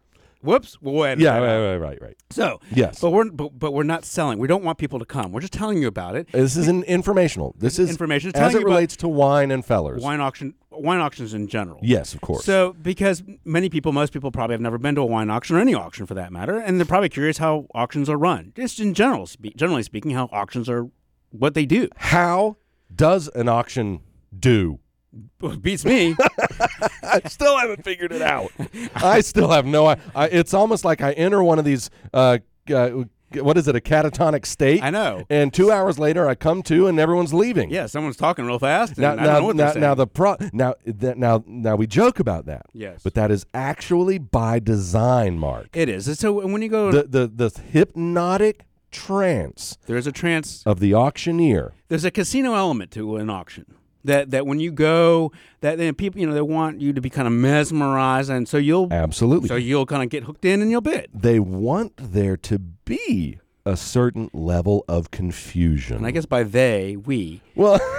whoops. 0.45 0.79
We'll 0.81 1.05
edit 1.05 1.21
yeah, 1.23 1.41
that 1.41 1.43
out. 1.43 1.43
right, 1.43 1.77
right, 1.77 1.77
right, 1.77 2.03
right. 2.03 2.17
So 2.31 2.61
Yes. 2.73 3.01
but 3.01 3.11
we're 3.11 3.31
but, 3.31 3.59
but 3.59 3.73
we're 3.73 3.83
not 3.83 4.05
selling. 4.05 4.39
We 4.39 4.47
don't 4.49 4.63
want 4.65 4.79
people 4.79 4.99
to 4.99 5.05
come. 5.05 5.33
We're 5.33 5.41
just 5.41 5.53
telling 5.53 5.81
you 5.81 5.89
about 5.89 6.15
it. 6.17 6.31
This 6.33 6.57
is 6.57 6.69
an 6.69 6.83
informational. 6.85 7.55
This 7.59 7.79
is 7.79 7.91
Information. 7.91 8.31
It's 8.31 8.39
as 8.39 8.53
telling 8.53 8.57
it 8.57 8.61
you 8.61 8.67
about 8.67 8.75
relates 8.75 8.97
to 8.99 9.09
wine 9.09 9.51
and 9.51 9.65
fellers. 9.65 10.03
Wine 10.03 10.21
auction, 10.21 10.55
wine 10.71 11.01
auctions 11.01 11.35
in 11.35 11.49
general. 11.49 11.79
Yes, 11.83 12.15
of 12.15 12.21
course. 12.21 12.45
So 12.45 12.75
because 12.75 13.23
many 13.45 13.69
people, 13.69 13.93
most 13.93 14.13
people 14.13 14.31
probably 14.31 14.55
have 14.55 14.61
never 14.61 14.79
been 14.79 14.95
to 14.97 15.01
a 15.01 15.07
wine 15.07 15.31
auction 15.31 15.57
or 15.57 15.61
any 15.61 15.75
auction 15.75 16.07
for 16.07 16.15
that 16.15 16.33
matter, 16.33 16.59
and 16.59 16.79
they're 16.79 16.87
probably 16.87 17.09
curious 17.09 17.39
how 17.39 17.67
auctions 17.75 18.09
are 18.11 18.17
run. 18.17 18.53
Just 18.57 18.81
in 18.81 18.95
general, 18.95 19.27
spe- 19.27 19.57
generally 19.57 19.83
speaking, 19.83 20.11
how 20.13 20.29
auctions 20.33 20.69
are, 20.69 20.89
what 21.31 21.55
they 21.55 21.67
do. 21.67 21.89
How 21.97 22.57
does 22.95 23.29
an 23.35 23.49
auction 23.49 24.01
do? 24.39 24.79
Beats 25.61 25.85
me. 25.85 26.17
I 27.05 27.21
still 27.29 27.59
haven't 27.59 27.85
figured 27.85 28.13
it 28.13 28.23
out. 28.23 28.51
I 28.97 29.21
still 29.21 29.51
have 29.51 29.67
no. 29.67 29.87
I, 29.87 29.97
I, 30.15 30.27
it's 30.29 30.55
almost 30.55 30.85
like 30.85 31.01
I 31.01 31.13
enter 31.13 31.43
one 31.43 31.59
of 31.59 31.65
these. 31.65 31.91
Uh, 32.13 32.39
uh, 32.73 33.05
what 33.41 33.57
is 33.59 33.67
it? 33.67 33.75
A 33.75 33.81
catatonic 33.81 34.47
state. 34.47 34.81
I 34.81 34.91
know. 34.91 35.25
And 35.29 35.53
two 35.53 35.73
hours 35.73 35.99
later, 35.99 36.29
I 36.29 36.37
come 36.37 36.63
to, 36.65 36.87
and 36.87 37.01
everyone's 37.01 37.35
leaving. 37.35 37.69
yeah, 37.69 37.87
someone's 37.87 38.17
talking 38.17 38.45
real 38.47 38.61
fast. 38.61 38.93
And 38.93 38.99
Now, 38.99 39.13
I 39.13 39.17
don't 39.17 39.25
now, 39.27 39.39
know 39.41 39.45
what 39.47 39.57
now, 39.57 39.73
they're 39.73 39.81
now 39.81 39.95
the 39.97 40.07
pro. 40.07 40.37
Now, 40.53 40.75
that, 40.87 41.19
now, 41.19 41.43
now 41.47 41.75
we 41.75 41.89
joke 41.89 42.21
about 42.21 42.47
that. 42.47 42.67
Yes. 42.73 43.01
But 43.03 43.15
that 43.15 43.33
is 43.33 43.45
actually 43.53 44.19
by 44.19 44.61
design, 44.61 45.37
Mark. 45.39 45.69
it 45.73 45.89
is. 45.89 46.17
So 46.19 46.47
when 46.47 46.63
you 46.63 46.69
go, 46.69 46.93
The 46.93 47.03
the 47.05 47.49
the 47.49 47.61
hypnotic 47.73 48.67
trance 48.93 49.77
there's 49.87 50.07
a 50.07 50.13
trance. 50.13 50.63
of 50.65 50.79
the 50.79 50.95
auctioneer. 50.95 51.75
There's 51.89 52.05
a 52.05 52.13
casino 52.13 52.55
element 52.55 52.93
to 52.93 53.17
an 53.17 53.29
auction. 53.31 53.67
That 54.05 54.31
that 54.33 54.47
when 54.47 54.61
you 54.61 54.71
go, 54.71 55.33
that 55.63 55.79
then 55.79 55.95
people 55.95 56.21
you 56.21 56.27
know 56.27 56.35
they 56.35 56.43
want 56.43 56.81
you 56.81 56.93
to 56.93 57.01
be 57.01 57.09
kind 57.11 57.27
of 57.27 57.33
mesmerized, 57.33 58.31
and 58.31 58.47
so 58.47 58.59
you'll 58.59 58.93
Absolutely. 58.93 59.49
so 59.49 59.57
you'll 59.57 59.87
kind 59.87 60.03
of 60.03 60.11
get 60.11 60.25
hooked 60.25 60.45
in 60.45 60.61
and 60.61 60.71
you'll 60.71 60.81
bid. 60.83 61.09
they 61.15 61.39
want 61.39 61.93
there 61.97 62.37
to 62.37 62.59
be 62.59 63.39
a 63.67 63.77
certain 63.79 64.29
level 64.35 64.85
of 64.89 65.11
confusion. 65.11 65.97
And 65.97 66.07
I 66.07 66.11
guess 66.11 66.27
by 66.27 66.43
they, 66.43 66.97
we. 66.97 67.41
well, 67.55 67.81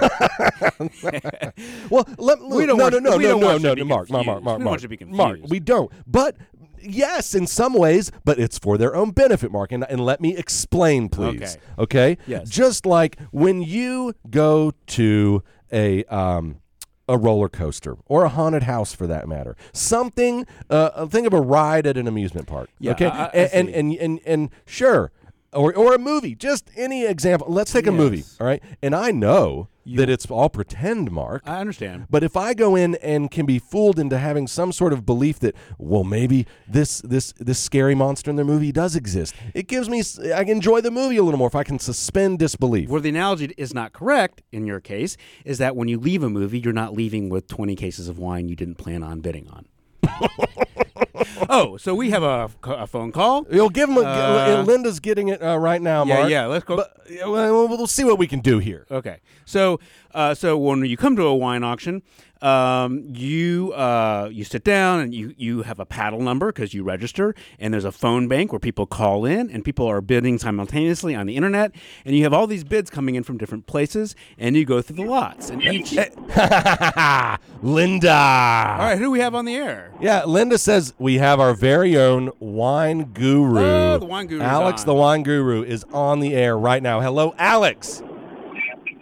well, 1.90 2.06
let, 2.18 2.40
We 2.40 2.66
don't 2.66 2.76
no, 2.78 2.84
want- 2.84 2.94
no, 2.94 2.98
no, 3.10 3.16
we 3.16 3.24
no, 3.24 3.38
no, 3.38 3.58
no, 3.58 3.74
no, 3.74 3.84
Mark, 3.84 4.08
Mark, 4.10 4.26
Mark. 4.26 4.42
Mark, 4.44 4.58
We 4.58 4.62
don't 4.62 4.64
want 4.64 4.82
you 4.82 4.88
to 4.88 4.96
be 4.96 5.04
Mark, 5.04 5.40
we 5.48 5.60
don't. 5.60 5.90
But 6.06 6.36
yes, 6.80 7.34
in 7.34 7.46
some 7.46 7.74
ways, 7.74 8.12
but 8.24 8.38
it's 8.38 8.58
for 8.58 8.78
their 8.78 8.94
own 8.94 9.10
benefit, 9.10 9.50
Mark. 9.50 9.72
And, 9.72 9.84
and 9.88 10.00
let 10.00 10.20
me 10.20 10.36
explain, 10.36 11.08
please. 11.08 11.58
Okay. 11.78 12.14
okay. 12.14 12.18
Yes. 12.26 12.48
Just 12.48 12.86
like 12.86 13.18
when 13.32 13.62
you 13.62 14.14
go 14.30 14.72
to 14.88 15.42
a 15.72 16.04
um, 16.04 16.60
a 17.08 17.16
roller 17.16 17.48
coaster 17.48 17.96
or 18.06 18.24
a 18.24 18.28
haunted 18.28 18.64
house, 18.64 18.92
for 18.94 19.06
that 19.06 19.28
matter, 19.28 19.56
something. 19.72 20.44
Uh, 20.68 21.06
think 21.06 21.26
of 21.26 21.32
a 21.32 21.40
ride 21.40 21.86
at 21.86 21.96
an 21.96 22.06
amusement 22.08 22.46
park. 22.48 22.68
Yeah, 22.80 22.92
okay. 22.92 23.06
I- 23.06 23.24
I 23.26 23.28
and, 23.28 23.68
and 23.68 23.92
and 23.92 23.98
and 24.00 24.20
and 24.26 24.50
sure. 24.66 25.12
Or, 25.52 25.74
or 25.74 25.94
a 25.94 25.98
movie, 25.98 26.34
just 26.34 26.70
any 26.76 27.06
example. 27.06 27.46
Let's 27.50 27.72
take 27.72 27.86
a 27.86 27.92
movie, 27.92 28.18
Yes. 28.18 28.36
all 28.40 28.46
right? 28.46 28.62
And 28.82 28.94
I 28.94 29.10
know 29.10 29.68
that 29.86 30.10
it's 30.10 30.26
all 30.26 30.50
pretend, 30.50 31.10
Mark. 31.12 31.42
I 31.46 31.60
understand. 31.60 32.06
But 32.10 32.22
if 32.24 32.36
I 32.36 32.52
go 32.52 32.74
in 32.76 32.96
and 32.96 33.30
can 33.30 33.46
be 33.46 33.58
fooled 33.58 33.98
into 33.98 34.18
having 34.18 34.48
some 34.48 34.72
sort 34.72 34.92
of 34.92 35.06
belief 35.06 35.38
that, 35.38 35.54
well, 35.78 36.02
maybe 36.04 36.46
this 36.68 37.00
this 37.02 37.32
this 37.38 37.58
scary 37.60 37.94
monster 37.94 38.28
in 38.28 38.36
the 38.36 38.44
movie 38.44 38.72
does 38.72 38.96
exist, 38.96 39.34
it 39.54 39.68
gives 39.68 39.88
me 39.88 40.00
s- 40.00 40.18
I 40.18 40.42
can 40.44 40.56
enjoy 40.56 40.80
the 40.82 40.90
movie 40.90 41.16
a 41.16 41.22
little 41.22 41.38
more 41.38 41.48
if 41.48 41.54
I 41.54 41.62
can 41.64 41.78
suspend 41.78 42.38
disbelief. 42.40 42.88
Where 42.90 43.00
the 43.00 43.08
analogy 43.10 43.54
is 43.56 43.72
not 43.72 43.92
correct 43.92 44.42
in 44.52 44.66
your 44.66 44.80
case 44.80 45.16
is 45.44 45.58
that 45.58 45.76
when 45.76 45.86
you 45.88 45.98
leave 45.98 46.22
a 46.24 46.28
movie, 46.28 46.58
you're 46.58 46.72
not 46.74 46.92
leaving 46.92 47.28
with 47.30 47.46
20 47.46 47.76
cases 47.76 48.08
of 48.08 48.18
wine 48.18 48.48
you 48.48 48.56
didn't 48.56 48.74
plan 48.76 49.02
on 49.04 49.20
bidding 49.20 49.48
on. 49.48 49.66
oh, 51.48 51.76
so 51.76 51.94
we 51.94 52.10
have 52.10 52.22
a, 52.22 52.50
a 52.64 52.86
phone 52.86 53.12
call. 53.12 53.46
You'll 53.50 53.70
give 53.70 53.88
him 53.88 53.98
a, 53.98 54.02
Uh, 54.02 54.64
Linda's 54.66 55.00
getting 55.00 55.28
it 55.28 55.42
uh, 55.42 55.58
right 55.58 55.80
now, 55.82 56.04
Yeah, 56.04 56.14
Mark. 56.18 56.30
yeah, 56.30 56.46
let's 56.46 56.64
go. 56.64 56.76
But 56.76 56.96
uh, 57.10 57.30
well, 57.30 57.68
we'll 57.68 57.86
see 57.86 58.04
what 58.04 58.18
we 58.18 58.26
can 58.26 58.40
do 58.40 58.58
here. 58.58 58.86
Okay, 58.90 59.20
so 59.44 59.78
uh, 60.14 60.34
so 60.34 60.56
when 60.58 60.84
you 60.84 60.96
come 60.96 61.16
to 61.16 61.22
a 61.24 61.34
wine 61.34 61.62
auction, 61.62 62.02
um, 62.42 63.04
you 63.14 63.72
uh, 63.74 64.28
you 64.32 64.44
sit 64.44 64.64
down 64.64 65.00
and 65.00 65.14
you 65.14 65.34
you 65.36 65.62
have 65.62 65.78
a 65.80 65.86
paddle 65.86 66.20
number 66.20 66.48
because 66.52 66.74
you 66.74 66.82
register, 66.82 67.34
and 67.58 67.72
there's 67.72 67.84
a 67.84 67.92
phone 67.92 68.28
bank 68.28 68.52
where 68.52 68.58
people 68.58 68.86
call 68.86 69.24
in 69.24 69.48
and 69.50 69.64
people 69.64 69.86
are 69.86 70.00
bidding 70.00 70.38
simultaneously 70.38 71.14
on 71.14 71.26
the 71.26 71.36
internet, 71.36 71.72
and 72.04 72.16
you 72.16 72.22
have 72.24 72.32
all 72.32 72.46
these 72.46 72.64
bids 72.64 72.90
coming 72.90 73.14
in 73.14 73.22
from 73.22 73.38
different 73.38 73.66
places, 73.66 74.14
and 74.38 74.56
you 74.56 74.64
go 74.64 74.82
through 74.82 74.96
the 74.96 75.04
lots, 75.04 75.48
and 75.50 75.62
each. 75.62 75.92
Linda. 77.62 78.10
All 78.10 78.78
right, 78.84 78.96
who 78.98 79.04
do 79.04 79.10
we 79.10 79.20
have 79.20 79.34
on 79.34 79.44
the 79.44 79.54
air? 79.54 79.92
Yeah, 80.00 80.24
Linda 80.24 80.58
says 80.58 80.85
we 80.98 81.18
have 81.18 81.40
our 81.40 81.54
very 81.54 81.96
own 81.96 82.30
wine 82.40 83.04
guru. 83.12 83.60
Oh, 83.60 83.98
the 83.98 84.06
wine 84.06 84.26
guru's 84.26 84.42
Alex, 84.42 84.82
on. 84.82 84.86
the 84.86 84.94
wine 84.94 85.22
guru, 85.22 85.62
is 85.62 85.84
on 85.92 86.20
the 86.20 86.34
air 86.34 86.56
right 86.58 86.82
now. 86.82 87.00
Hello, 87.00 87.34
Alex. 87.38 88.02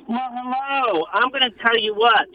Well, 0.08 0.20
hello. 0.32 1.06
I'm 1.12 1.30
going 1.30 1.42
to 1.42 1.50
tell 1.62 1.78
you 1.78 1.94
what. 1.94 2.28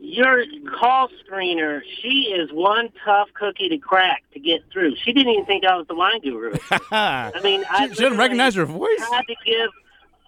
Your 0.00 0.44
call 0.80 1.08
screener, 1.28 1.80
she 2.00 2.32
is 2.34 2.50
one 2.52 2.88
tough 3.04 3.28
cookie 3.34 3.68
to 3.68 3.78
crack 3.78 4.22
to 4.32 4.40
get 4.40 4.60
through. 4.72 4.94
She 5.04 5.12
didn't 5.12 5.32
even 5.34 5.44
think 5.44 5.64
I 5.64 5.76
was 5.76 5.86
the 5.86 5.94
wine 5.94 6.20
guru. 6.20 6.54
I 6.90 7.32
mean, 7.44 7.62
I 7.70 7.88
She- 7.88 7.94
she 7.94 8.02
didn't 8.04 8.18
recognize 8.18 8.54
her 8.54 8.64
voice? 8.64 8.88
I 9.00 9.16
Had 9.16 9.26
to 9.26 9.34
give 9.44 9.70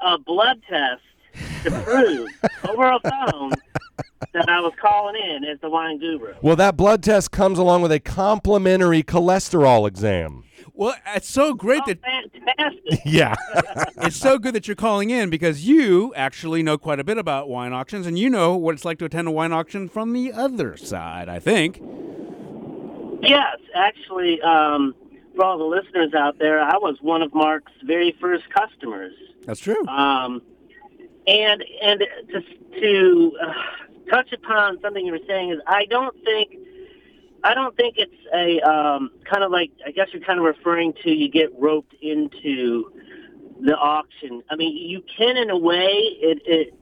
a 0.03 0.19
blood 0.19 0.61
test 0.69 1.01
to 1.65 1.71
prove 1.83 2.29
over 2.69 2.85
a 2.91 3.01
phone 3.01 3.53
that 4.33 4.49
I 4.49 4.61
was 4.61 4.73
calling 4.81 5.17
in 5.17 5.45
as 5.45 5.61
the 5.61 5.69
wine 5.71 5.99
guru. 5.99 6.35
Well, 6.43 6.57
that 6.57 6.77
blood 6.77 7.03
test 7.03 7.31
comes 7.33 7.59
along 7.59 7.83
with 7.83 7.93
a 7.93 8.01
complimentary 8.01 9.03
cholesterol 9.03 9.89
exam. 9.89 10.45
Well, 10.75 10.95
it's 11.15 11.29
so 11.29 11.53
great 11.55 11.83
Oh, 11.87 11.95
that 11.95 11.99
fantastic! 12.03 13.01
Yeah. 13.05 13.35
it's 14.03 14.17
so 14.17 14.39
good 14.39 14.55
that 14.55 14.67
you're 14.69 14.77
calling 14.77 15.11
in 15.11 15.29
because 15.31 15.67
you 15.67 16.15
actually 16.15 16.63
know 16.63 16.79
quite 16.79 17.01
a 17.01 17.05
bit 17.05 17.19
about 17.19 17.49
wine 17.49 17.73
auctions 17.73 18.07
and 18.07 18.19
you 18.19 18.31
know 18.31 18.57
what 18.57 18.75
it's 18.75 18.85
like 18.85 18.99
to 18.99 19.05
attend 19.05 19.29
a 19.29 19.31
wine 19.31 19.53
auction 19.53 19.89
from 19.89 20.13
the 20.13 20.33
other 20.33 20.77
side, 20.77 21.29
I 21.29 21.39
think. 21.39 21.81
Yes, 23.23 23.57
actually, 23.75 24.41
um, 24.43 24.95
for 25.35 25.45
all 25.45 25.59
the 25.59 25.65
listeners 25.65 26.15
out 26.15 26.39
there, 26.39 26.61
I 26.61 26.77
was 26.79 26.97
one 27.03 27.21
of 27.23 27.35
Mark's 27.35 27.73
very 27.85 28.17
first 28.21 28.45
customers. 28.51 29.13
That's 29.45 29.61
true. 29.61 29.87
Um, 29.87 30.41
and 31.27 31.65
and 31.83 32.01
to 32.29 32.81
to 32.81 33.33
uh, 33.43 33.53
touch 34.11 34.33
upon 34.33 34.81
something 34.81 35.05
you 35.05 35.13
were 35.13 35.27
saying 35.27 35.51
is 35.51 35.59
I 35.67 35.87
don't 35.87 36.17
think 36.25 36.57
I 37.43 37.55
don't 37.55 37.77
think 37.77 37.97
it's 37.99 38.13
a 38.35 38.61
um, 38.61 39.11
kind 39.25 39.43
of 39.43 39.51
like 39.51 39.71
I 39.87 39.91
guess 39.91 40.09
you're 40.13 40.23
kind 40.23 40.39
of 40.39 40.45
referring 40.45 40.95
to 41.05 41.11
you 41.11 41.31
get 41.31 41.51
roped 41.59 41.95
into 42.01 42.93
the 43.61 43.77
auction. 43.77 44.43
I 44.51 44.57
mean, 44.57 44.77
you 44.77 45.03
can 45.17 45.37
in 45.37 45.51
a 45.51 45.59
way 45.59 45.91
it. 45.93 46.43
it 46.47 46.75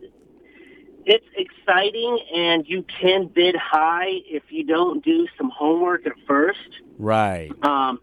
it's 1.11 1.27
exciting 1.37 2.19
and 2.35 2.67
you 2.69 2.85
can 3.01 3.29
bid 3.29 3.57
high 3.57 4.21
if 4.27 4.43
you 4.51 4.63
don't 4.63 5.03
do 5.03 5.27
some 5.39 5.49
homework 5.49 6.07
at 6.07 6.13
first. 6.27 6.69
Right. 6.99 7.51
Um, 7.65 8.01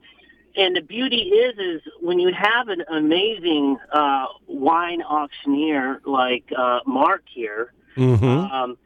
and 0.58 0.76
the 0.76 0.82
beauty 0.82 1.18
is, 1.30 1.58
is 1.58 1.82
when 2.02 2.20
you 2.20 2.32
have 2.34 2.68
an 2.70 2.84
amazing 2.90 3.78
uh, 3.92 4.26
wine 4.48 5.02
auctioneer 5.02 6.02
like 6.06 6.46
uh, 6.58 6.80
Mark 6.86 7.24
here, 7.28 7.72
Mm-hmm. 7.98 8.26
um, 8.54 8.78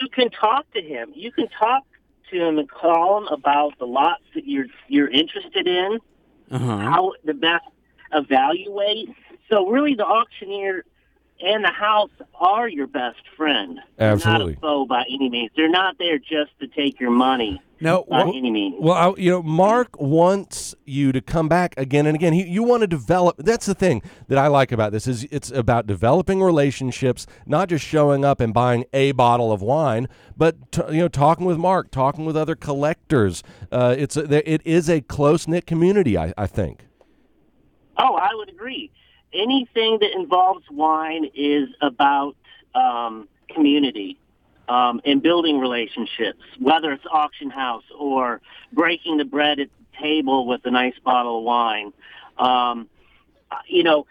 you 0.00 0.08
can 0.08 0.28
talk 0.30 0.70
to 0.72 0.82
him. 0.82 1.10
You 1.14 1.32
can 1.32 1.48
talk 1.48 1.84
to 2.30 2.36
him 2.36 2.58
and 2.58 2.68
call 2.70 3.18
him 3.18 3.28
about 3.28 3.78
the 3.78 3.86
lots 3.86 4.22
that 4.34 4.46
you're 4.46 4.66
you're 4.88 5.08
interested 5.10 5.66
in, 5.66 5.98
Uh-huh. 6.50 6.78
how 6.78 7.12
the 7.24 7.32
best 7.34 7.64
evaluate. 8.12 9.08
So 9.50 9.68
really, 9.68 9.94
the 9.94 10.04
auctioneer 10.04 10.84
and 11.42 11.64
the 11.64 11.70
house 11.72 12.10
are 12.34 12.68
your 12.68 12.86
best 12.86 13.20
friend. 13.36 13.80
They're 13.96 14.12
Absolutely. 14.12 14.52
not 14.54 14.58
a 14.58 14.60
foe 14.60 14.86
by 14.86 15.04
any 15.08 15.28
means. 15.28 15.50
They're 15.56 15.68
not 15.68 15.96
there 15.98 16.18
just 16.18 16.58
to 16.60 16.68
take 16.68 17.00
your 17.00 17.10
money 17.10 17.60
No, 17.80 18.04
by 18.08 18.24
well, 18.24 18.28
any 18.28 18.50
means. 18.50 18.76
Well, 18.78 18.94
I, 18.94 19.20
you 19.20 19.30
know, 19.30 19.42
Mark 19.42 20.00
wants 20.00 20.74
you 20.84 21.10
to 21.12 21.20
come 21.20 21.48
back 21.48 21.74
again 21.76 22.06
and 22.06 22.14
again. 22.14 22.32
He, 22.32 22.46
you 22.46 22.62
want 22.62 22.82
to 22.82 22.86
develop. 22.86 23.36
That's 23.38 23.66
the 23.66 23.74
thing 23.74 24.02
that 24.28 24.38
I 24.38 24.46
like 24.46 24.70
about 24.72 24.92
this 24.92 25.06
is 25.06 25.24
it's 25.30 25.50
about 25.50 25.86
developing 25.86 26.40
relationships, 26.42 27.26
not 27.46 27.68
just 27.68 27.84
showing 27.84 28.24
up 28.24 28.40
and 28.40 28.54
buying 28.54 28.84
a 28.92 29.12
bottle 29.12 29.50
of 29.52 29.62
wine, 29.62 30.08
but 30.36 30.70
t- 30.72 30.82
you 30.90 30.98
know, 30.98 31.08
talking 31.08 31.44
with 31.44 31.58
Mark, 31.58 31.90
talking 31.90 32.24
with 32.24 32.36
other 32.36 32.54
collectors. 32.54 33.42
Uh, 33.70 33.94
it's 33.98 34.16
a, 34.16 34.50
it 34.52 34.62
is 34.64 34.88
a 34.88 35.00
close 35.00 35.48
knit 35.48 35.66
community. 35.66 36.16
I, 36.16 36.32
I 36.38 36.46
think. 36.46 36.86
Oh, 37.98 38.14
I 38.14 38.30
would 38.34 38.48
agree. 38.48 38.90
Anything 39.34 39.98
that 40.00 40.12
involves 40.14 40.64
wine 40.70 41.30
is 41.34 41.68
about 41.80 42.36
um, 42.74 43.28
community 43.48 44.18
um, 44.68 45.00
and 45.04 45.22
building 45.22 45.58
relationships, 45.58 46.42
whether 46.58 46.92
it's 46.92 47.04
auction 47.10 47.50
house 47.50 47.84
or 47.98 48.40
breaking 48.72 49.18
the 49.18 49.24
bread 49.24 49.58
at 49.60 49.68
the 49.68 49.98
table 50.02 50.46
with 50.46 50.64
a 50.64 50.70
nice 50.70 50.98
bottle 51.04 51.38
of 51.38 51.44
wine. 51.44 51.92
Um, 52.38 52.88
you 53.66 53.82
know, 53.82 54.06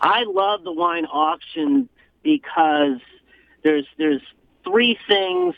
I 0.00 0.24
love 0.24 0.64
the 0.64 0.72
wine 0.72 1.06
auction 1.06 1.88
because 2.22 2.98
there's 3.62 3.86
there's 3.98 4.22
three 4.64 4.98
things 5.06 5.54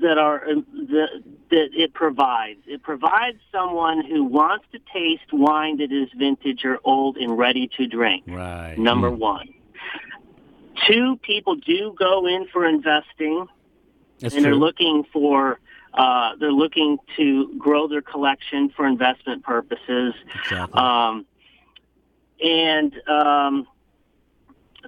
that 0.00 0.18
are 0.18 0.42
uh, 0.44 0.54
that, 0.72 1.22
that 1.50 1.68
it 1.72 1.92
provides. 1.94 2.60
It 2.66 2.82
provides 2.82 3.38
someone 3.50 4.04
who 4.04 4.24
wants 4.24 4.64
to 4.72 4.78
taste 4.92 5.32
wine 5.32 5.78
that 5.78 5.92
is 5.92 6.08
vintage 6.16 6.64
or 6.64 6.78
old 6.84 7.16
and 7.16 7.36
ready 7.36 7.68
to 7.76 7.86
drink. 7.86 8.24
right. 8.26 8.76
Number 8.78 9.10
one. 9.10 9.48
Two, 10.86 11.16
people 11.22 11.56
do 11.56 11.94
go 11.96 12.26
in 12.26 12.46
for 12.48 12.66
investing 12.66 13.46
That's 14.18 14.34
and 14.34 14.44
they're 14.44 14.54
looking 14.54 15.04
for 15.12 15.60
uh, 15.94 16.36
they're 16.40 16.52
looking 16.52 16.98
to 17.16 17.54
grow 17.58 17.86
their 17.86 18.00
collection 18.00 18.70
for 18.70 18.86
investment 18.86 19.44
purposes. 19.44 20.14
Exactly. 20.34 20.80
Um, 20.80 21.26
and 22.42 22.94
um, 23.08 23.66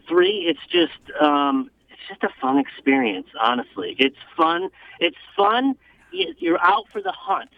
three, 0.09 0.47
it's 0.49 0.67
just 0.71 1.21
um, 1.21 1.71
just 2.09 2.23
a 2.23 2.29
fun 2.41 2.59
experience. 2.59 3.29
Honestly, 3.41 3.97
it's 3.99 4.17
fun. 4.37 4.71
It's 5.01 5.17
fun. 5.37 5.77
You're 6.13 6.61
out 6.61 6.85
for 6.93 7.03
the 7.03 7.13
hunt. 7.13 7.51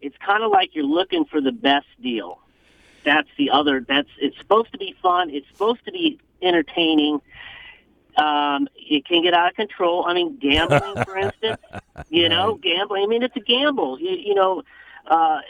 It's 0.00 0.16
kind 0.18 0.42
of 0.42 0.50
like 0.50 0.74
you're 0.74 0.84
looking 0.84 1.24
for 1.24 1.40
the 1.40 1.52
best 1.52 1.86
deal. 2.02 2.38
That's 3.04 3.28
the 3.36 3.50
other. 3.50 3.84
That's 3.86 4.08
it's 4.18 4.36
supposed 4.38 4.72
to 4.72 4.78
be 4.78 4.94
fun. 5.02 5.30
It's 5.30 5.46
supposed 5.48 5.84
to 5.84 5.92
be 5.92 6.18
entertaining. 6.42 7.20
Um, 8.16 8.68
it 8.76 9.04
can 9.06 9.22
get 9.22 9.34
out 9.34 9.50
of 9.50 9.56
control. 9.56 10.04
I 10.06 10.14
mean, 10.14 10.36
gambling, 10.36 11.04
for 11.04 11.16
instance. 11.16 11.60
You 12.08 12.28
know, 12.28 12.56
gambling. 12.56 13.04
I 13.04 13.06
mean, 13.06 13.22
it's 13.22 13.36
a 13.36 13.40
gamble. 13.40 14.00
You, 14.00 14.10
you 14.10 14.34
know, 14.34 14.62
uh, 15.06 15.40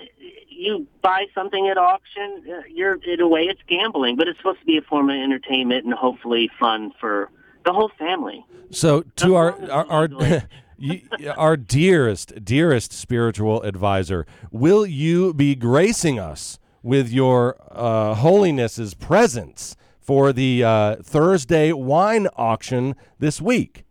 you 0.48 0.86
buy 1.02 1.26
something 1.34 1.68
at 1.68 1.78
auction. 1.78 2.44
Uh, 2.48 2.62
you're 2.68 2.96
in 3.02 3.20
a 3.20 3.28
way, 3.28 3.42
it's 3.42 3.60
gambling, 3.66 4.16
but 4.16 4.28
it's 4.28 4.38
supposed 4.38 4.60
to 4.60 4.66
be 4.66 4.76
a 4.76 4.82
form 4.82 5.10
of 5.10 5.16
entertainment 5.16 5.84
and 5.84 5.94
hopefully 5.94 6.50
fun 6.58 6.92
for 7.00 7.30
the 7.64 7.72
whole 7.72 7.90
family. 7.98 8.44
So 8.70 9.02
to 9.16 9.34
our 9.36 9.54
our 9.70 9.86
our, 9.86 10.08
you 10.08 10.16
enjoy 10.16 10.26
it. 10.36 10.44
you- 10.78 11.32
our 11.36 11.56
dearest 11.56 12.44
dearest 12.44 12.92
spiritual 12.92 13.62
advisor, 13.62 14.26
will 14.50 14.84
you 14.86 15.32
be 15.34 15.54
gracing 15.54 16.18
us 16.18 16.58
with 16.82 17.10
your 17.10 17.56
uh, 17.70 18.14
holiness's 18.14 18.92
presence 18.94 19.76
for 20.00 20.32
the 20.32 20.62
uh, 20.62 20.96
Thursday 20.96 21.72
wine 21.72 22.26
auction 22.36 22.94
this 23.18 23.40
week? 23.40 23.84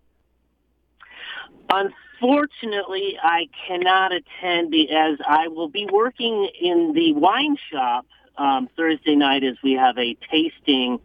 Unfortunately, 1.69 3.17
I 3.21 3.47
cannot 3.67 4.11
attend 4.11 4.76
as 4.76 5.17
I 5.28 5.47
will 5.47 5.69
be 5.69 5.88
working 5.91 6.49
in 6.61 6.93
the 6.93 7.13
wine 7.13 7.57
shop 7.71 8.05
um, 8.38 8.69
Thursday 8.78 9.15
night 9.15 9.43
as 9.43 9.55
we 9.63 9.74
have 9.74 9.97
a 9.97 10.15
tasting 10.30 10.99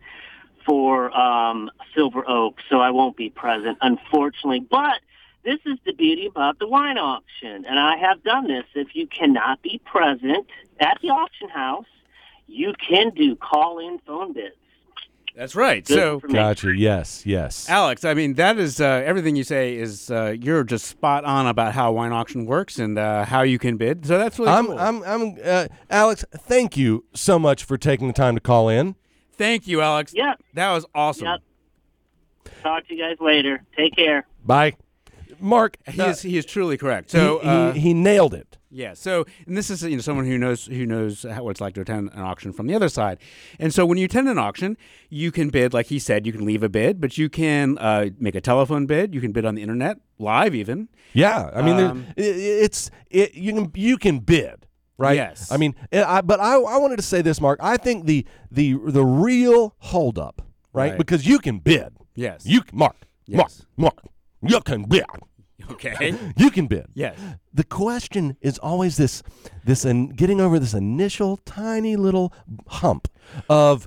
for 0.69 1.11
um, 1.19 1.71
Silver 1.95 2.29
Oak, 2.29 2.59
so 2.69 2.79
I 2.79 2.91
won't 2.91 3.17
be 3.17 3.31
present, 3.31 3.79
unfortunately. 3.81 4.61
But 4.61 5.01
this 5.43 5.59
is 5.65 5.79
the 5.87 5.95
beauty 5.95 6.27
about 6.27 6.59
the 6.59 6.69
wine 6.69 6.99
auction, 6.99 7.65
and 7.65 7.79
I 7.79 7.97
have 7.97 8.23
done 8.23 8.49
this. 8.49 8.65
If 8.75 8.95
you 8.95 9.07
cannot 9.07 9.63
be 9.63 9.81
present 9.87 10.47
at 10.79 10.99
the 11.01 11.09
auction 11.09 11.49
house, 11.49 11.87
you 12.47 12.75
can 12.75 13.11
do 13.11 13.35
call-in 13.35 13.99
phone 14.07 14.35
bids. 14.35 14.55
That's 15.35 15.55
right. 15.55 15.85
Good 15.87 15.95
So. 15.95 16.19
Gotcha. 16.21 16.75
Yes. 16.77 17.25
Yes. 17.25 17.69
Alex, 17.71 18.05
I 18.05 18.13
mean, 18.13 18.35
that 18.35 18.59
is 18.59 18.81
uh, 18.81 19.03
everything 19.07 19.37
you 19.37 19.45
say 19.45 19.77
is 19.77 20.11
uh, 20.11 20.35
you're 20.39 20.65
just 20.65 20.87
spot 20.87 21.25
on 21.25 21.47
about 21.47 21.73
how 21.73 21.93
wine 21.93 22.13
auction 22.13 22.45
works 22.45 22.79
and 22.79 22.99
uh, 22.99 23.25
how 23.25 23.43
you 23.43 23.59
can 23.59 23.77
bid. 23.77 24.05
So 24.05 24.19
that's 24.19 24.39
really 24.39 24.51
I'm, 24.51 24.67
cool. 24.67 24.79
I'm, 24.79 25.03
I'm, 25.05 25.39
uh, 25.43 25.69
Alex. 25.89 26.25
Thank 26.33 26.77
you 26.77 27.05
so 27.15 27.39
much 27.39 27.65
for 27.65 27.79
taking 27.79 28.09
the 28.09 28.13
time 28.13 28.35
to 28.35 28.41
call 28.41 28.69
in. 28.69 28.97
Thank 29.39 29.67
you, 29.67 29.81
Alex. 29.81 30.13
Yep. 30.15 30.41
That 30.55 30.73
was 30.73 30.85
awesome. 30.95 31.27
Yep. 31.27 31.41
Talk 32.63 32.87
to 32.89 32.95
you 32.95 33.01
guys 33.03 33.17
later. 33.21 33.63
Take 33.77 33.95
care. 33.95 34.27
Bye, 34.45 34.75
Mark. 35.41 35.77
He 35.89 36.01
uh, 36.01 36.11
is 36.11 36.23
he 36.23 36.37
is 36.37 36.45
truly 36.45 36.77
correct. 36.77 37.11
So 37.11 37.39
he, 37.41 37.49
uh, 37.49 37.73
he, 37.73 37.81
he 37.81 37.95
nailed 37.95 38.35
it. 38.35 38.57
Yeah. 38.71 38.93
So, 38.95 39.25
and 39.47 39.57
this 39.57 39.71
is 39.71 39.83
you 39.83 39.97
know 39.97 40.03
someone 40.03 40.27
who 40.27 40.37
knows 40.39 40.67
who 40.67 40.85
knows 40.85 41.23
how, 41.23 41.43
what 41.45 41.51
it's 41.53 41.61
like 41.61 41.75
to 41.75 41.83
attend 41.83 42.11
an 42.13 42.21
auction 42.21 42.53
from 42.53 42.67
the 42.67 42.75
other 42.75 42.89
side. 42.89 43.19
And 43.59 43.73
so, 43.73 43.87
when 43.87 43.97
you 43.99 44.07
attend 44.07 44.29
an 44.29 44.39
auction, 44.39 44.77
you 45.09 45.31
can 45.31 45.49
bid, 45.51 45.73
like 45.73 45.87
he 45.87 45.99
said, 45.99 46.27
you 46.27 46.33
can 46.33 46.45
leave 46.45 46.63
a 46.63 46.69
bid, 46.69 47.01
but 47.01 47.17
you 47.17 47.29
can 47.31 47.79
uh, 47.79 48.07
make 48.19 48.35
a 48.35 48.41
telephone 48.41 48.87
bid. 48.87 49.15
You 49.15 49.21
can 49.21 49.33
bid 49.33 49.45
on 49.47 49.55
the 49.55 49.63
internet, 49.63 49.99
live 50.19 50.55
even. 50.55 50.89
Yeah, 51.15 51.51
I 51.55 51.63
mean, 51.63 51.79
Um, 51.81 52.07
i- 52.19 52.21
i 52.21 52.25
it's 52.25 52.91
it, 53.11 53.35
you 53.35 53.53
can 53.55 53.71
you 53.75 53.97
can 53.97 54.19
bid, 54.19 54.67
right? 54.99 55.17
Yes. 55.17 55.51
I 55.51 55.57
mean, 55.57 55.75
I, 55.93 56.21
but 56.21 56.41
I 56.41 56.55
I 56.57 56.77
wanted 56.79 56.97
to 56.97 57.03
say 57.03 57.23
this, 57.23 57.41
Mark. 57.41 57.59
I 57.63 57.77
think 57.77 58.05
the 58.07 58.27
the 58.51 58.75
the 58.87 59.05
real 59.05 59.75
holdup, 59.79 60.43
right? 60.73 60.91
Right. 60.91 60.99
Because 60.99 61.27
you 61.27 61.39
can 61.39 61.59
bid. 61.61 61.97
Yes. 62.15 62.45
You 62.45 62.61
can, 62.63 62.77
Mark. 62.79 62.97
Yes. 63.27 63.65
Mark. 63.77 63.95
Mark. 64.03 64.03
You 64.43 64.61
can 64.61 64.83
bid. 64.85 65.05
Okay. 65.71 66.15
You 66.37 66.51
can 66.51 66.67
bid. 66.67 66.87
yes. 66.95 67.19
The 67.53 67.65
question 67.65 68.37
is 68.41 68.59
always 68.59 68.97
this 68.97 69.23
this 69.65 69.85
and 69.85 70.17
getting 70.17 70.41
over 70.41 70.59
this 70.59 70.73
initial 70.75 71.37
tiny 71.45 71.97
little 71.97 72.33
hump 72.69 73.09
of 73.51 73.87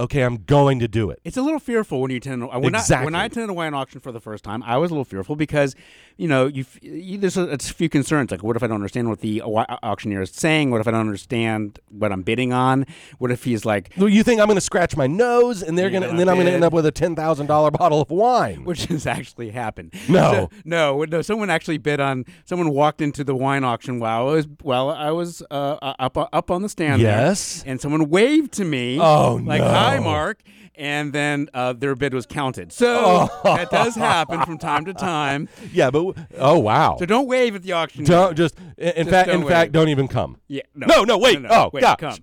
okay, 0.00 0.22
I'm 0.22 0.38
going 0.44 0.78
to 0.80 0.88
do 0.88 1.10
it. 1.10 1.20
It's 1.24 1.36
a 1.36 1.42
little 1.42 1.58
fearful 1.60 2.00
when 2.00 2.10
you 2.10 2.16
attend. 2.18 2.42
uh, 2.42 2.48
When 2.58 2.74
I, 2.74 2.78
Exactly. 2.78 3.04
when 3.04 3.14
I 3.14 3.26
attended 3.26 3.50
a 3.50 3.52
wine 3.54 3.74
auction 3.74 4.00
for 4.00 4.12
the 4.12 4.20
first 4.20 4.42
time, 4.44 4.62
I 4.64 4.76
was 4.78 4.90
a 4.90 4.94
little 4.94 5.04
fearful 5.04 5.36
because, 5.36 5.74
you 6.16 6.26
know, 6.28 6.46
you, 6.46 6.64
you 6.82 7.18
there's 7.18 7.36
a, 7.36 7.42
a 7.48 7.58
few 7.58 7.88
concerns. 7.88 8.30
Like, 8.30 8.42
what 8.42 8.56
if 8.56 8.62
I 8.62 8.66
don't 8.66 8.76
understand 8.76 9.08
what 9.08 9.20
the 9.20 9.42
auctioneer 9.42 10.22
is 10.22 10.30
saying? 10.30 10.70
What 10.70 10.80
if 10.80 10.88
I 10.88 10.90
don't 10.90 11.00
understand 11.00 11.78
what 11.90 12.12
I'm 12.12 12.22
bidding 12.22 12.52
on? 12.52 12.86
What 13.18 13.30
if 13.30 13.44
he's 13.44 13.64
like, 13.64 13.90
Well, 13.96 14.08
you 14.08 14.22
think 14.22 14.40
I'm 14.40 14.46
going 14.46 14.56
to 14.56 14.60
scratch 14.60 14.96
my 14.96 15.06
nose 15.06 15.62
and 15.62 15.78
they're 15.78 15.90
going 15.90 16.02
to 16.02 16.08
and 16.10 16.18
then 16.18 16.28
I'm 16.28 16.36
going 16.36 16.46
to 16.46 16.52
end 16.52 16.64
up 16.64 16.72
with 16.72 16.86
a 16.86 16.92
ten 16.92 17.14
thousand 17.14 17.46
dollar 17.46 17.70
bottle 17.70 18.00
of 18.02 18.10
wine? 18.10 18.64
which 18.64 18.86
has 18.86 19.06
actually 19.06 19.50
happened. 19.50 19.92
No. 20.08 20.32
So- 20.32 20.50
no, 20.64 21.04
no. 21.04 21.22
Someone 21.22 21.50
actually 21.50 21.78
bid 21.78 22.00
on. 22.00 22.24
Someone 22.44 22.70
walked 22.70 23.00
into 23.00 23.22
the 23.24 23.34
wine 23.34 23.64
auction 23.64 23.98
while 24.00 24.28
I 24.28 24.32
was 24.32 24.48
while 24.62 24.90
I 24.90 25.10
was 25.10 25.42
uh, 25.50 25.94
up 25.98 26.16
up 26.32 26.50
on 26.50 26.62
the 26.62 26.68
stand. 26.68 27.02
there, 27.02 27.10
Yes. 27.28 27.62
and 27.66 27.80
someone 27.80 28.08
waved 28.10 28.52
to 28.52 28.64
me. 28.64 28.98
Oh, 29.00 29.40
like 29.44 29.60
no. 29.60 29.66
Hi, 29.90 29.98
mark, 29.98 30.42
and 30.80 31.12
then 31.12 31.48
uh, 31.52 31.74
their 31.74 31.94
bid 31.94 32.14
was 32.14 32.24
counted. 32.24 32.72
So 32.72 33.28
that 33.44 33.70
does 33.70 33.94
happen 33.94 34.42
from 34.44 34.58
time 34.58 34.86
to 34.86 34.94
time. 34.94 35.48
Yeah, 35.72 35.90
but 35.90 36.16
oh 36.38 36.58
wow. 36.58 36.96
So 36.98 37.06
don't 37.06 37.28
wave 37.28 37.54
at 37.54 37.62
the 37.62 37.72
auction. 37.72 38.04
Don't 38.04 38.36
just 38.36 38.56
in 38.78 38.94
Just 38.94 39.10
fact 39.10 39.28
don't 39.28 39.42
in 39.42 39.48
fact 39.48 39.72
don't 39.72 39.88
even 39.88 40.08
come. 40.08 40.38
Yeah. 40.48 40.62
No. 40.74 40.86
No, 40.86 41.04
no, 41.04 41.18
wait. 41.18 41.38
Oh, 41.48 41.70
wait, 41.72 41.82
gosh. 41.82 41.98
come. 41.98 42.18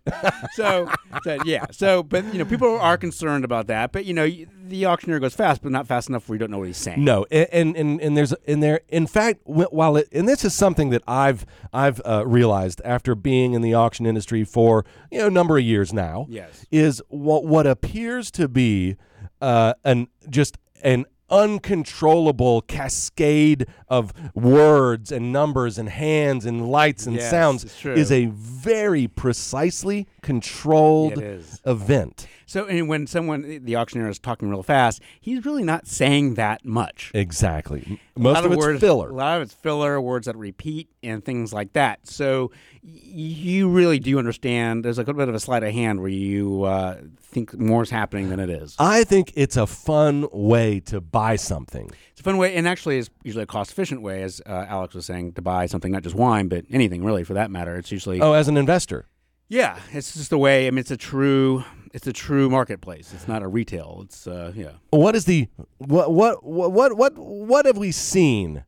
So, 0.54 0.90
so, 1.24 1.38
yeah. 1.46 1.66
So, 1.72 2.04
but 2.04 2.26
you 2.34 2.40
know, 2.40 2.46
people 2.46 2.78
are 2.80 2.98
concerned 2.98 3.46
about 3.46 3.68
that. 3.68 3.92
But 3.92 4.06
you 4.06 4.14
know, 4.14 4.28
the 4.66 4.86
auctioneer 4.86 5.20
goes 5.20 5.34
fast, 5.34 5.62
but 5.62 5.72
not 5.72 5.88
fast 5.88 6.10
enough 6.10 6.28
where 6.28 6.36
you 6.36 6.40
don't 6.40 6.52
know 6.52 6.58
what 6.58 6.68
he's 6.68 6.78
saying. 6.78 7.04
No, 7.04 7.26
and 7.32 7.48
and 7.54 7.76
and, 7.78 8.02
and 8.02 8.18
there's 8.18 8.34
in 8.46 8.60
there. 8.60 8.82
In 8.90 9.08
fact, 9.08 9.42
while 9.46 9.96
it 9.96 10.10
and 10.12 10.28
this 10.28 10.44
is 10.44 10.54
something 10.54 10.90
that 10.90 11.04
I've 11.08 11.46
I've 11.72 12.02
uh, 12.04 12.26
realized 12.26 12.82
after 12.84 13.16
being 13.16 13.54
in 13.54 13.62
the 13.62 13.74
auction 13.74 14.06
industry 14.06 14.44
for 14.44 14.84
you 15.12 15.20
know 15.20 15.28
a 15.28 15.32
number 15.32 15.58
of 15.58 15.64
years 15.64 15.94
now. 15.94 16.26
Yes. 16.30 16.66
is 16.72 17.02
what 17.08 17.46
what 17.46 17.66
appears 17.68 18.32
to 18.32 18.47
be 18.48 18.98
uh, 19.42 19.74
an 19.84 20.08
just 20.30 20.58
an 20.84 21.06
uncontrollable 21.30 22.62
cascade 22.62 23.68
of 23.90 24.14
words 24.34 25.12
and 25.12 25.34
numbers 25.34 25.78
and 25.78 25.90
hands 25.90 26.46
and 26.46 26.70
lights 26.70 27.06
and 27.06 27.18
Yes, 27.18 27.30
sounds 27.30 27.86
is 27.86 28.12
a 28.12 28.28
very 28.28 29.08
precisely 29.08 30.08
controlled 30.22 31.22
event. 31.66 32.28
So, 32.46 32.66
and 32.66 32.88
when 32.88 33.08
someone, 33.08 33.60
the 33.66 33.76
auctioneer 33.76 34.08
is 34.08 34.20
talking 34.20 34.50
real 34.50 34.64
fast, 34.64 35.02
he's 35.20 35.44
really 35.44 35.64
not 35.64 35.86
saying 35.86 36.36
that 36.36 36.64
much. 36.64 37.12
Exactly. 37.14 38.00
Most 38.16 38.36
lot 38.36 38.46
of 38.46 38.54
it's 38.54 38.66
words, 38.66 38.80
filler. 38.80 39.10
A 39.10 39.14
lot 39.14 39.38
of 39.38 39.44
it's 39.44 39.54
filler, 39.54 40.00
words 40.00 40.28
that 40.28 40.38
repeat, 40.38 40.90
and 41.04 41.24
things 41.26 41.52
like 41.52 41.74
that. 41.74 42.08
So 42.08 42.52
you 42.82 43.68
really 43.70 44.00
do 44.00 44.18
understand. 44.18 44.86
There's 44.86 44.98
like 44.98 45.10
a 45.10 45.14
bit 45.14 45.28
of 45.28 45.36
a 45.36 45.42
sleight 45.42 45.64
of 45.64 45.74
hand 45.74 46.00
where 46.00 46.10
you 46.10 46.64
uh, 46.64 47.02
think 47.30 47.58
more 47.60 47.84
is 47.84 47.90
happening 47.90 48.30
than 48.30 48.40
it 48.40 48.50
is. 48.50 48.76
I 48.80 49.04
think 49.04 49.34
it's 49.36 49.58
a 49.58 49.68
fun 49.68 50.28
way 50.32 50.80
to 50.82 51.02
buy 51.02 51.36
something. 51.36 51.92
It's 52.12 52.22
a 52.22 52.24
fun 52.24 52.38
way, 52.38 52.56
and 52.56 52.68
actually, 52.68 52.98
is 52.98 53.10
usually 53.24 53.44
a 53.44 53.48
cost-efficient 53.48 54.02
way, 54.02 54.24
as 54.24 54.42
uh, 54.46 54.66
Alex 54.68 54.96
was 54.96 55.06
saying, 55.06 55.34
to 55.34 55.42
buy 55.42 55.66
something, 55.66 55.92
not 55.92 56.04
just 56.04 56.16
wine, 56.16 56.48
but 56.48 56.66
anything 56.72 57.04
really, 57.04 57.24
for 57.24 57.34
that 57.34 57.52
matter. 57.52 57.76
It's 57.76 57.92
usually, 57.92 58.22
Oh, 58.22 58.34
as 58.34 58.48
an 58.48 58.58
investor. 58.58 59.06
yeah, 59.50 59.80
it's 59.92 60.14
just 60.14 60.32
a 60.32 60.38
way. 60.38 60.68
I 60.68 60.72
mean, 60.72 60.80
it's 60.80 60.92
a 60.92 60.98
true, 60.98 61.64
it's 61.94 62.08
a 62.08 62.14
true 62.14 62.50
marketplace. 62.50 63.14
It's 63.14 63.28
not 63.28 63.44
a 63.44 63.48
retail. 63.48 64.02
It's 64.06 64.26
uh, 64.28 64.52
yeah. 64.56 64.72
What 64.92 65.16
is 65.16 65.26
the 65.26 65.48
what 65.78 66.12
what 66.14 66.44
what 66.44 66.72
what 66.72 66.98
what, 66.98 67.18
what 67.18 67.66
have 67.66 67.78
we 67.78 67.92
seen 67.92 68.64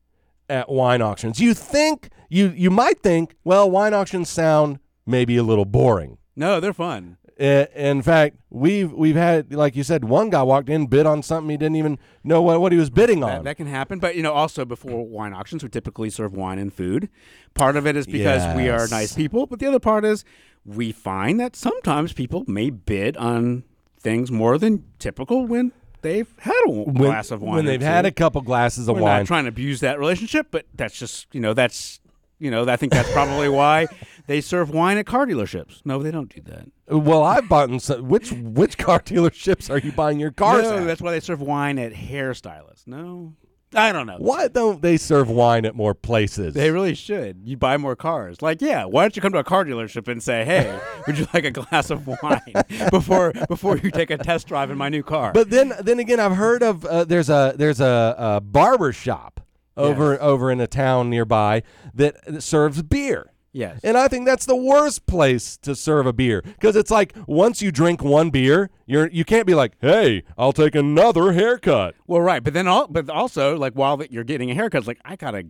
at 0.49 0.70
wine 0.70 1.01
auctions? 1.01 1.39
You 1.39 1.53
think 1.53 2.10
you 2.30 2.49
you 2.55 2.70
might 2.70 3.01
think, 3.01 3.36
well, 3.43 3.70
wine 3.70 3.93
auctions 3.93 4.30
sound 4.30 4.80
maybe 5.05 5.38
a 5.38 5.43
little 5.43 5.66
boring. 5.66 6.18
No, 6.36 6.60
they're 6.62 6.72
fun. 6.74 7.18
Uh, 7.40 7.66
in 7.74 8.02
fact, 8.02 8.36
we've 8.50 8.92
we've 8.92 9.16
had 9.16 9.54
like 9.54 9.76
you 9.76 9.84
said, 9.84 10.04
one 10.04 10.30
guy 10.30 10.44
walked 10.44 10.68
in, 10.70 10.88
bid 10.88 11.06
on 11.06 11.24
something 11.24 11.50
he 11.50 11.58
didn't 11.58 11.78
even 11.78 11.98
know 12.24 12.42
what, 12.42 12.60
what 12.60 12.72
he 12.74 12.78
was 12.78 12.90
bidding 12.90 13.24
on. 13.24 13.30
That, 13.30 13.44
that 13.46 13.58
can 13.58 13.68
happen, 13.68 14.00
but 14.00 14.16
you 14.16 14.24
know, 14.24 14.34
also 14.34 14.66
before 14.66 15.08
wine 15.08 15.34
auctions, 15.34 15.64
we 15.64 15.70
typically 15.70 16.10
serve 16.10 16.34
wine 16.34 16.60
and 16.60 16.74
food. 16.74 17.08
Part 17.54 17.78
of 17.78 17.88
it 17.88 17.96
is 17.96 18.06
because 18.06 18.56
we 18.58 18.68
are 18.68 18.88
nice 18.90 19.14
people, 19.16 19.46
but 19.46 19.60
the 19.60 19.68
other 19.68 19.80
part 19.80 20.04
is 20.04 20.26
we 20.66 20.92
find 20.92 21.40
that 21.40 21.56
sometimes 21.56 22.12
people 22.12 22.44
may 22.46 22.70
bid 22.70 23.16
on 23.16 23.64
things 24.00 24.32
more 24.32 24.58
than 24.58 24.84
typical 24.98 25.46
when 25.46 25.72
they've 26.02 26.34
had 26.40 26.62
a 26.68 26.72
when, 26.72 26.94
glass 26.94 27.32
of 27.32 27.42
wine. 27.42 27.56
when 27.56 27.66
they've 27.66 27.82
had 27.82 28.06
a 28.06 28.12
couple 28.12 28.42
glasses 28.42 28.88
of 28.88 28.96
We're 28.96 29.04
wine. 29.04 29.20
not 29.22 29.28
trying 29.28 29.44
to 29.46 29.50
abuse 29.50 29.80
that 29.82 30.00
relationship, 30.00 30.48
but 30.52 30.66
that's 30.76 30.98
just 30.98 31.28
you 31.34 31.40
know 31.40 31.54
that's 31.54 32.00
you 32.38 32.52
know 32.52 32.68
I 32.68 32.76
think 32.76 32.94
that's 32.94 33.12
probably 33.12 33.50
why 33.50 33.88
they 34.30 34.42
serve 34.42 34.70
wine 34.70 35.00
at 35.00 35.08
car 35.08 35.26
dealerships. 35.26 35.82
No, 35.84 36.04
they 36.04 36.12
don't 36.12 36.34
do 36.34 36.40
that. 36.44 36.68
well, 36.96 37.24
I've 37.24 37.50
bought 37.50 37.70
in 37.72 37.80
some, 37.80 38.08
which 38.08 38.32
which 38.32 38.78
car 38.78 39.00
dealerships 39.12 39.72
are 39.72 39.80
you 39.80 39.92
buying 39.92 40.20
your 40.20 40.30
cars 40.32 40.64
no, 40.64 40.78
at? 40.78 40.86
that's 40.86 41.02
why 41.02 41.10
they 41.12 41.20
serve 41.20 41.42
wine 41.42 41.80
at 41.80 41.94
hairstylists. 41.94 42.86
No, 42.86 43.34
I 43.74 43.92
don't 43.92 44.06
know. 44.06 44.18
Why 44.20 44.48
don't 44.48 44.84
they 44.84 44.98
serve 44.98 45.32
wine 45.32 45.66
at 45.66 45.74
more 45.76 45.96
places? 45.96 46.54
They 46.54 46.70
really 46.70 46.94
should. 46.94 47.42
You 47.44 47.58
buy 47.58 47.78
more 47.78 47.96
cars. 47.96 48.42
Like, 48.44 48.62
yeah, 48.62 48.86
why 48.86 49.02
don't 49.04 49.16
you 49.16 49.22
come 49.24 49.32
to 49.34 49.40
a 49.40 49.44
car 49.44 49.66
dealership 49.66 50.08
and 50.08 50.22
say, 50.22 50.46
"Hey, 50.46 50.80
would 51.08 51.18
you 51.18 51.26
like 51.34 51.46
a 51.46 51.52
glass 51.52 51.90
of 51.90 52.06
wine 52.06 52.54
before 52.92 53.34
before 53.48 53.78
you 53.78 53.90
take 53.90 54.12
a 54.12 54.18
test 54.20 54.46
drive 54.48 54.70
in 54.70 54.78
my 54.78 54.90
new 54.90 55.02
car?" 55.02 55.32
But 55.34 55.50
then, 55.50 55.74
then 55.82 55.98
again, 55.98 56.20
I've 56.20 56.36
heard 56.36 56.62
of 56.62 56.86
uh, 56.86 57.04
there's 57.06 57.32
a 57.32 57.56
there's 57.58 57.82
a, 57.82 58.16
a 58.16 58.42
barber 58.42 58.94
shop 58.94 59.42
over 59.76 60.12
Yes. 60.12 60.22
over 60.22 60.52
in 60.52 60.60
a 60.60 60.68
town 60.68 61.10
nearby 61.10 61.64
that, 61.96 62.24
that 62.26 62.42
serves 62.44 62.84
beer. 62.84 63.32
Yes, 63.52 63.80
And 63.84 63.97
I 63.97 64.08
think 64.08 64.26
that's 64.26 64.45
the 64.45 64.56
worst 64.56 65.06
place 65.06 65.58
to 65.58 65.76
serve 65.76 66.06
a 66.06 66.14
beer 66.14 66.41
because 66.41 66.76
it's 66.76 66.91
like 66.91 67.14
once 67.28 67.62
you 67.62 67.72
drink 67.72 68.04
one 68.04 68.30
beer, 68.30 68.70
you're 68.86 69.10
you 69.10 69.26
can't 69.26 69.45
be 69.47 69.56
like, 69.56 69.74
"Hey, 69.82 70.24
I'll 70.38 70.54
take 70.54 70.76
another 70.76 71.34
haircut." 71.34 71.95
well, 72.08 72.22
right. 72.22 72.43
But 72.43 72.54
then, 72.54 72.68
all, 72.68 72.88
but 72.88 73.10
also, 73.10 73.58
like, 73.58 73.74
while 73.74 73.97
that 73.97 74.12
you're 74.12 74.24
getting 74.24 74.52
a 74.52 74.54
haircut, 74.54 74.80
it's 74.80 74.88
like 74.88 75.00
I 75.06 75.16
gotta 75.16 75.45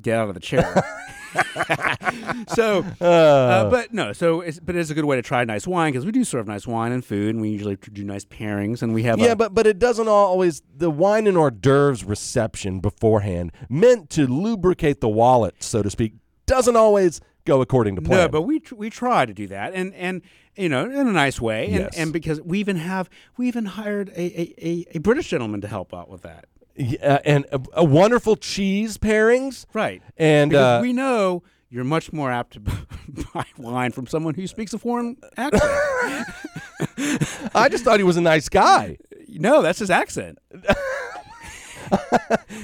get 0.00 0.18
out 0.18 0.28
of 0.28 0.34
the 0.34 0.40
chair. 0.40 0.84
so, 2.48 2.80
uh, 3.00 3.70
but 3.70 3.92
no. 3.92 4.12
So, 4.12 4.40
it's, 4.40 4.58
but 4.60 4.76
it's 4.76 4.90
a 4.90 4.94
good 4.94 5.04
way 5.04 5.16
to 5.16 5.22
try 5.22 5.44
nice 5.44 5.66
wine 5.66 5.92
because 5.92 6.06
we 6.06 6.12
do 6.12 6.24
serve 6.24 6.46
nice 6.46 6.66
wine 6.66 6.92
and 6.92 7.04
food, 7.04 7.30
and 7.34 7.40
we 7.40 7.50
usually 7.50 7.76
do 7.76 8.04
nice 8.04 8.24
pairings, 8.24 8.82
and 8.82 8.94
we 8.94 9.02
have 9.04 9.18
Yeah, 9.18 9.32
a, 9.32 9.36
but 9.36 9.54
but 9.54 9.66
it 9.66 9.78
doesn't 9.78 10.08
always 10.08 10.62
the 10.74 10.90
wine 10.90 11.26
and 11.26 11.36
hors 11.36 11.50
d'oeuvres 11.50 12.04
reception 12.04 12.80
beforehand 12.80 13.52
meant 13.68 14.10
to 14.10 14.26
lubricate 14.26 15.00
the 15.00 15.08
wallet, 15.08 15.56
so 15.60 15.82
to 15.82 15.90
speak, 15.90 16.14
doesn't 16.46 16.76
always 16.76 17.20
go 17.46 17.62
according 17.62 17.96
to 17.96 18.02
plan. 18.02 18.18
No, 18.18 18.28
but 18.28 18.42
we 18.42 18.60
tr- 18.60 18.74
we 18.74 18.90
try 18.90 19.24
to 19.24 19.32
do 19.32 19.46
that, 19.46 19.72
and 19.74 19.94
and 19.94 20.20
you 20.56 20.68
know, 20.68 20.84
in 20.84 21.06
a 21.06 21.12
nice 21.12 21.40
way, 21.40 21.66
and, 21.66 21.74
Yes. 21.74 21.96
and 21.96 22.12
because 22.12 22.40
we 22.42 22.58
even 22.60 22.76
have 22.76 23.08
we 23.38 23.48
even 23.48 23.64
hired 23.64 24.10
a, 24.10 24.20
a, 24.20 24.54
a, 24.58 24.86
a 24.96 24.98
British 25.00 25.28
gentleman 25.30 25.60
to 25.62 25.68
help 25.68 25.94
out 25.94 26.08
with 26.10 26.22
that, 26.22 26.46
Yeah, 26.76 27.20
and 27.24 27.46
a, 27.52 27.60
a 27.74 27.84
wonderful 27.84 28.36
cheese 28.36 28.98
pairings. 28.98 29.64
right? 29.72 30.02
And 30.18 30.54
uh, 30.54 30.80
we 30.82 30.92
know 30.92 31.42
you're 31.70 31.84
much 31.84 32.12
more 32.12 32.30
apt 32.30 32.52
to 32.54 32.60
buy 33.34 33.44
wine 33.58 33.92
from 33.92 34.06
someone 34.06 34.34
who 34.34 34.46
speaks 34.46 34.72
a 34.74 34.78
foreign 34.78 35.16
accent. 35.36 35.62
I 37.54 37.68
just 37.70 37.84
thought 37.84 37.98
he 37.98 38.04
was 38.04 38.16
a 38.16 38.20
nice 38.20 38.48
guy. 38.48 38.98
no, 39.28 39.62
that's 39.62 39.78
his 39.78 39.90
accent 39.90 40.38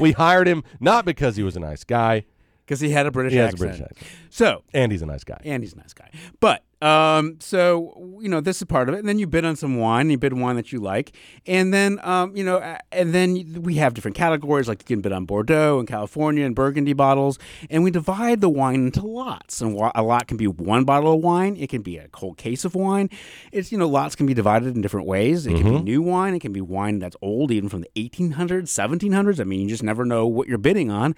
We 0.00 0.12
hired 0.12 0.48
him 0.48 0.64
not 0.80 1.04
because 1.04 1.36
he 1.36 1.42
was 1.42 1.56
a 1.56 1.60
nice 1.60 1.84
guy. 1.84 2.24
Because 2.72 2.80
he 2.80 2.88
had 2.88 3.04
a 3.04 3.10
British 3.10 3.32
He 3.34 3.38
has 3.38 3.50
a 3.50 3.52
accent. 3.52 3.60
British 3.70 3.80
accent, 3.82 4.10
So 4.30 4.62
and 4.72 4.90
he's 4.90 5.02
a 5.02 5.06
nice 5.06 5.24
guy. 5.24 5.38
and 5.44 5.62
he's 5.62 5.74
a 5.74 5.76
nice 5.76 5.92
guy. 5.92 6.08
But 6.40 6.64
um, 6.80 7.36
so 7.38 8.16
you 8.20 8.28
know, 8.28 8.40
this 8.40 8.56
is 8.56 8.64
part 8.64 8.88
of 8.88 8.94
it. 8.94 8.98
And 8.98 9.08
then 9.08 9.18
you 9.18 9.26
bid 9.28 9.44
on 9.44 9.54
some 9.56 9.76
wine. 9.76 10.10
You 10.10 10.18
bid 10.18 10.32
wine 10.32 10.56
that 10.56 10.72
you 10.72 10.80
like, 10.80 11.12
and 11.46 11.72
then 11.72 12.00
um, 12.02 12.34
you 12.34 12.42
know, 12.42 12.58
and 12.90 13.14
then 13.14 13.62
we 13.62 13.74
have 13.74 13.94
different 13.94 14.16
categories. 14.16 14.66
Like 14.68 14.80
you 14.82 14.96
can 14.96 15.00
bid 15.02 15.12
on 15.12 15.24
Bordeaux 15.26 15.78
and 15.78 15.86
California 15.86 16.44
and 16.46 16.56
Burgundy 16.56 16.92
bottles, 16.94 17.38
and 17.70 17.84
we 17.84 17.90
divide 17.92 18.40
the 18.40 18.48
wine 18.48 18.86
into 18.86 19.06
lots. 19.06 19.60
And 19.60 19.78
a 19.94 20.02
lot 20.02 20.26
can 20.26 20.36
be 20.38 20.46
one 20.48 20.84
bottle 20.84 21.14
of 21.14 21.20
wine. 21.22 21.56
It 21.56 21.68
can 21.68 21.82
be 21.82 21.98
a 21.98 22.08
whole 22.14 22.34
case 22.34 22.64
of 22.64 22.74
wine. 22.74 23.10
It's 23.52 23.70
you 23.70 23.78
know, 23.78 23.86
lots 23.88 24.16
can 24.16 24.26
be 24.26 24.34
divided 24.34 24.74
in 24.74 24.80
different 24.80 25.06
ways. 25.06 25.46
It 25.46 25.54
can 25.56 25.74
be 25.74 25.80
new 25.82 26.02
wine. 26.02 26.34
It 26.34 26.40
can 26.40 26.52
be 26.52 26.62
wine 26.62 26.98
that's 26.98 27.16
old, 27.22 27.52
even 27.52 27.68
from 27.68 27.82
the 27.82 27.90
1800s, 27.94 28.62
1700s. 28.64 29.38
I 29.40 29.44
mean, 29.44 29.60
you 29.60 29.68
just 29.68 29.82
never 29.84 30.04
know 30.04 30.26
what 30.26 30.48
you're 30.48 30.58
bidding 30.58 30.90
on. 30.90 31.14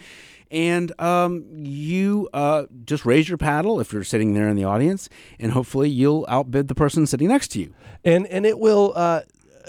And 0.51 0.99
um, 1.01 1.45
you 1.57 2.29
uh, 2.33 2.65
just 2.85 3.05
raise 3.05 3.29
your 3.29 3.39
paddle 3.39 3.81
if 3.81 3.93
you're 3.93 4.05
sitting 4.05 4.35
there 4.35 4.49
in 4.49 4.57
the 4.57 4.65
audience, 4.65 5.09
and 5.41 5.53
hopefully 5.53 5.89
you'll 5.91 6.25
outbid 6.29 6.69
the 6.69 6.75
person 6.75 7.07
sitting 7.07 7.29
next 7.29 7.49
to 7.53 7.61
you. 7.61 7.75
and 8.05 8.27
and 8.29 8.45
it 8.47 8.59
will 8.59 8.93
uh 8.95 9.21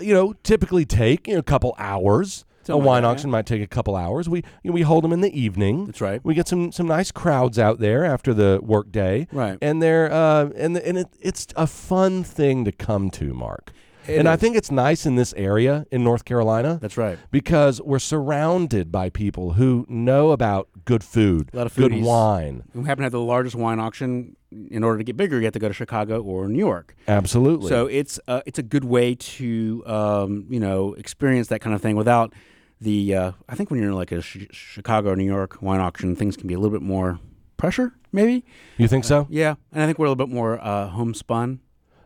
you 0.01 0.13
know 0.13 0.33
typically 0.43 0.85
take 0.85 1.27
you 1.27 1.33
know, 1.33 1.39
a 1.39 1.43
couple 1.43 1.73
hours 1.77 2.43
a 2.63 2.65
Something 2.67 2.79
like 2.81 2.87
wine 2.87 3.03
that, 3.03 3.09
auction 3.09 3.29
might 3.31 3.45
take 3.45 3.61
a 3.61 3.67
couple 3.67 3.95
hours 3.95 4.27
we 4.27 4.39
you 4.63 4.69
know, 4.71 4.73
we 4.73 4.81
hold 4.81 5.03
them 5.05 5.13
in 5.13 5.21
the 5.21 5.31
evening 5.39 5.85
That's 5.85 6.01
right. 6.01 6.19
we 6.23 6.33
get 6.33 6.47
some 6.47 6.71
some 6.73 6.87
nice 6.87 7.11
crowds 7.11 7.57
out 7.59 7.79
there 7.79 8.03
after 8.03 8.33
the 8.33 8.59
work 8.61 8.91
day 8.91 9.27
Right. 9.31 9.57
and 9.61 9.81
they're 9.81 10.11
uh 10.11 10.49
and 10.57 10.75
and 10.77 10.97
it, 10.97 11.07
it's 11.21 11.47
a 11.55 11.65
fun 11.67 12.23
thing 12.23 12.65
to 12.65 12.71
come 12.73 13.09
to 13.11 13.33
mark 13.33 13.71
It 14.07 14.17
and 14.19 14.27
I 14.27 14.35
think 14.35 14.55
it's 14.55 14.69
nice 14.71 15.05
in 15.05 15.15
this 15.15 15.33
area 15.35 15.85
in 15.91 16.03
North 16.03 16.25
Carolina. 16.25 16.77
That's 16.81 16.97
right. 16.97 17.17
Because 17.31 17.81
we're 17.81 17.99
surrounded 17.99 18.91
by 18.91 19.09
people 19.09 19.53
who 19.53 19.85
know 19.89 20.31
about 20.31 20.67
good 20.85 21.03
food, 21.03 21.49
A 21.53 21.57
lot 21.57 21.65
of 21.67 21.75
good 21.75 21.91
foodies. 21.91 22.03
wine. 22.03 22.63
We 22.73 22.83
happen 22.83 23.01
to 23.01 23.05
have 23.05 23.11
the 23.11 23.19
largest 23.21 23.55
wine 23.55 23.79
auction. 23.79 24.35
In 24.71 24.83
order 24.85 24.99
to 24.99 25.03
get 25.03 25.17
bigger, 25.17 25.37
you 25.37 25.43
have 25.43 25.53
to 25.53 25.59
go 25.59 25.67
to 25.67 25.73
Chicago 25.73 26.21
or 26.21 26.47
New 26.47 26.59
York. 26.59 26.95
Absolutely. 27.09 27.67
So 27.67 27.87
it's 27.87 28.19
uh, 28.27 28.41
it's 28.45 28.57
a 28.57 28.63
good 28.63 28.85
way 28.85 29.13
to 29.15 29.83
um, 29.85 30.45
you 30.49 30.59
know 30.61 30.93
experience 30.93 31.47
that 31.49 31.59
kind 31.59 31.75
of 31.75 31.81
thing 31.81 31.95
without 31.97 32.33
the. 32.79 33.15
Uh, 33.15 33.31
I 33.49 33.55
think 33.55 33.69
when 33.69 33.81
you're 33.81 33.89
in 33.89 33.95
like 33.97 34.13
a 34.13 34.21
sh- 34.21 34.47
Chicago 34.51 35.09
or 35.09 35.15
New 35.17 35.25
York 35.25 35.61
wine 35.61 35.81
auction, 35.81 36.15
things 36.15 36.37
can 36.37 36.47
be 36.47 36.53
a 36.53 36.59
little 36.59 36.71
bit 36.77 36.85
more 36.85 37.19
pressure, 37.57 37.93
maybe. 38.13 38.45
you 38.77 38.87
think 38.87 39.03
so? 39.03 39.27
Yeah, 39.29 39.55
and 39.73 39.81
I 39.83 39.85
think 39.87 39.97
we're 39.99 40.05
a 40.05 40.09
little 40.09 40.25
bit 40.25 40.33
more 40.33 40.59
uh, 40.63 40.87
homespun. 40.87 41.59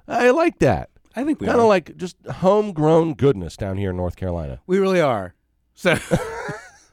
I 0.07 0.31
like 0.31 0.57
that. 0.59 0.89
I 1.15 1.23
think 1.23 1.39
we 1.39 1.47
Kind 1.47 1.59
of 1.59 1.65
like 1.65 1.97
just 1.97 2.17
homegrown 2.27 3.15
goodness 3.15 3.57
down 3.57 3.77
here 3.77 3.89
in 3.89 3.97
North 3.97 4.15
Carolina. 4.15 4.61
we 4.67 4.79
really 4.79 5.01
are. 5.01 5.33
So 5.73 5.97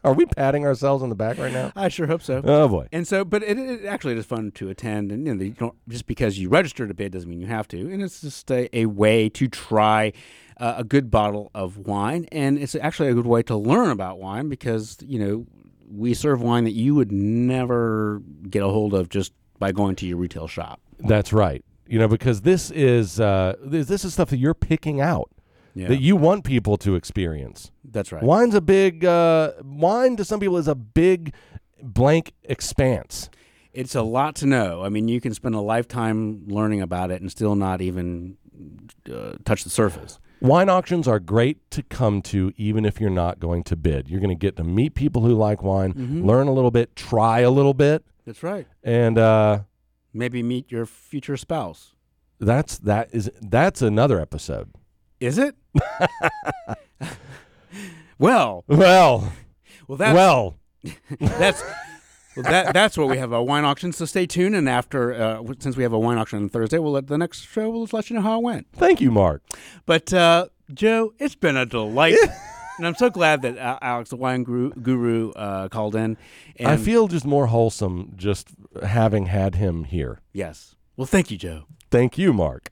Are 0.06 0.12
we 0.12 0.24
patting 0.24 0.64
ourselves 0.64 1.02
on 1.02 1.08
the 1.08 1.16
back 1.16 1.36
right 1.36 1.52
now? 1.52 1.72
I 1.74 1.88
sure 1.88 2.06
hope 2.06 2.22
so. 2.22 2.40
Oh 2.44 2.68
boy. 2.68 2.86
And 2.92 3.08
so, 3.08 3.24
but 3.24 3.42
it, 3.42 3.58
it 3.58 3.84
actually 3.86 4.14
is 4.14 4.24
fun 4.24 4.52
to 4.52 4.68
attend, 4.68 5.10
and 5.10 5.26
you 5.26 5.34
know, 5.34 5.42
you 5.42 5.50
don't 5.50 5.74
just 5.88 6.06
because 6.06 6.38
you 6.38 6.48
register 6.48 6.86
to 6.86 6.94
bid 6.94 7.10
doesn't 7.10 7.28
mean 7.28 7.40
you 7.40 7.48
have 7.48 7.66
to, 7.68 7.90
and 7.92 8.00
it's 8.00 8.20
just 8.20 8.48
a, 8.52 8.68
a 8.76 8.86
way 8.86 9.28
to 9.30 9.48
try 9.48 10.12
uh, 10.58 10.74
a 10.76 10.84
good 10.84 11.10
bottle 11.10 11.50
of 11.56 11.76
wine, 11.76 12.26
and 12.30 12.56
it's 12.56 12.76
actually 12.76 13.08
a 13.08 13.14
good 13.14 13.26
way 13.26 13.42
to 13.42 13.56
learn 13.56 13.90
about 13.90 14.20
wine 14.20 14.48
because 14.48 14.96
you 15.04 15.18
know 15.18 15.44
we 15.90 16.14
serve 16.14 16.40
wine 16.40 16.62
that 16.62 16.74
you 16.74 16.94
would 16.94 17.10
never 17.10 18.22
get 18.48 18.62
a 18.62 18.68
hold 18.68 18.94
of 18.94 19.08
just 19.08 19.32
by 19.58 19.72
going 19.72 19.96
to 19.96 20.06
your 20.06 20.18
retail 20.18 20.46
shop. 20.46 20.80
That's 21.00 21.32
right. 21.32 21.64
You 21.88 21.98
know, 21.98 22.08
because 22.08 22.42
this 22.42 22.70
is 22.70 23.20
uh, 23.20 23.54
this, 23.62 23.86
this 23.88 24.04
is 24.04 24.12
stuff 24.12 24.30
that 24.30 24.38
you're 24.38 24.54
picking 24.54 25.00
out 25.00 25.30
Yeah, 25.74 25.88
that 25.88 26.00
you 26.00 26.16
want 26.16 26.44
people 26.44 26.76
to 26.78 26.94
experience. 26.96 27.70
that's 27.84 28.10
right. 28.12 28.22
Wine's 28.22 28.54
a 28.54 28.60
big 28.60 29.04
uh, 29.04 29.52
wine 29.64 30.16
to 30.16 30.24
some 30.24 30.40
people 30.40 30.56
is 30.56 30.68
a 30.68 30.74
big 30.74 31.32
blank 31.82 32.32
expanse. 32.44 33.30
It's 33.72 33.94
a 33.94 34.02
lot 34.02 34.34
to 34.36 34.46
know. 34.46 34.82
I 34.82 34.88
mean, 34.88 35.06
you 35.08 35.20
can 35.20 35.34
spend 35.34 35.54
a 35.54 35.60
lifetime 35.60 36.46
learning 36.48 36.80
about 36.80 37.10
it 37.10 37.20
and 37.20 37.30
still 37.30 37.54
not 37.54 37.80
even 37.82 38.36
uh, 39.12 39.32
touch 39.44 39.64
the 39.64 39.70
surface. 39.70 40.18
Wine 40.40 40.68
auctions 40.68 41.06
are 41.06 41.18
great 41.20 41.70
to 41.70 41.82
come 41.82 42.20
to 42.22 42.52
even 42.56 42.84
if 42.84 43.00
you're 43.00 43.10
not 43.10 43.38
going 43.38 43.62
to 43.64 43.76
bid. 43.76 44.08
You're 44.08 44.20
going 44.20 44.36
to 44.36 44.40
get 44.46 44.56
to 44.56 44.64
meet 44.64 44.94
people 44.94 45.22
who 45.22 45.34
like 45.34 45.62
wine, 45.62 45.92
Mm-hmm. 45.94 46.24
learn 46.26 46.46
a 46.48 46.52
little 46.52 46.70
bit, 46.70 46.94
try 46.96 47.40
a 47.40 47.50
little 47.50 47.74
bit, 47.74 48.04
That's 48.26 48.42
right. 48.42 48.66
and 48.82 49.18
uh, 49.18 49.60
Maybe 50.16 50.42
meet 50.42 50.70
your 50.70 50.86
future 50.86 51.36
spouse. 51.36 51.94
that's 52.40 52.78
that 52.78 53.08
is 53.12 53.30
that's 53.40 53.82
another 53.82 54.20
episode. 54.20 54.70
Is 55.20 55.38
it? 55.38 55.54
well, 58.18 58.64
Well, 58.66 59.32
well, 59.88 59.96
that's 59.98 60.14
well, 60.14 60.58
that's 61.20 61.62
well, 62.34 62.42
that 62.44 62.72
that's 62.74 62.96
what 62.96 63.08
we 63.08 63.18
have 63.18 63.32
a 63.32 63.42
wine 63.42 63.64
auction. 63.64 63.92
So 63.92 64.04
stay 64.04 64.26
tuned, 64.26 64.54
and 64.56 64.68
after 64.68 65.12
uh, 65.12 65.42
since 65.58 65.76
we 65.76 65.82
have 65.82 65.92
a 65.92 65.98
wine 65.98 66.18
auction 66.18 66.42
on 66.42 66.48
Thursday, 66.48 66.78
we'll 66.78 66.92
let 66.92 67.06
the 67.06 67.18
next 67.18 67.42
show. 67.42 67.70
We'll 67.70 67.84
just 67.84 67.92
let 67.94 68.10
you 68.10 68.16
know 68.16 68.22
how 68.22 68.38
it 68.38 68.42
went. 68.42 68.66
thank 68.72 69.00
you, 69.00 69.10
Mark. 69.10 69.42
But 69.84 70.12
uh, 70.12 70.48
Joe, 70.72 71.12
it's 71.18 71.34
been 71.34 71.56
a 71.56 71.66
delight. 71.66 72.16
And 72.78 72.86
I'm 72.86 72.94
so 72.94 73.08
glad 73.08 73.40
that 73.42 73.56
uh, 73.56 73.78
Alex, 73.80 74.10
the 74.10 74.16
wine 74.16 74.44
guru, 74.44 74.70
guru 74.70 75.30
uh, 75.32 75.68
called 75.68 75.96
in. 75.96 76.18
And 76.56 76.68
I 76.68 76.76
feel 76.76 77.08
just 77.08 77.24
more 77.24 77.46
wholesome 77.46 78.12
just 78.16 78.48
having 78.82 79.26
had 79.26 79.54
him 79.56 79.84
here. 79.84 80.20
yes. 80.32 80.74
Well, 80.96 81.06
thank 81.06 81.30
you, 81.30 81.36
Joe. 81.36 81.64
Thank 81.90 82.16
you, 82.16 82.32
Mark. 82.32 82.70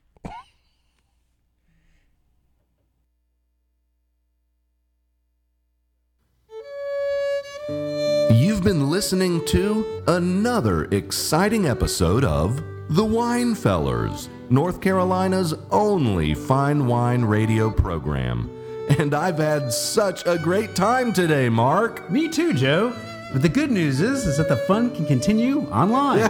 You've 8.31 8.63
been 8.63 8.89
listening 8.89 9.43
to 9.45 10.03
another 10.07 10.85
exciting 10.85 11.65
episode 11.65 12.23
of 12.23 12.61
The 12.89 13.03
Wine 13.05 13.55
Fellers, 13.55 14.29
North 14.49 14.81
Carolina's 14.81 15.53
only 15.71 16.33
fine 16.35 16.85
wine 16.85 17.23
radio 17.25 17.71
program. 17.71 18.51
And 18.99 19.15
I've 19.15 19.39
had 19.39 19.73
such 19.73 20.25
a 20.27 20.37
great 20.37 20.75
time 20.75 21.11
today, 21.11 21.49
Mark. 21.49 22.09
Me 22.11 22.27
too, 22.29 22.53
Joe. 22.53 22.93
But 23.33 23.41
the 23.41 23.49
good 23.49 23.71
news 23.71 23.99
is, 24.01 24.25
is 24.25 24.37
that 24.37 24.47
the 24.47 24.55
fun 24.57 24.95
can 24.95 25.05
continue 25.05 25.67
online. 25.69 26.29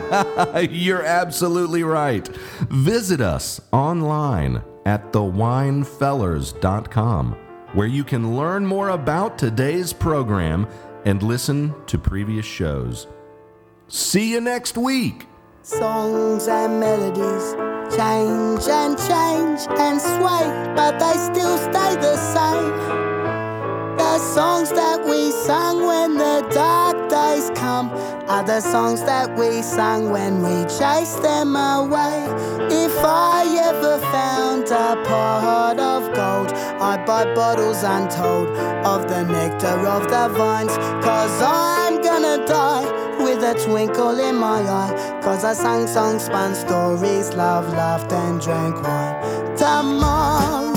You're 0.71 1.03
absolutely 1.03 1.83
right. 1.83 2.27
Visit 2.69 3.21
us 3.21 3.61
online 3.71 4.63
at 4.85 5.13
thewinefellers.com, 5.13 7.31
where 7.73 7.87
you 7.87 8.03
can 8.03 8.35
learn 8.35 8.65
more 8.65 8.89
about 8.89 9.37
today's 9.37 9.93
program 9.93 10.67
and 11.05 11.21
listen 11.21 11.75
to 11.87 11.99
previous 11.99 12.45
shows. 12.45 13.07
See 13.87 14.31
you 14.31 14.41
next 14.41 14.77
week. 14.77 15.27
Songs 15.61 16.47
and 16.47 16.79
melodies 16.79 17.53
change 17.95 18.67
and 18.67 18.97
change 18.97 19.67
and 19.79 20.01
sway, 20.01 20.73
but 20.75 20.97
they 20.99 21.13
still 21.13 21.57
stay 21.57 21.95
the 21.95 22.17
same. 22.17 23.04
The 23.97 24.17
songs 24.17 24.71
that 24.71 25.05
we 25.05 25.31
sang 25.31 25.85
when 25.85 26.15
the 26.15 26.45
dark 26.53 27.09
days 27.09 27.49
come 27.55 27.89
are 28.27 28.43
the 28.43 28.59
songs 28.59 29.01
that 29.03 29.37
we 29.37 29.61
sang 29.61 30.09
when 30.09 30.41
we 30.43 30.63
chased 30.65 31.21
them 31.21 31.55
away. 31.55 32.25
If 32.69 32.95
I 33.03 33.45
ever 33.69 33.99
found 34.11 34.65
a 34.67 35.01
pot 35.07 35.79
of 35.79 36.03
gold, 36.13 36.51
I'd 36.81 37.05
buy 37.05 37.33
bottles 37.33 37.83
untold 37.83 38.49
of 38.85 39.07
the 39.07 39.23
nectar 39.23 39.79
of 39.87 40.03
the 40.09 40.27
vines. 40.37 40.75
Cause 41.05 41.41
I'm 41.41 42.01
gonna 42.01 42.45
die 42.45 43.23
with 43.23 43.43
a 43.43 43.53
twinkle 43.63 44.19
in 44.19 44.35
my 44.35 44.61
eye. 44.61 45.21
Cause 45.23 45.45
I 45.45 45.53
sang 45.53 45.87
songs, 45.87 46.25
spun 46.25 46.53
stories, 46.53 47.33
loved, 47.33 47.69
laughed, 47.69 48.11
and 48.11 48.41
drank 48.41 48.75
wine. 48.83 49.55
Tomorrow 49.55 50.75